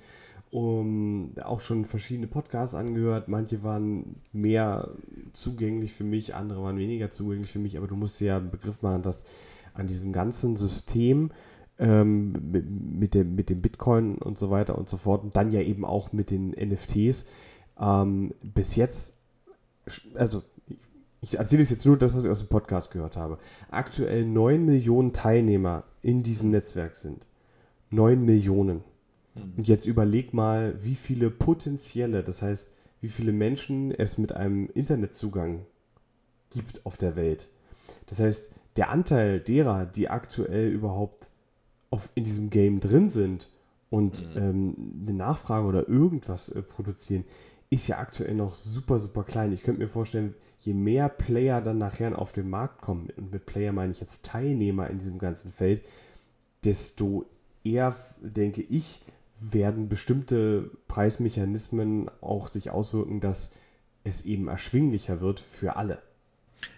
um, 0.49 1.33
auch 1.43 1.59
schon 1.59 1.83
verschiedene 1.83 2.27
Podcasts 2.27 2.73
angehört. 2.73 3.27
Manche 3.27 3.63
waren 3.63 4.15
mehr 4.31 4.91
zugänglich 5.33 5.91
für 5.91 6.05
mich, 6.05 6.33
andere 6.33 6.63
waren 6.63 6.77
weniger 6.77 7.09
zugänglich 7.09 7.51
für 7.51 7.59
mich, 7.59 7.77
aber 7.77 7.87
du 7.87 7.97
musst 7.97 8.21
ja 8.21 8.37
einen 8.37 8.49
Begriff 8.49 8.81
machen, 8.81 9.01
dass 9.01 9.25
an 9.73 9.87
diesem 9.87 10.13
ganzen 10.13 10.55
System 10.55 11.31
ähm, 11.79 12.31
mit, 12.49 12.65
mit, 12.69 13.13
dem, 13.13 13.35
mit 13.35 13.49
dem 13.49 13.61
Bitcoin 13.61 14.15
und 14.15 14.37
so 14.37 14.51
weiter 14.51 14.77
und 14.77 14.87
so 14.87 14.95
fort 14.95 15.21
und 15.23 15.35
dann 15.35 15.51
ja 15.51 15.59
eben 15.59 15.83
auch 15.83 16.13
mit 16.13 16.31
den 16.31 16.51
NFTs 16.51 17.25
ähm, 17.81 18.33
bis 18.41 18.75
jetzt, 18.75 19.15
also 20.13 20.43
ich, 21.21 21.37
erzähle 21.37 21.63
es 21.63 21.69
jetzt 21.69 21.85
nur 21.85 21.97
das, 21.97 22.15
was 22.15 22.25
ich 22.25 22.31
aus 22.31 22.39
dem 22.39 22.49
Podcast 22.49 22.91
gehört 22.91 23.17
habe, 23.17 23.37
aktuell 23.69 24.25
9 24.25 24.65
Millionen 24.65 25.13
Teilnehmer 25.13 25.83
in 26.01 26.23
diesem 26.23 26.51
Netzwerk 26.51 26.95
sind. 26.95 27.27
9 27.89 28.23
Millionen. 28.23 28.83
Und 29.35 29.67
jetzt 29.67 29.85
überleg 29.85 30.33
mal, 30.33 30.75
wie 30.83 30.95
viele 30.95 31.29
potenzielle, 31.29 32.23
das 32.23 32.41
heißt, 32.41 32.69
wie 33.01 33.07
viele 33.07 33.31
Menschen 33.31 33.91
es 33.91 34.17
mit 34.17 34.33
einem 34.33 34.69
Internetzugang 34.73 35.65
gibt 36.49 36.85
auf 36.85 36.97
der 36.97 37.15
Welt. 37.15 37.47
Das 38.07 38.19
heißt, 38.19 38.51
der 38.75 38.89
Anteil 38.89 39.39
derer, 39.39 39.85
die 39.85 40.09
aktuell 40.09 40.69
überhaupt 40.69 41.31
auf, 41.89 42.09
in 42.15 42.23
diesem 42.23 42.49
Game 42.49 42.79
drin 42.79 43.09
sind 43.09 43.49
und 43.89 44.25
ähm, 44.35 44.75
eine 45.01 45.13
Nachfrage 45.13 45.67
oder 45.67 45.87
irgendwas 45.87 46.49
äh, 46.49 46.61
produzieren, 46.61 47.25
ist 47.71 47.87
ja 47.87 47.97
aktuell 47.97 48.35
noch 48.35 48.53
super, 48.53 48.99
super 48.99 49.23
klein. 49.23 49.53
Ich 49.53 49.63
könnte 49.63 49.81
mir 49.81 49.87
vorstellen, 49.87 50.35
je 50.59 50.73
mehr 50.73 51.09
Player 51.09 51.61
dann 51.61 51.79
nachher 51.79 52.19
auf 52.19 52.33
den 52.33 52.49
Markt 52.49 52.81
kommen, 52.81 53.09
und 53.17 53.31
mit 53.31 53.47
Player 53.47 53.71
meine 53.71 53.91
ich 53.91 54.01
jetzt 54.01 54.25
Teilnehmer 54.25 54.89
in 54.89 54.99
diesem 54.99 55.17
ganzen 55.17 55.51
Feld, 55.51 55.81
desto 56.63 57.25
eher, 57.63 57.95
denke 58.21 58.61
ich, 58.61 59.01
werden 59.39 59.89
bestimmte 59.89 60.69
Preismechanismen 60.87 62.11
auch 62.19 62.47
sich 62.47 62.69
auswirken, 62.69 63.21
dass 63.21 63.49
es 64.03 64.23
eben 64.25 64.47
erschwinglicher 64.47 65.21
wird 65.21 65.39
für 65.39 65.77
alle. 65.77 65.99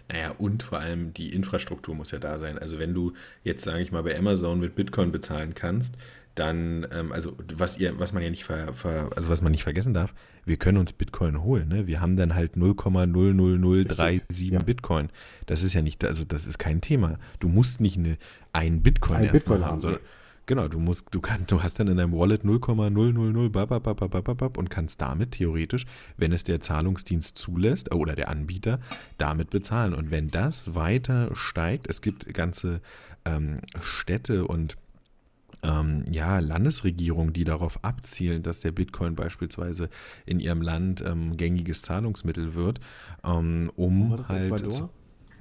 Naja, 0.08 0.34
und 0.38 0.62
vor 0.62 0.78
allem 0.78 1.12
die 1.12 1.34
Infrastruktur 1.34 1.94
muss 1.94 2.12
ja 2.12 2.18
da 2.18 2.38
sein. 2.38 2.58
Also 2.58 2.78
wenn 2.78 2.94
du 2.94 3.12
jetzt, 3.42 3.64
sage 3.64 3.82
ich 3.82 3.92
mal, 3.92 4.02
bei 4.02 4.16
Amazon 4.16 4.60
mit 4.60 4.76
Bitcoin 4.76 5.12
bezahlen 5.12 5.54
kannst, 5.54 5.96
dann, 6.34 6.86
ähm, 6.92 7.12
also 7.12 7.36
was 7.54 7.78
ihr, 7.78 7.98
was 7.98 8.12
man 8.12 8.22
ja 8.22 8.30
nicht 8.30 8.44
ver, 8.44 8.72
ver, 8.74 9.10
also 9.16 9.30
was 9.30 9.42
man 9.42 9.52
nicht 9.52 9.62
vergessen 9.62 9.94
darf, 9.94 10.14
wir 10.44 10.56
können 10.56 10.78
uns 10.78 10.92
Bitcoin 10.92 11.42
holen, 11.42 11.68
ne? 11.68 11.86
Wir 11.86 12.00
haben 12.00 12.16
dann 12.16 12.34
halt 12.34 12.56
0,00037 12.56 14.52
ja. 14.52 14.62
Bitcoin. 14.62 15.08
Das 15.46 15.62
ist 15.62 15.72
ja 15.74 15.82
nicht, 15.82 16.04
also 16.04 16.24
das 16.24 16.46
ist 16.46 16.58
kein 16.58 16.80
Thema. 16.80 17.18
Du 17.38 17.48
musst 17.48 17.80
nicht 17.80 17.96
eine, 17.96 18.18
ein 18.52 18.82
Bitcoin 18.82 19.18
Ein 19.18 19.24
erstmal 19.24 19.58
Bitcoin 19.58 19.64
haben, 19.64 19.70
haben, 19.72 19.80
sondern. 19.80 20.00
Genau, 20.46 20.68
du 20.68 20.78
musst, 20.78 21.06
du 21.10 21.22
kannst, 21.22 21.50
du 21.50 21.62
hast 21.62 21.80
dann 21.80 21.88
in 21.88 21.96
deinem 21.96 22.12
Wallet 22.12 22.44
0,000 22.44 23.50
babababababab 23.50 24.58
und 24.58 24.68
kannst 24.68 25.00
damit 25.00 25.30
theoretisch, 25.30 25.86
wenn 26.18 26.32
es 26.32 26.44
der 26.44 26.60
Zahlungsdienst 26.60 27.38
zulässt 27.38 27.90
äh, 27.90 27.94
oder 27.94 28.14
der 28.14 28.28
Anbieter, 28.28 28.78
damit 29.16 29.48
bezahlen. 29.48 29.94
Und 29.94 30.10
wenn 30.10 30.30
das 30.30 30.74
weiter 30.74 31.30
steigt, 31.34 31.88
es 31.88 32.02
gibt 32.02 32.32
ganze 32.34 32.82
ähm, 33.24 33.60
Städte 33.80 34.46
und 34.46 34.76
ähm, 35.64 36.04
ja, 36.10 36.38
Landesregierungen, 36.40 37.32
die 37.32 37.44
darauf 37.44 37.82
abzielen, 37.82 38.42
dass 38.42 38.60
der 38.60 38.72
Bitcoin 38.72 39.14
beispielsweise 39.14 39.88
in 40.26 40.38
ihrem 40.40 40.62
Land 40.62 41.02
ähm, 41.06 41.36
gängiges 41.36 41.82
Zahlungsmittel 41.82 42.54
wird, 42.54 42.78
ähm, 43.24 43.70
um 43.76 44.10
War 44.10 44.16
das 44.18 44.28
halt, 44.28 44.52
Ecuador? 44.60 44.90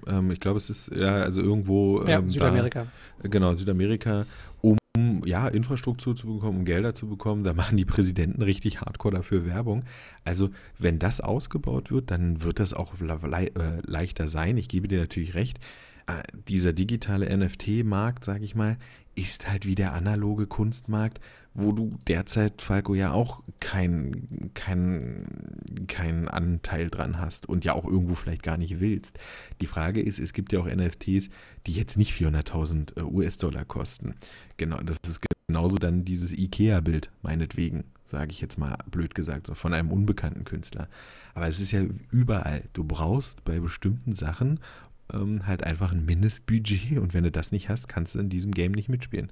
ähm, 0.08 0.32
ich 0.32 0.40
glaube, 0.40 0.58
es 0.58 0.70
ist 0.70 0.96
ja 0.96 1.16
also 1.16 1.42
irgendwo 1.42 2.02
Ja, 2.04 2.18
ähm, 2.20 2.26
da- 2.28 2.30
Südamerika. 2.30 2.88
Genau, 3.22 3.54
Südamerika, 3.54 4.26
um 4.62 4.78
ja, 5.26 5.48
Infrastruktur 5.48 6.16
zu 6.16 6.28
bekommen, 6.28 6.60
um 6.60 6.66
Gelder 6.66 6.94
zu 6.94 7.08
bekommen. 7.08 7.44
Da 7.44 7.54
machen 7.54 7.78
die 7.78 7.86
Präsidenten 7.86 8.42
richtig 8.44 8.82
hardcore 8.82 9.16
dafür 9.16 9.44
Werbung. 9.46 9.84
Also, 10.24 10.50
wenn 10.78 11.00
das 11.00 11.20
ausgebaut 11.20 11.92
wird, 11.92 12.12
dann 12.12 12.44
wird 12.44 12.60
das 12.60 12.74
auch 12.74 12.94
le 13.00 13.18
le 13.24 13.48
äh, 13.56 13.82
leichter 13.88 14.28
sein. 14.28 14.56
Ich 14.58 14.70
gebe 14.70 14.88
dir 14.88 15.00
natürlich 15.00 15.34
recht. 15.34 15.60
Äh, 16.06 16.22
dieser 16.48 16.74
digitale 16.74 17.36
NFT-Markt, 17.36 18.24
sage 18.24 18.44
ich 18.44 18.54
mal, 18.56 18.78
ist 19.16 19.50
halt 19.50 19.66
wie 19.66 19.76
der 19.76 19.94
analoge 19.94 20.48
Kunstmarkt, 20.48 21.20
wo 21.54 21.72
du 21.72 21.92
derzeit, 22.08 22.62
Falco, 22.62 22.96
ja 22.96 23.12
auch 23.12 23.44
keinen 23.60 24.52
kein, 24.54 25.86
kein 25.88 26.28
Anteil 26.28 26.90
dran 26.90 27.20
hast 27.20 27.48
und 27.48 27.64
ja 27.64 27.74
auch 27.74 27.86
irgendwo 27.86 28.16
vielleicht 28.16 28.44
gar 28.44 28.58
nicht 28.58 28.80
willst. 28.80 29.20
Die 29.62 29.68
Frage 29.68 30.02
ist, 30.02 30.20
es 30.20 30.34
gibt 30.34 30.52
ja 30.52 30.60
auch 30.60 30.66
NFTs, 30.66 31.30
die 31.68 31.74
jetzt 31.74 31.98
nicht 31.98 32.14
400.000 32.14 32.98
äh, 32.98 33.04
US-Dollar 33.04 33.66
kosten. 33.66 34.16
Genau, 34.58 34.78
das 34.78 34.98
ist 35.08 35.22
genauso 35.48 35.78
dann 35.78 36.06
dieses 36.06 36.34
IKEA-Bild, 36.34 37.12
meinetwegen, 37.22 37.84
sage 38.06 38.32
ich 38.32 38.42
jetzt 38.42 38.58
mal 38.58 38.78
blöd 38.90 39.14
gesagt, 39.14 39.48
so 39.48 39.54
von 39.54 39.74
einem 39.74 39.92
unbekannten 39.92 40.46
Künstler. 40.46 40.88
Aber 41.36 41.48
es 41.48 41.60
ist 41.60 41.72
ja 41.72 41.84
überall. 42.12 42.64
Du 42.74 42.84
brauchst 42.84 43.44
bei 43.44 43.60
bestimmten 43.60 44.14
Sachen 44.14 44.60
ähm, 45.14 45.46
halt 45.48 45.64
einfach 45.64 45.92
ein 45.92 46.06
Mindestbudget 46.06 46.98
und 47.00 47.14
wenn 47.14 47.24
du 47.24 47.32
das 47.32 47.52
nicht 47.52 47.70
hast, 47.70 47.88
kannst 47.88 48.16
du 48.16 48.20
in 48.20 48.30
diesem 48.30 48.52
Game 48.52 48.72
nicht 48.72 48.90
mitspielen. 48.90 49.32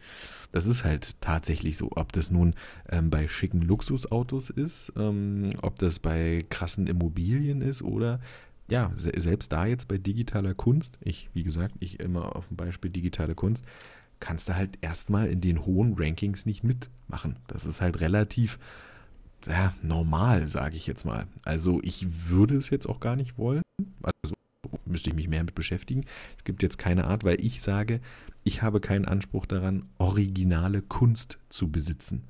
Das 0.52 0.66
ist 0.66 0.84
halt 0.84 1.20
tatsächlich 1.22 1.78
so. 1.78 1.90
Ob 1.96 2.12
das 2.14 2.32
nun 2.32 2.54
ähm, 2.90 3.10
bei 3.10 3.28
schicken 3.28 3.62
Luxusautos 3.62 4.50
ist, 4.50 4.94
ähm, 4.98 5.54
ob 5.62 5.80
das 5.80 6.00
bei 6.00 6.46
krassen 6.50 6.88
Immobilien 6.88 7.62
ist 7.62 7.82
oder 7.82 8.20
ja, 8.70 8.92
se 8.96 9.12
selbst 9.18 9.52
da 9.52 9.66
jetzt 9.66 9.88
bei 9.88 9.98
digitaler 9.98 10.54
Kunst, 10.54 10.98
ich, 11.02 11.30
wie 11.34 11.44
gesagt, 11.44 11.76
ich 11.80 12.00
immer 12.00 12.36
auf 12.36 12.48
dem 12.48 12.58
Beispiel 12.58 12.90
digitale 12.90 13.36
Kunst, 13.36 13.66
kannst 14.22 14.48
du 14.48 14.56
halt 14.56 14.78
erstmal 14.82 15.28
in 15.28 15.42
den 15.42 15.66
hohen 15.66 15.96
Rankings 15.98 16.46
nicht 16.46 16.64
mitmachen. 16.64 17.36
Das 17.48 17.66
ist 17.66 17.82
halt 17.82 18.00
relativ 18.00 18.60
ja, 19.48 19.74
normal, 19.82 20.48
sage 20.48 20.76
ich 20.76 20.88
jetzt 20.88 21.06
mal. 21.06 21.28
Also 21.44 21.80
ich 21.84 22.30
würde 22.30 22.56
es 22.56 22.70
jetzt 22.70 22.88
auch 22.88 23.00
gar 23.00 23.16
nicht 23.16 23.38
wollen. 23.38 23.64
Also 24.04 24.11
müsste 24.92 25.10
ich 25.10 25.16
mich 25.16 25.28
mehr 25.28 25.44
mit 25.44 25.56
beschäftigen. 25.56 26.04
Es 26.38 26.44
gibt 26.44 26.62
jetzt 26.64 26.78
keine 26.78 27.06
Art, 27.06 27.24
weil 27.24 27.44
ich 27.44 27.62
sage, 27.62 28.02
ich 28.44 28.62
habe 28.62 28.80
keinen 28.80 29.06
Anspruch 29.06 29.46
daran, 29.46 29.86
originale 29.98 30.82
Kunst 30.82 31.40
zu 31.50 31.70
besitzen. 31.70 32.24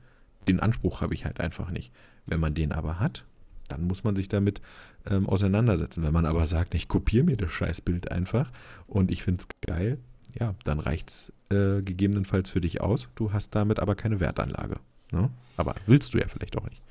Den 0.48 0.60
Anspruch 0.60 1.02
habe 1.02 1.14
ich 1.14 1.26
halt 1.26 1.40
einfach 1.40 1.70
nicht. 1.72 1.92
Wenn 2.26 2.40
man 2.40 2.54
den 2.54 2.72
aber 2.72 3.00
hat, 3.00 3.26
dann 3.68 3.86
muss 3.86 4.04
man 4.04 4.16
sich 4.16 4.28
damit 4.28 4.62
ähm, 5.10 5.28
auseinandersetzen. 5.28 6.04
Wenn 6.04 6.14
man 6.14 6.26
aber 6.26 6.46
sagt, 6.46 6.76
ich 6.76 6.88
kopiere 6.88 7.24
mir 7.24 7.38
das 7.38 7.52
Scheißbild 7.52 8.12
einfach 8.12 8.52
und 8.88 9.12
ich 9.12 9.24
finde 9.24 9.44
es 9.44 9.48
geil, 9.66 9.98
ja, 10.40 10.56
dann 10.64 10.80
reicht 10.80 11.10
es 11.10 11.34
äh, 11.50 11.82
gegebenenfalls 11.82 12.50
für 12.50 12.62
dich 12.62 12.82
aus. 12.82 13.10
Du 13.16 13.34
hast 13.34 13.56
damit 13.56 13.80
aber 13.80 13.96
keine 13.96 14.20
Wertanlage. 14.20 14.76
Ne? 15.12 15.30
Aber 15.58 15.76
willst 15.86 16.14
du 16.14 16.18
ja 16.18 16.28
vielleicht 16.28 16.58
auch 16.58 16.70
nicht. 16.70 16.82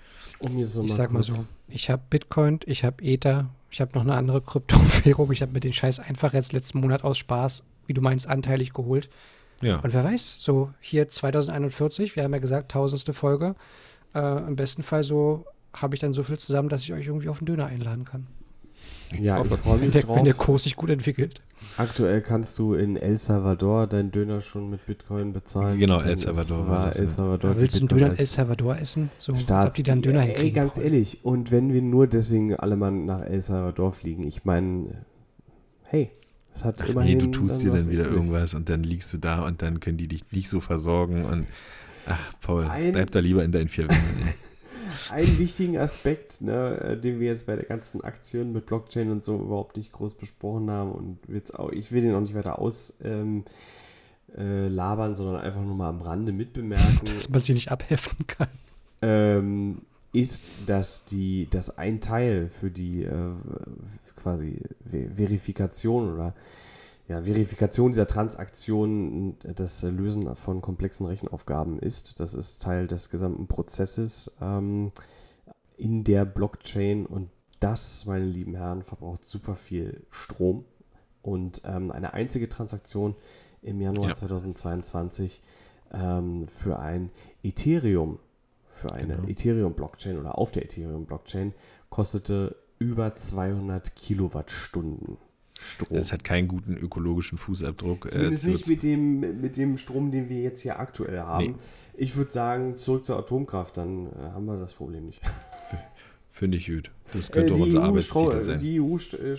Um 0.40 0.58
Ich 0.58 0.74
mal 0.74 0.88
sag 0.88 1.12
mal 1.12 1.22
so, 1.22 1.34
ich 1.68 1.90
habe 1.90 2.02
Bitcoin, 2.08 2.60
ich 2.66 2.84
habe 2.84 3.02
Ether, 3.02 3.50
ich 3.70 3.80
habe 3.80 3.92
noch 3.94 4.02
eine 4.02 4.14
andere 4.14 4.40
Kryptowährung, 4.40 5.30
ich 5.32 5.42
habe 5.42 5.52
mir 5.52 5.60
den 5.60 5.72
Scheiß 5.72 6.00
einfach 6.00 6.32
jetzt 6.32 6.52
letzten 6.52 6.80
Monat 6.80 7.04
aus 7.04 7.18
Spaß, 7.18 7.64
wie 7.86 7.94
du 7.94 8.00
meinst, 8.00 8.26
anteilig 8.26 8.72
geholt. 8.72 9.08
Ja, 9.62 9.76
Und 9.80 9.92
wer 9.92 10.04
weiß, 10.04 10.42
so 10.42 10.72
hier 10.80 11.08
2041, 11.08 12.16
wir 12.16 12.24
haben 12.24 12.32
ja 12.32 12.38
gesagt, 12.38 12.72
tausendste 12.72 13.12
Folge, 13.12 13.54
äh, 14.14 14.38
im 14.46 14.56
besten 14.56 14.82
Fall 14.82 15.02
so 15.02 15.44
habe 15.74 15.94
ich 15.94 16.00
dann 16.00 16.12
so 16.12 16.22
viel 16.22 16.38
zusammen, 16.38 16.68
dass 16.68 16.82
ich 16.82 16.92
euch 16.92 17.06
irgendwie 17.06 17.28
auf 17.28 17.38
den 17.38 17.46
Döner 17.46 17.66
einladen 17.66 18.04
kann. 18.04 18.26
Ja, 19.18 19.36
ich 19.38 19.50
hoffe. 19.50 19.56
freue 19.56 19.74
Wenn 19.80 19.86
mich 19.86 19.92
der, 19.94 20.02
drauf. 20.02 20.16
wenn 20.16 20.24
der 20.24 20.34
Kurs 20.34 20.62
sich 20.64 20.76
gut 20.76 20.90
entwickelt. 20.90 21.42
Aktuell 21.76 22.20
kannst 22.22 22.58
du 22.58 22.74
in 22.74 22.96
El 22.96 23.16
Salvador 23.16 23.86
deinen 23.86 24.10
Döner 24.10 24.40
schon 24.40 24.70
mit 24.70 24.86
Bitcoin 24.86 25.32
bezahlen. 25.32 25.78
Genau, 25.78 26.00
El 26.00 26.16
Salvador 26.16 26.68
war 26.68 26.96
El. 26.96 27.06
Salvador. 27.06 27.56
Willst 27.56 27.76
du 27.76 27.80
einen 27.80 27.88
Döner 27.88 28.06
in 28.12 28.18
El 28.18 28.26
Salvador 28.26 28.78
essen? 28.78 29.10
So, 29.18 29.32
als 29.32 29.42
Staats 29.42 29.66
ob 29.70 29.74
die 29.74 29.82
dann 29.82 30.00
Döner 30.02 30.20
Ey, 30.22 30.26
hinkriegen. 30.28 30.54
ganz 30.54 30.74
Paul. 30.74 30.84
ehrlich, 30.84 31.24
und 31.24 31.50
wenn 31.50 31.72
wir 31.72 31.82
nur 31.82 32.06
deswegen 32.06 32.54
alle 32.54 32.76
mal 32.76 32.90
nach 32.92 33.22
El 33.22 33.42
Salvador 33.42 33.92
fliegen, 33.92 34.22
ich 34.26 34.44
meine, 34.44 35.04
hey, 35.84 36.10
es 36.54 36.64
hat 36.64 36.76
Ach 36.82 36.88
immerhin. 36.88 37.18
nee, 37.18 37.24
du 37.24 37.30
tust 37.30 37.62
dir 37.62 37.72
dann 37.72 37.90
wieder 37.90 38.02
übrig. 38.04 38.16
irgendwas 38.16 38.54
und 38.54 38.68
dann 38.68 38.82
liegst 38.82 39.12
du 39.12 39.18
da 39.18 39.44
und 39.46 39.60
dann 39.62 39.80
können 39.80 39.98
die 39.98 40.08
dich 40.08 40.24
nicht 40.32 40.48
so 40.48 40.60
versorgen 40.60 41.24
und 41.24 41.46
ach, 42.06 42.32
Paul, 42.40 42.64
Ein- 42.66 42.92
bleib 42.92 43.10
da 43.10 43.18
lieber 43.20 43.44
in 43.44 43.52
deinen 43.52 43.68
vier 43.68 43.88
Wänden. 43.88 44.34
Einen 45.10 45.38
wichtigen 45.38 45.78
Aspekt, 45.78 46.40
ne, 46.40 46.80
äh, 46.80 47.00
den 47.00 47.20
wir 47.20 47.28
jetzt 47.28 47.46
bei 47.46 47.56
der 47.56 47.64
ganzen 47.64 48.02
Aktion 48.02 48.52
mit 48.52 48.66
Blockchain 48.66 49.10
und 49.10 49.24
so 49.24 49.36
überhaupt 49.36 49.76
nicht 49.76 49.92
groß 49.92 50.14
besprochen 50.14 50.70
haben 50.70 50.92
und 50.92 51.18
jetzt 51.28 51.58
auch, 51.58 51.70
ich 51.70 51.92
will 51.92 52.02
den 52.02 52.14
auch 52.14 52.20
nicht 52.20 52.34
weiter 52.34 52.58
aus 52.58 52.94
ähm, 53.02 53.44
äh, 54.36 54.68
labern, 54.68 55.14
sondern 55.14 55.42
einfach 55.42 55.62
nur 55.62 55.74
mal 55.74 55.88
am 55.88 56.00
Rande 56.00 56.32
mitbemerken. 56.32 57.00
Dass 57.14 57.28
man 57.28 57.40
sie 57.40 57.54
nicht 57.54 57.70
abheften 57.70 58.26
kann. 58.26 58.48
ähm, 59.02 59.82
ist, 60.12 60.54
dass 60.66 61.04
die, 61.04 61.46
dass 61.50 61.78
ein 61.78 62.00
Teil 62.00 62.48
für 62.48 62.70
die 62.70 63.04
äh, 63.04 63.32
quasi 64.16 64.60
Ver 64.90 65.10
Verifikation 65.14 66.12
oder 66.12 66.34
ja, 67.10 67.22
Verifikation 67.24 67.90
dieser 67.90 68.06
Transaktion 68.06 69.36
das 69.42 69.82
Lösen 69.82 70.36
von 70.36 70.62
komplexen 70.62 71.06
Rechenaufgaben 71.06 71.80
ist. 71.80 72.20
Das 72.20 72.34
ist 72.34 72.62
Teil 72.62 72.86
des 72.86 73.10
gesamten 73.10 73.48
Prozesses 73.48 74.30
ähm, 74.40 74.92
in 75.76 76.04
der 76.04 76.24
Blockchain 76.24 77.06
und 77.06 77.30
das, 77.58 78.06
meine 78.06 78.24
lieben 78.26 78.54
Herren, 78.54 78.84
verbraucht 78.84 79.24
super 79.24 79.56
viel 79.56 80.06
Strom. 80.10 80.64
Und 81.20 81.62
ähm, 81.64 81.90
eine 81.90 82.14
einzige 82.14 82.48
Transaktion 82.48 83.16
im 83.60 83.80
Januar 83.80 84.10
Ja. 84.10 84.14
2022 84.14 85.42
ähm, 85.92 86.46
für 86.46 86.78
ein 86.78 87.10
Ethereum, 87.42 88.20
für 88.68 88.92
eine 88.92 89.16
Genau. 89.16 89.28
Ethereum-Blockchain 89.28 90.16
oder 90.16 90.38
auf 90.38 90.52
der 90.52 90.64
Ethereum-Blockchain 90.64 91.54
kostete 91.88 92.54
über 92.78 93.16
200 93.16 93.96
Kilowattstunden 93.96 95.18
Strom. 95.60 95.98
Es 95.98 96.12
hat 96.12 96.24
keinen 96.24 96.48
guten 96.48 96.76
ökologischen 96.76 97.38
Fußabdruck. 97.38 98.06
Äh, 98.06 98.08
Zumindest 98.08 98.44
es 98.44 98.50
nicht 98.50 98.66
mit 98.68 98.82
dem, 98.82 99.20
mit 99.40 99.56
dem 99.56 99.76
Strom, 99.76 100.10
den 100.10 100.28
wir 100.28 100.40
jetzt 100.40 100.60
hier 100.62 100.78
aktuell 100.80 101.20
haben. 101.20 101.44
Nee. 101.46 101.54
Ich 101.96 102.16
würde 102.16 102.30
sagen, 102.30 102.78
zurück 102.78 103.04
zur 103.04 103.18
Atomkraft, 103.18 103.76
dann 103.76 104.06
äh, 104.06 104.10
haben 104.32 104.46
wir 104.46 104.58
das 104.58 104.72
Problem 104.74 105.06
nicht. 105.06 105.20
Finde 106.30 106.56
ich 106.56 106.66
gut. 106.68 106.90
Das 107.12 107.28
Äh, 107.28 107.32
könnte 107.32 107.54
auch 107.54 107.58
unser 107.58 107.80
EU 107.80 107.82
Arbeitstitel 107.82 108.40
sein. 108.40 108.58
Die 108.58 108.80
EU 108.80 108.96
äh, 108.96 109.36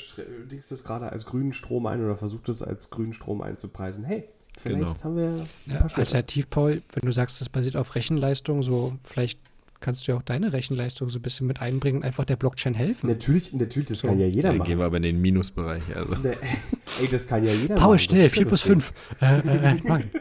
dingst 0.52 0.72
es 0.72 0.84
gerade 0.84 1.12
als 1.12 1.26
grünen 1.26 1.54
Strom 1.54 1.88
ein 1.88 2.04
oder 2.04 2.16
versucht 2.16 2.48
es 2.50 2.62
als 2.62 2.92
grünen 2.92 3.14
Strom 3.14 3.42
einzupreisen. 3.42 4.04
Hey, 4.04 4.26
vielleicht 4.56 4.80
Genau. 5.00 5.04
haben 5.04 5.16
wir 5.16 5.28
ein 5.30 5.48
Ja, 5.66 5.80
paar 5.80 5.90
Schritte. 5.90 6.02
alternativ, 6.02 6.50
Paul, 6.52 6.84
wenn 6.94 7.06
du 7.08 7.12
sagst, 7.12 7.42
das 7.42 7.50
basiert 7.50 7.76
auf 7.76 7.96
Rechenleistung, 7.96 8.62
so 8.62 8.94
vielleicht 9.04 9.40
kannst 9.82 10.08
du 10.08 10.14
ja 10.14 10.18
auch 10.18 10.22
deine 10.22 10.54
Rechenleistung 10.54 11.10
so 11.10 11.20
ein 11.20 11.22
bisschen 11.22 11.48
mit 11.48 11.60
einbringen 11.62 11.98
und 12.00 12.04
einfach 12.06 12.24
der 12.24 12.38
Blockchain 12.38 12.74
helfen. 12.74 13.08
Natürlich, 13.10 13.52
natürlich, 13.54 13.90
das 13.90 14.00
So. 14.00 14.08
kann 14.08 14.20
ja 14.20 14.28
jeder 14.28 14.50
Dann 14.50 14.60
gehen 14.60 14.60
machen. 14.60 14.78
wir 14.80 14.86
aber 14.86 14.98
in 14.98 15.04
den 15.04 15.20
Minusbereich. 15.22 15.84
Also. 15.96 16.16
Ne, 16.16 16.38
ey, 17.02 17.08
das 17.12 17.28
kann 17.28 17.44
ja 17.44 17.52
jeder 17.52 17.76
machen. 17.76 17.84
Paul, 17.84 17.96
Das 17.96 18.04
schnell, 18.04 18.26
ist 18.28 18.36
ja 18.36 18.44
4 18.44 18.50
das 18.50 18.62
plus 18.62 18.64
Ding. 18.64 18.82
5. 18.82 18.94
Äh, 19.22 19.96
äh, 19.98 20.00
äh. 20.00 20.04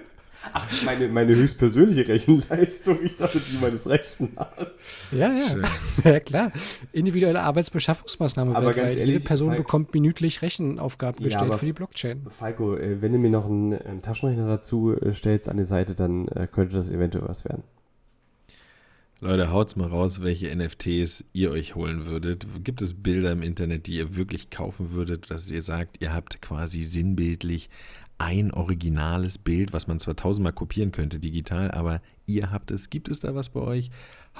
Ach, 0.54 0.66
meine, 0.86 1.06
meine 1.08 1.36
höchstpersönliche 1.36 2.08
Rechenleistung. 2.08 2.98
Ich 3.02 3.14
dachte, 3.16 3.38
die 3.38 3.58
meines 3.58 3.86
Rechten 3.86 4.30
hast. 4.36 4.70
Ja, 5.12 5.30
ja. 5.30 5.48
Schön. 5.50 5.64
ja, 6.04 6.18
klar. 6.20 6.50
Individuelle 6.92 7.42
Arbeitsbeschaffungsmaßnahme 7.42 8.56
Aber 8.56 8.68
weltweit. 8.68 8.84
ganz 8.84 8.94
Jede 8.96 9.10
ehrlich, 9.10 9.24
Person 9.26 9.48
Falk- 9.48 9.58
bekommt 9.58 9.92
minütlich 9.92 10.40
Rechenaufgaben 10.40 11.20
Ja, 11.20 11.26
gestellt 11.26 11.50
aber 11.50 11.58
für 11.58 11.66
die 11.66 11.74
Blockchain. 11.74 12.22
Falco, 12.28 12.74
äh, 12.74 13.02
wenn 13.02 13.12
du 13.12 13.18
mir 13.18 13.28
noch 13.28 13.44
einen, 13.44 13.72
ähm, 13.72 14.00
Taschenrechner 14.00 14.46
dazu 14.48 14.96
äh, 14.98 15.12
stellst 15.12 15.46
an 15.50 15.58
die 15.58 15.64
Seite, 15.64 15.94
dann 15.94 16.26
könnte 16.50 16.74
das 16.74 16.90
eventuell 16.90 17.28
was 17.28 17.44
werden. 17.44 17.62
Leute, 19.22 19.52
haut's 19.52 19.76
mal 19.76 19.86
raus, 19.86 20.22
welche 20.22 20.54
NFTs 20.56 21.26
ihr 21.34 21.50
euch 21.50 21.74
holen 21.74 22.06
würdet. 22.06 22.46
Gibt 22.64 22.80
es 22.80 22.94
Bilder 22.94 23.32
im 23.32 23.42
Internet, 23.42 23.86
die 23.86 23.96
ihr 23.96 24.16
wirklich 24.16 24.48
kaufen 24.48 24.92
würdet, 24.92 25.30
dass 25.30 25.50
ihr 25.50 25.60
sagt, 25.60 26.00
ihr 26.00 26.14
habt 26.14 26.40
quasi 26.40 26.84
sinnbildlich 26.84 27.68
ein 28.16 28.50
originales 28.50 29.36
Bild, 29.36 29.74
was 29.74 29.86
man 29.86 30.00
zwar 30.00 30.16
tausendmal 30.16 30.54
kopieren 30.54 30.90
könnte 30.90 31.18
digital, 31.18 31.70
aber 31.70 32.00
ihr 32.24 32.50
habt 32.50 32.70
es. 32.70 32.88
Gibt 32.88 33.10
es 33.10 33.20
da 33.20 33.34
was 33.34 33.50
bei 33.50 33.60
euch? 33.60 33.90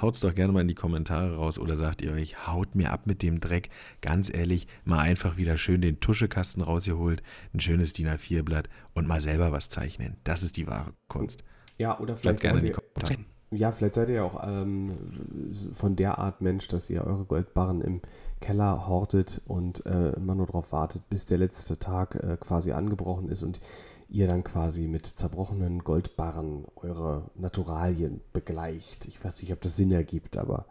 Haut's 0.01 0.19
doch 0.19 0.33
gerne 0.33 0.51
mal 0.51 0.61
in 0.61 0.67
die 0.67 0.73
Kommentare 0.73 1.35
raus 1.35 1.59
oder 1.59 1.77
sagt 1.77 2.01
ihr 2.01 2.13
euch, 2.13 2.47
haut 2.47 2.73
mir 2.73 2.91
ab 2.91 3.05
mit 3.05 3.21
dem 3.21 3.39
Dreck. 3.39 3.69
Ganz 4.01 4.33
ehrlich, 4.33 4.65
mal 4.83 4.99
einfach 4.99 5.37
wieder 5.37 5.59
schön 5.59 5.81
den 5.81 5.99
Tuschekasten 5.99 6.63
rausgeholt, 6.63 7.21
ein 7.53 7.59
schönes 7.59 7.93
DIN 7.93 8.07
A4-Blatt 8.07 8.67
und 8.95 9.07
mal 9.07 9.21
selber 9.21 9.51
was 9.51 9.69
zeichnen. 9.69 10.17
Das 10.23 10.41
ist 10.41 10.57
die 10.57 10.65
wahre 10.65 10.95
Kunst. 11.07 11.43
Ja, 11.77 11.99
oder 11.99 12.17
vielleicht 12.17 12.41
gerne 12.41 12.59
in 12.59 12.65
die 12.65 12.71
Kommentare. 12.71 13.30
Ja, 13.51 13.71
vielleicht 13.71 13.95
seid 13.95 14.09
ihr 14.09 14.15
ja 14.15 14.23
auch 14.23 14.41
ähm, 14.47 14.91
von 15.73 15.95
der 15.95 16.17
Art 16.17 16.41
Mensch, 16.41 16.67
dass 16.69 16.89
ihr 16.89 17.05
eure 17.05 17.25
Goldbarren 17.25 17.81
im 17.81 18.01
Keller 18.39 18.87
hortet 18.87 19.41
und 19.45 19.85
äh, 19.85 20.11
immer 20.13 20.35
nur 20.35 20.47
darauf 20.47 20.71
wartet, 20.71 21.09
bis 21.09 21.25
der 21.25 21.37
letzte 21.37 21.77
Tag 21.77 22.15
äh, 22.15 22.37
quasi 22.39 22.71
angebrochen 22.71 23.29
ist 23.29 23.43
und 23.43 23.59
ihr 24.09 24.27
dann 24.27 24.43
quasi 24.43 24.87
mit 24.87 25.05
zerbrochenen 25.05 25.83
Goldbarren 25.83 26.65
eure 26.75 27.29
Naturalien 27.35 28.21
begleicht. 28.33 29.07
Ich 29.07 29.23
weiß 29.23 29.41
nicht, 29.41 29.53
ob 29.53 29.61
das 29.61 29.75
Sinn 29.75 29.91
ergibt, 29.91 30.37
aber 30.37 30.65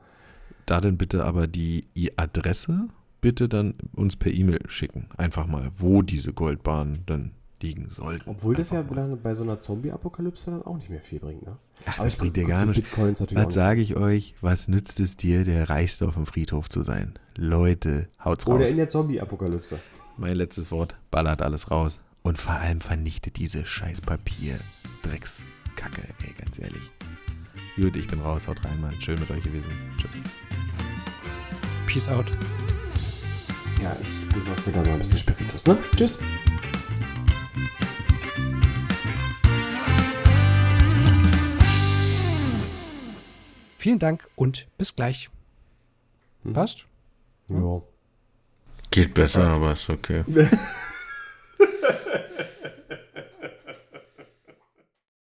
Da 0.67 0.81
dann 0.81 0.99
bitte 0.99 1.25
aber 1.25 1.47
die 1.47 1.85
Adresse 2.17 2.89
bitte 3.21 3.49
dann 3.49 3.75
uns 3.95 4.17
per 4.17 4.33
E-Mail 4.33 4.61
schicken. 4.69 5.09
Einfach 5.17 5.47
mal, 5.47 5.71
wo 5.79 6.03
diese 6.03 6.33
Goldbahnen 6.33 7.03
dann 7.07 7.33
liegen 7.63 7.89
sollten. 7.91 8.29
obwohl 8.29 8.55
das 8.55 8.71
ja 8.71 8.83
bei 8.83 9.35
so 9.35 9.43
einer 9.43 9.59
Zombie-Apokalypse 9.61 10.51
dann 10.51 10.63
auch 10.63 10.77
nicht 10.77 10.91
mehr 10.91 11.03
viel 11.03 11.21
bringt, 11.21 11.45
ne? 11.45 11.57
Ach, 11.87 11.97
Aber 11.99 12.05
das 12.05 12.15
ich 12.15 12.19
bringt 12.19 12.37
dir 12.37 12.47
gar 12.47 12.65
nicht. 12.67 12.77
Bitcoins 12.83 13.21
natürlich 13.21 13.45
Was 13.45 13.55
sage 13.55 13.81
ich 13.81 13.97
euch? 13.97 14.35
Was 14.41 14.69
nützt 14.69 15.01
es 15.01 15.17
dir, 15.17 15.45
der 15.45 15.69
Reichste 15.71 16.07
auf 16.09 16.15
dem 16.15 16.27
Friedhof 16.27 16.69
zu 16.69 16.83
sein? 16.83 17.15
Leute, 17.37 18.09
haut's. 18.25 18.47
Oder 18.47 18.65
raus. 18.65 18.71
in 18.71 18.77
der 18.77 18.89
Zombie-Apokalypse. 18.89 19.79
Mein 20.17 20.37
letztes 20.37 20.71
Wort, 20.71 20.97
ballert 21.11 21.43
alles 21.43 21.71
raus. 21.71 21.99
Und 22.23 22.37
vor 22.39 22.53
allem 22.55 22.81
vernichtet 22.81 23.37
diese 23.39 23.65
scheiß 23.65 24.03
Papier. 24.03 24.59
Dreckskacke, 25.03 26.03
ey, 26.23 26.35
ganz 26.39 26.59
ehrlich. 26.59 26.91
Gut, 27.77 27.97
ich 27.97 28.07
bin 28.07 28.21
raus, 28.21 28.47
haut 28.47 28.63
rein, 28.65 28.81
Mann. 28.83 28.93
Schön 29.01 29.19
mit 29.19 29.31
euch 29.31 29.43
gewesen. 29.43 29.65
Tschüss. 29.97 30.11
Peace 31.87 32.09
out. 32.09 32.27
Ja, 33.83 33.97
ich 34.03 34.29
besorge 34.35 34.61
mir 34.67 34.73
da 34.73 34.83
mal 34.83 34.91
ein 34.93 34.99
bisschen 34.99 35.17
Spiritus, 35.17 35.65
ne? 35.67 35.79
Tschüss. 35.97 36.19
Vielen 43.81 43.99
Dank 43.99 44.29
und 44.37 44.69
bis 44.77 44.95
gleich. 44.95 45.31
Mhm. 46.45 46.53
Passt? 46.53 46.85
Ja. 47.49 47.81
Geht 48.91 49.15
besser, 49.15 49.47
aber 49.47 49.73
ist 49.73 49.89
okay. 49.89 50.23